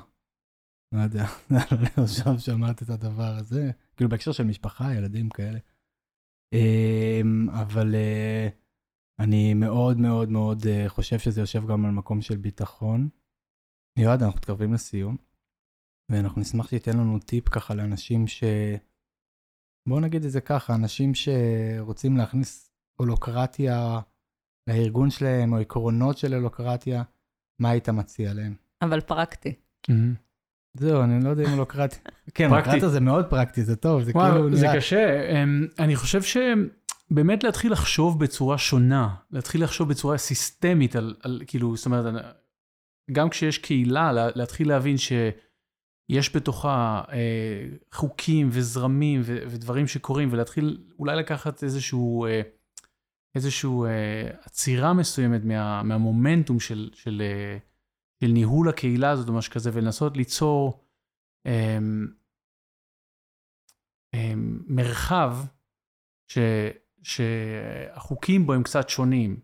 לא 0.92 1.00
יודע, 1.00 1.24
עכשיו 2.04 2.38
שמעת 2.38 2.82
את 2.82 2.90
הדבר 2.90 3.36
הזה, 3.38 3.70
כאילו 3.96 4.10
בהקשר 4.10 4.32
של 4.32 4.44
משפחה, 4.44 4.94
ילדים 4.94 5.28
כאלה. 5.28 5.58
אמ, 6.52 7.50
אבל 7.50 7.94
אה, 7.94 8.48
אני 9.18 9.54
מאוד 9.54 9.96
מאוד 9.96 10.28
מאוד 10.28 10.58
אה, 10.66 10.88
חושב 10.88 11.18
שזה 11.18 11.40
יושב 11.40 11.66
גם 11.66 11.84
על 11.84 11.90
מקום 11.90 12.22
של 12.22 12.36
ביטחון. 12.36 13.08
יועד, 13.98 14.22
אנחנו 14.22 14.36
מתקרבים 14.38 14.72
לסיום, 14.72 15.16
ואנחנו 16.10 16.40
נשמח 16.40 16.68
שייתן 16.68 16.98
לנו 16.98 17.18
טיפ 17.18 17.48
ככה 17.48 17.74
לאנשים 17.74 18.26
ש... 18.26 18.44
בואו 19.88 20.00
נגיד 20.00 20.24
את 20.24 20.30
זה 20.30 20.40
ככה, 20.40 20.74
אנשים 20.74 21.12
שרוצים 21.14 22.16
להכניס 22.16 22.72
הולוקרטיה 23.00 24.00
לארגון 24.68 25.10
שלהם, 25.10 25.52
או 25.52 25.58
עקרונות 25.58 26.18
של 26.18 26.34
הולוקרטיה, 26.34 27.02
מה 27.62 27.70
היית 27.70 27.88
מציע 27.88 28.34
להם? 28.34 28.54
אבל 28.82 29.00
פרקטי. 29.00 29.54
זהו, 30.74 31.02
אני 31.02 31.24
לא 31.24 31.30
יודע 31.30 31.44
אם 31.44 31.50
הולוקרטיה... 31.50 31.98
כן, 32.34 32.50
הולוקרטיה 32.50 32.88
זה 32.88 33.00
מאוד 33.00 33.26
פרקטי, 33.30 33.62
זה 33.62 33.76
טוב, 33.76 34.02
זה 34.02 34.12
כאילו... 34.12 34.56
זה 34.56 34.66
קשה. 34.76 35.30
אמ, 35.30 35.66
אני 35.78 35.96
חושב 35.96 36.20
שבאמת 36.22 37.44
להתחיל 37.44 37.72
לחשוב 37.72 38.20
בצורה 38.20 38.58
שונה, 38.58 39.14
להתחיל 39.30 39.64
לחשוב 39.64 39.88
בצורה 39.88 40.18
סיסטמית 40.18 40.96
על, 40.96 41.42
כאילו, 41.46 41.76
זאת 41.76 41.86
אומרת, 41.86 42.14
גם 43.12 43.28
כשיש 43.28 43.58
קהילה, 43.58 44.12
להתחיל 44.34 44.68
להבין 44.68 44.98
ש... 44.98 45.12
יש 46.08 46.36
בתוכה 46.36 47.02
אה, 47.12 47.66
חוקים 47.92 48.48
וזרמים 48.50 49.20
ו- 49.24 49.38
ודברים 49.46 49.86
שקורים, 49.86 50.28
ולהתחיל 50.32 50.78
אולי 50.98 51.16
לקחת 51.16 51.62
איזשהו, 51.64 52.26
אה, 52.26 52.40
איזשהו 53.34 53.84
אה, 53.84 54.30
עצירה 54.42 54.92
מסוימת 54.92 55.44
מה, 55.44 55.82
מהמומנטום 55.82 56.60
של, 56.60 56.90
של, 56.94 57.22
אה, 57.24 57.58
של 58.24 58.30
ניהול 58.30 58.68
הקהילה 58.68 59.10
הזאת 59.10 59.28
או 59.28 59.32
משהו 59.32 59.52
כזה, 59.52 59.70
ולנסות 59.72 60.16
ליצור 60.16 60.84
אה, 61.46 61.78
אה, 64.14 64.32
מרחב 64.66 65.36
ש, 66.28 66.38
שהחוקים 67.02 68.46
בו 68.46 68.52
הם 68.52 68.62
קצת 68.62 68.88
שונים. 68.88 69.40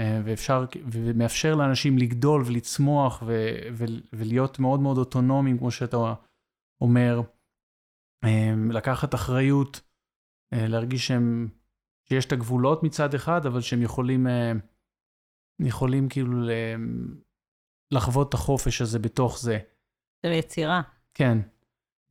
אה, 0.00 0.20
ואפשר, 0.24 0.64
ומאפשר 0.92 1.54
לאנשים 1.54 1.98
לגדול 1.98 2.42
ולצמוח 2.46 3.22
ו, 3.26 3.32
ו, 3.72 3.84
ולהיות 4.12 4.58
מאוד 4.58 4.80
מאוד 4.80 4.98
אוטונומיים, 4.98 5.58
כמו 5.58 5.70
שאתה 5.70 5.96
אומר, 6.80 7.20
אה, 8.24 8.54
לקחת 8.70 9.14
אחריות, 9.14 9.80
להרגיש 10.52 11.06
שהם, 11.06 11.48
שיש 12.12 12.26
את 12.26 12.32
הגבולות 12.32 12.82
מצד 12.82 13.14
אחד, 13.14 13.46
אבל 13.46 13.60
שהם 13.60 13.82
יכולים, 13.82 14.26
יכולים 15.60 16.08
כאילו 16.08 16.32
לחוות 17.92 18.28
את 18.28 18.34
החופש 18.34 18.82
הזה 18.82 18.98
בתוך 18.98 19.38
זה. 19.38 19.58
של 20.26 20.32
יצירה. 20.32 20.82
כן. 21.14 21.38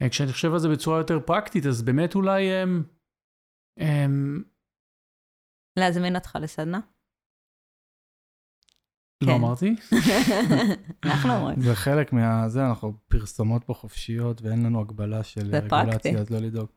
כשאני 0.09 0.31
חושב 0.31 0.53
על 0.53 0.59
זה 0.59 0.69
בצורה 0.69 0.97
יותר 0.97 1.19
פרקטית, 1.25 1.65
אז 1.65 1.81
באמת 1.81 2.15
אולי... 2.15 2.51
הם, 2.51 2.83
הם... 3.79 4.43
להזמין 5.79 6.15
אותך 6.15 6.37
לסדנה? 6.41 6.79
לא 9.23 9.27
כן. 9.27 9.33
אמרתי? 9.33 9.75
אנחנו 11.05 11.35
אומרים. 11.35 11.61
זה 11.61 11.75
חלק 11.75 12.13
מהזה, 12.13 12.65
אנחנו 12.65 12.93
פרסומות 13.07 13.63
פה 13.63 13.73
חופשיות 13.73 14.41
ואין 14.41 14.65
לנו 14.65 14.81
הגבלה 14.81 15.23
של 15.23 15.55
רגולציה, 15.55 16.19
אז 16.19 16.29
לא 16.29 16.39
לדאוג. 16.39 16.69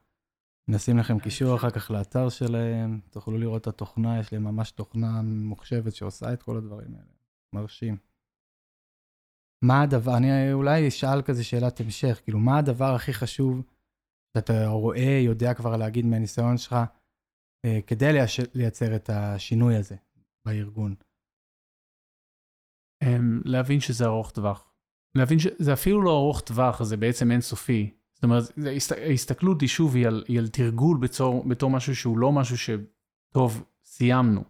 נשים 0.68 0.98
לכם 0.98 1.18
קישור 1.18 1.56
אחר 1.56 1.70
כך 1.70 1.90
לאתר 1.90 2.28
שלהם, 2.28 3.00
תוכלו 3.10 3.38
לראות 3.38 3.62
את 3.62 3.66
התוכנה, 3.66 4.20
יש 4.20 4.32
להם 4.32 4.44
ממש 4.44 4.70
תוכנה 4.70 5.22
ממוחשבת 5.22 5.94
שעושה 5.94 6.32
את 6.32 6.42
כל 6.42 6.56
הדברים 6.56 6.94
האלה. 6.94 7.12
מרשים. 7.54 7.96
מה 9.64 9.82
הדבר, 9.82 10.16
אני 10.16 10.52
אולי 10.52 10.88
אשאל 10.88 11.22
כזה 11.22 11.44
שאלת 11.44 11.80
המשך, 11.80 12.20
כאילו, 12.24 12.38
מה 12.38 12.58
הדבר 12.58 12.94
הכי 12.94 13.12
חשוב 13.12 13.62
שאתה 14.36 14.66
רואה, 14.66 15.20
יודע 15.24 15.54
כבר 15.54 15.76
להגיד 15.76 16.06
מהניסיון 16.06 16.58
שלך, 16.58 16.76
אה, 17.64 17.78
כדי 17.86 18.12
לייצר 18.54 18.96
את 18.96 19.10
השינוי 19.10 19.76
הזה 19.76 19.96
בארגון? 20.46 20.94
להבין 23.44 23.80
שזה 23.80 24.04
ארוך 24.04 24.30
טווח. 24.30 24.72
להבין 25.14 25.38
שזה 25.38 25.72
אפילו 25.72 26.02
לא 26.02 26.10
ארוך 26.10 26.40
טווח, 26.40 26.82
זה 26.82 26.96
בעצם 26.96 27.30
אינסופי. 27.30 27.94
זאת 28.22 28.24
אומרת, 28.24 28.52
ההסתכלות 29.08 29.60
היא 29.60 29.68
שוב, 29.68 29.96
היא 29.96 30.06
על, 30.06 30.24
היא 30.28 30.38
על 30.38 30.48
תרגול 30.48 30.98
בתור, 31.00 31.44
בתור 31.48 31.70
משהו 31.70 31.96
שהוא 31.96 32.18
לא 32.18 32.32
משהו 32.32 32.56
שטוב, 32.58 33.64
סיימנו. 33.84 34.44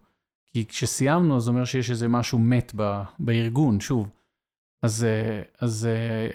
כי 0.45 0.65
כשסיימנו, 0.65 1.39
זה 1.39 1.49
אומר 1.49 1.65
שיש 1.65 1.89
איזה 1.89 2.07
משהו 2.07 2.39
מת 2.39 2.71
ב, 2.75 3.01
בארגון, 3.19 3.79
שוב. 3.79 4.09
אז, 4.83 5.07
אז 5.59 5.87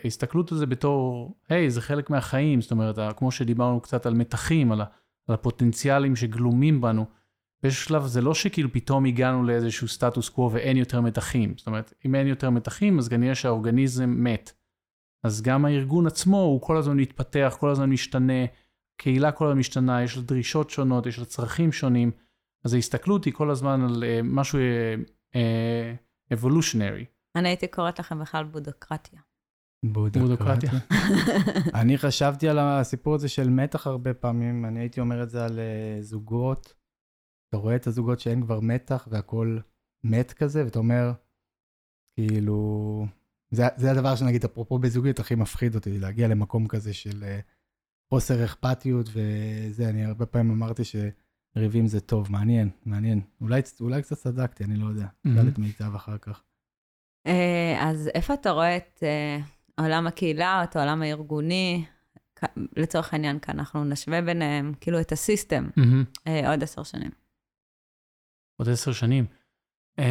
ההסתכלות 0.05 0.53
על 0.53 0.59
זה 0.59 0.67
בתור, 0.67 1.35
היי, 1.49 1.71
זה 1.71 1.81
חלק 1.81 2.11
מהחיים, 2.11 2.61
זאת 2.61 2.71
אומרת, 2.71 2.99
כמו 3.17 3.31
שדיברנו 3.31 3.81
קצת 3.81 4.07
על 4.07 4.15
מתחים, 4.15 4.73
על, 4.73 4.81
על 5.29 5.35
הפוטנציאלים 5.35 6.17
שגלומים 6.17 6.81
בנו, 6.81 7.07
באיזשהו 7.63 7.85
שלב 7.85 8.07
זה 8.07 8.21
לא 8.21 8.35
שכאילו 8.35 8.73
פתאום 8.73 9.05
הגענו 9.05 9.43
לאיזשהו 9.43 9.89
סטטוס 9.89 10.29
קוו 10.29 10.53
ואין 10.53 10.77
יותר 10.77 11.01
מתחים. 11.01 11.55
זאת 11.57 11.67
אומרת, 11.67 11.93
אם 12.07 12.15
אין 12.15 12.27
יותר 12.27 12.51
מתחים, 12.51 12.99
אז 12.99 13.09
כנראה 13.09 13.35
שהאורגניזם 13.35 14.15
מת. 14.17 14.53
אז 15.25 15.43
גם 15.43 15.65
הארגון 15.65 16.07
עצמו 16.07 16.41
הוא 16.41 16.61
כל 16.61 16.77
הזמן 16.77 16.97
מתפתח, 16.97 17.57
כל 17.61 17.71
הזמן 17.71 17.91
משתנה, 17.91 18.47
קהילה 18.97 19.33
כל 19.33 19.47
הזמן 19.47 19.59
משתנה, 19.59 20.03
יש 20.03 20.17
לה 20.17 20.23
דרישות 20.23 20.71
שונות, 20.71 21.07
יש 21.07 21.19
לה 21.19 21.25
צרכים 21.25 21.73
שונים, 21.73 22.11
אז 22.65 22.75
ההסתכלות 22.75 23.25
היא 23.25 23.35
כל 23.35 23.51
הזמן 23.51 23.81
על 23.81 24.03
uh, 24.03 24.23
משהו 24.25 24.59
אבולושיונרי. 26.33 27.03
Uh, 27.05 27.39
אני 27.39 27.49
הייתי 27.49 27.69
קוראת 27.69 27.99
לכם 27.99 28.21
בכלל 28.21 28.45
בודוקרטיה. 28.45 29.21
בודוקרטיה. 29.85 30.71
אני 31.81 31.99
חשבתי 31.99 32.49
על 32.49 32.59
הסיפור 32.59 33.15
הזה 33.15 33.29
של 33.29 33.51
מתח 33.51 33.87
הרבה 33.87 34.15
פעמים, 34.15 34.65
אני 34.65 34.81
הייתי 34.81 35.01
אומר 35.01 35.23
את 35.23 35.31
זה 35.31 35.45
על 35.45 35.59
uh, 35.59 36.03
זוגות. 36.03 36.75
אתה 37.49 37.57
רואה 37.57 37.77
את 37.77 37.87
הזוגות 37.87 38.21
שאין 38.21 38.43
כבר 38.43 38.61
מתח 38.61 39.09
והכל 39.11 39.59
מת 40.05 40.33
כזה, 40.33 40.65
ואתה 40.65 40.79
אומר, 40.79 41.13
כאילו, 42.15 43.07
זה, 43.51 43.65
זה 43.77 43.91
הדבר 43.91 44.17
שנגיד, 44.17 44.45
אפרופו 44.45 44.79
בזוגיות, 44.79 45.19
הכי 45.19 45.35
מפחיד 45.35 45.75
אותי, 45.75 45.99
להגיע 45.99 46.29
למקום 46.29 46.69
כזה 46.69 46.95
של 46.95 47.23
uh, 47.23 47.43
חוסר 48.11 48.45
אכפתיות 48.45 49.07
וזה, 49.13 49.89
אני 49.89 50.05
הרבה 50.05 50.27
פעמים 50.27 50.51
אמרתי 50.51 50.83
שריבים 50.85 51.87
זה 51.87 52.01
טוב, 52.01 52.33
מעניין, 52.33 52.71
מעניין. 52.85 53.21
אולי, 53.41 53.61
אולי 53.81 54.03
קצת 54.03 54.17
צדקתי, 54.17 54.65
אני 54.65 54.77
לא 54.77 54.87
יודע. 54.87 55.07
נשאל 55.25 55.47
mm-hmm. 55.47 55.53
את 55.53 55.59
מיטב 55.59 55.95
אחר 55.95 56.19
כך. 56.19 56.43
Uh, 57.29 57.31
אז 57.81 58.11
איפה 58.15 58.35
אתה 58.35 58.51
רואה 58.51 58.77
את 58.77 59.03
uh, 59.03 59.83
עולם 59.83 60.07
הקהילה, 60.07 60.65
את 60.65 60.77
העולם 60.77 61.03
הארגוני? 61.03 61.85
לצורך 62.77 63.13
העניין 63.13 63.39
כאן, 63.39 63.59
אנחנו 63.59 63.85
נשווה 63.85 64.23
ביניהם, 64.23 64.75
כאילו, 64.81 65.01
את 65.01 65.13
הסיסטם, 65.13 65.69
mm-hmm. 65.79 66.31
עוד 66.49 66.63
עשר 66.63 66.83
שנים. 66.83 67.11
עוד 68.57 68.69
עשר 68.69 68.93
שנים. 68.93 69.27
Um, 70.01 70.05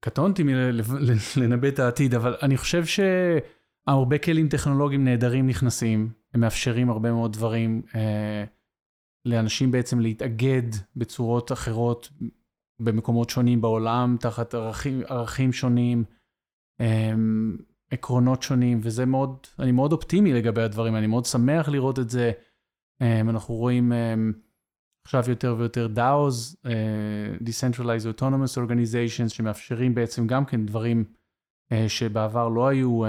קטונתי 0.00 0.42
מלנבא 1.36 1.68
את 1.68 1.78
העתיד, 1.78 2.14
אבל 2.14 2.36
אני 2.42 2.56
חושב 2.56 2.82
שהרבה 2.84 4.18
כלים 4.18 4.48
טכנולוגיים 4.48 5.04
נהדרים 5.04 5.46
נכנסים, 5.46 6.08
הם 6.34 6.40
מאפשרים 6.40 6.90
הרבה 6.90 7.12
מאוד 7.12 7.32
דברים 7.32 7.82
uh, 7.86 7.96
לאנשים 9.24 9.70
בעצם 9.70 10.00
להתאגד 10.00 10.62
בצורות 10.96 11.52
אחרות 11.52 12.10
במקומות 12.80 13.30
שונים 13.30 13.60
בעולם, 13.60 14.16
תחת 14.20 14.54
ערכים, 14.54 15.02
ערכים 15.06 15.52
שונים, 15.52 16.04
um, 16.82 16.84
עקרונות 17.90 18.42
שונים, 18.42 18.80
וזה 18.82 19.06
מאוד, 19.06 19.36
אני 19.58 19.72
מאוד 19.72 19.92
אופטימי 19.92 20.32
לגבי 20.32 20.62
הדברים, 20.62 20.96
אני 20.96 21.06
מאוד 21.06 21.24
שמח 21.24 21.68
לראות 21.68 21.98
את 21.98 22.10
זה. 22.10 22.32
Um, 23.02 23.30
אנחנו 23.30 23.54
רואים... 23.54 23.92
Um, 23.92 24.47
עכשיו 25.08 25.24
יותר 25.28 25.54
ויותר 25.58 25.88
DAOs, 25.94 26.54
uh, 26.64 27.42
Decentralized 27.42 28.18
Autonomous 28.18 28.56
Organizations, 28.56 29.28
שמאפשרים 29.28 29.94
בעצם 29.94 30.26
גם 30.26 30.44
כן 30.44 30.66
דברים 30.66 31.04
uh, 31.72 31.76
שבעבר 31.88 32.48
לא 32.48 32.68
היו, 32.68 33.04
uh, 33.04 33.08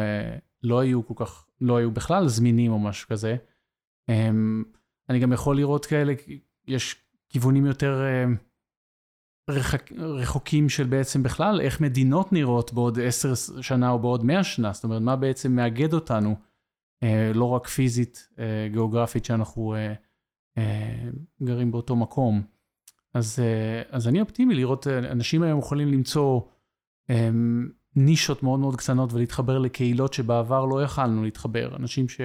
לא 0.63 0.79
היו 0.79 1.07
כל 1.07 1.13
כך, 1.17 1.45
לא 1.61 1.77
היו 1.77 1.91
בכלל 1.91 2.27
זמינים 2.27 2.71
או 2.71 2.79
משהו 2.79 3.09
כזה. 3.09 3.35
Um, 4.11 4.13
אני 5.09 5.19
גם 5.19 5.33
יכול 5.33 5.57
לראות 5.57 5.85
כאלה, 5.85 6.13
יש 6.67 6.95
כיוונים 7.29 7.65
יותר 7.65 8.01
uh, 8.01 9.51
רחק, 9.53 9.91
רחוקים 9.97 10.69
של 10.69 10.83
בעצם 10.83 11.23
בכלל 11.23 11.61
איך 11.61 11.81
מדינות 11.81 12.33
נראות 12.33 12.73
בעוד 12.73 12.99
עשר 12.99 13.33
שנה 13.61 13.89
או 13.89 13.99
בעוד 13.99 14.25
מאה 14.25 14.43
שנה, 14.43 14.73
זאת 14.73 14.83
אומרת, 14.83 15.01
מה 15.01 15.15
בעצם 15.15 15.55
מאגד 15.55 15.93
אותנו, 15.93 16.35
uh, 17.03 17.07
לא 17.33 17.45
רק 17.45 17.67
פיזית, 17.67 18.27
uh, 18.31 18.39
גיאוגרפית 18.71 19.25
שאנחנו... 19.25 19.75
Uh, 19.75 19.77
אה, 19.77 20.08
גרים 21.43 21.71
באותו 21.71 21.95
מקום. 21.95 22.41
אז, 23.13 23.39
אה, 23.39 23.81
אז 23.89 24.07
אני 24.07 24.21
אופטימי 24.21 24.55
לראות, 24.55 24.87
אה, 24.87 24.97
אנשים 24.97 25.43
היום 25.43 25.59
יכולים 25.59 25.87
למצוא 25.87 26.41
נישות 27.95 28.43
מאוד 28.43 28.59
מאוד 28.59 28.75
קטנות 28.75 29.13
ולהתחבר 29.13 29.57
לקהילות 29.57 30.13
שבעבר 30.13 30.65
לא 30.65 30.83
יכלנו 30.83 31.23
להתחבר. 31.23 31.75
אנשים 31.75 32.09
ש... 32.09 32.21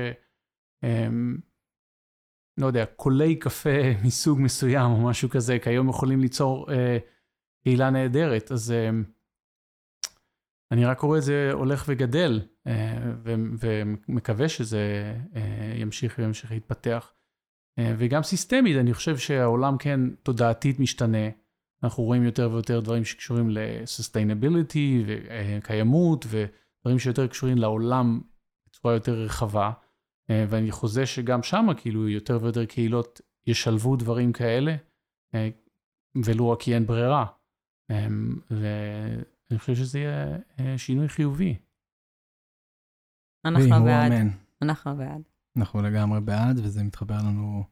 לא 2.59 2.67
יודע, 2.67 2.85
קולי 2.87 3.37
קפה 3.37 3.79
מסוג 4.07 4.41
מסוים 4.41 4.91
או 4.91 5.05
משהו 5.05 5.29
כזה, 5.29 5.59
כיום 5.59 5.89
יכולים 5.89 6.21
ליצור 6.21 6.73
אה, 6.73 6.99
קהילה 7.65 7.91
נהדרת. 7.91 8.53
אז 8.53 8.73
אה, 8.73 8.91
אני 10.73 10.85
רק 10.85 11.01
רואה 11.01 11.19
את 11.19 11.23
זה 11.23 11.51
הולך 11.53 11.85
וגדל, 11.89 12.41
אה, 12.67 13.13
ומקווה 13.59 14.49
שזה 14.49 15.15
אה, 15.37 15.75
ימשיך 15.77 16.19
וימשיך 16.19 16.51
להתפתח. 16.51 17.13
אה, 17.79 17.95
וגם 17.99 18.23
סיסטמית, 18.23 18.77
אני 18.77 18.95
חושב 18.95 19.17
שהעולם 19.19 19.79
כן 19.79 20.01
תודעתית 20.23 20.81
משתנה. 20.81 21.29
אנחנו 21.83 22.03
רואים 22.03 22.23
יותר 22.23 22.51
ויותר 22.53 22.81
דברים 22.81 23.05
שקשורים 23.05 23.51
ל-sustainability 23.51 25.05
וקיימות, 25.07 26.27
ודברים 26.29 26.99
שיותר 26.99 27.27
קשורים 27.27 27.59
לעולם 27.59 28.21
בצורה 28.69 28.95
יותר 28.95 29.13
רחבה. 29.13 29.73
אה, 30.31 30.45
ואני 30.49 30.71
חוזה 30.71 31.07
שגם 31.07 31.43
שם, 31.43 31.67
כאילו, 31.77 32.09
יותר 32.09 32.39
ויותר 32.43 32.65
קהילות 32.65 33.21
ישלבו 33.47 33.97
דברים 33.97 34.33
כאלה, 34.33 34.77
אה, 35.35 35.49
ולו 36.25 36.51
רק 36.51 36.61
כי 36.61 36.75
אין 36.75 36.87
ברירה. 36.87 37.27
ואני 38.51 39.59
חושב 39.59 39.75
שזה 39.75 39.99
יהיה 39.99 40.79
שינוי 40.79 41.09
חיובי. 41.09 41.57
אנחנו 43.45 43.85
בעד. 43.85 44.13
אנחנו 44.63 44.97
בעד. 44.97 45.34
אנחנו 45.59 45.83
לגמרי 45.83 46.21
בעד, 46.21 46.59
וזה 46.65 46.83
מתחבר 46.83 47.19
לנו 47.19 47.65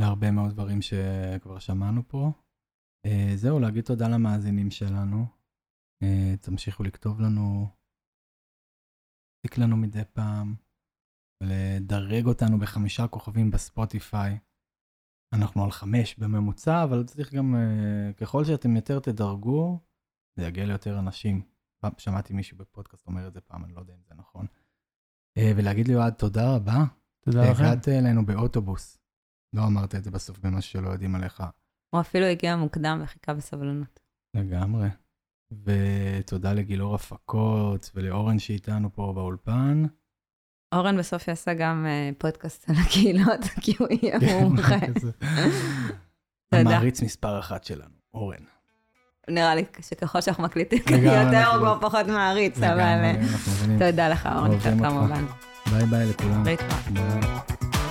להרבה 0.00 0.30
מאוד 0.30 0.50
דברים 0.50 0.82
שכבר 0.82 1.58
שמענו 1.58 2.08
פה. 2.08 2.32
Uh, 3.06 3.36
זהו, 3.36 3.60
להגיד 3.60 3.84
תודה 3.84 4.08
למאזינים 4.08 4.70
שלנו. 4.70 5.26
Uh, 6.04 6.36
תמשיכו 6.40 6.82
לכתוב 6.82 7.20
לנו, 7.20 7.68
להציק 9.36 9.58
לנו 9.58 9.76
מדי 9.76 10.04
פעם, 10.12 10.54
לדרג 11.42 12.26
אותנו 12.26 12.58
בחמישה 12.58 13.08
כוכבים 13.08 13.50
בספוטיפיי. 13.50 14.38
אנחנו 15.34 15.64
על 15.64 15.70
חמש 15.70 16.18
בממוצע, 16.18 16.84
אבל 16.84 17.04
צריך 17.04 17.34
גם, 17.34 17.54
uh, 17.54 18.14
ככל 18.14 18.44
שאתם 18.44 18.76
יותר 18.76 19.00
תדרגו, 19.00 19.80
זה 20.36 20.46
יגיע 20.46 20.66
ליותר 20.66 20.98
אנשים. 20.98 21.42
שמעתי 21.98 22.32
מישהו 22.32 22.58
בפודקאסט 22.58 23.06
אומר 23.06 23.28
את 23.28 23.32
זה 23.32 23.40
פעם, 23.40 23.64
אני 23.64 23.72
לא 23.72 23.80
יודע 23.80 23.94
אם 23.94 24.02
זה 24.08 24.14
נכון. 24.14 24.46
אה, 25.38 25.52
ולהגיד 25.56 25.88
ליועד 25.88 26.12
תודה 26.12 26.54
רבה. 26.54 26.84
תודה 27.20 27.50
לכם. 27.50 27.64
הגעת 27.64 27.88
אלינו 27.88 28.26
באוטובוס. 28.26 28.98
לא 29.52 29.66
אמרת 29.66 29.94
את 29.94 30.04
זה 30.04 30.10
בסוף 30.10 30.38
במה 30.38 30.60
שלא 30.60 30.88
יודעים 30.88 31.14
עליך. 31.14 31.42
הוא 31.94 32.00
אפילו 32.00 32.26
הגיע 32.26 32.56
מוקדם 32.56 33.00
וחיכה 33.02 33.34
בסבלנות. 33.34 34.00
לגמרי. 34.34 34.88
ותודה 35.64 36.52
לגילאור 36.52 36.94
הפקות 36.94 37.90
ולאורן 37.94 38.38
שאיתנו 38.38 38.92
פה 38.92 39.12
באולפן. 39.14 39.82
אורן 40.74 40.98
בסוף 40.98 41.28
יעשה 41.28 41.54
גם 41.54 41.86
uh, 41.86 42.14
פודקאסט 42.18 42.70
על 42.70 42.76
הקהילות, 42.86 43.40
כי 43.62 43.74
הוא 43.78 43.88
יהיה 43.90 44.20
כן, 44.20 44.38
מומחה. 44.42 44.76
המעריץ 46.52 47.02
מספר 47.02 47.38
אחת 47.38 47.64
שלנו, 47.64 47.94
אורן. 48.14 48.44
נראה 49.28 49.54
לי 49.54 49.64
שככל 49.80 50.20
שאנחנו 50.20 50.42
מקליטים, 50.42 50.82
יותר 51.02 51.46
או 51.54 51.58
כבר 51.58 51.78
פחות 51.80 52.06
מעריץ, 52.06 52.62
אבל... 52.62 53.12
תודה 53.78 54.08
לך, 54.08 54.28
אורן, 54.36 54.58
כמובן. 54.60 55.24
ביי 55.70 55.86
ביי 55.86 56.06
לכולם. 56.06 56.44
להתראות. 56.46 57.83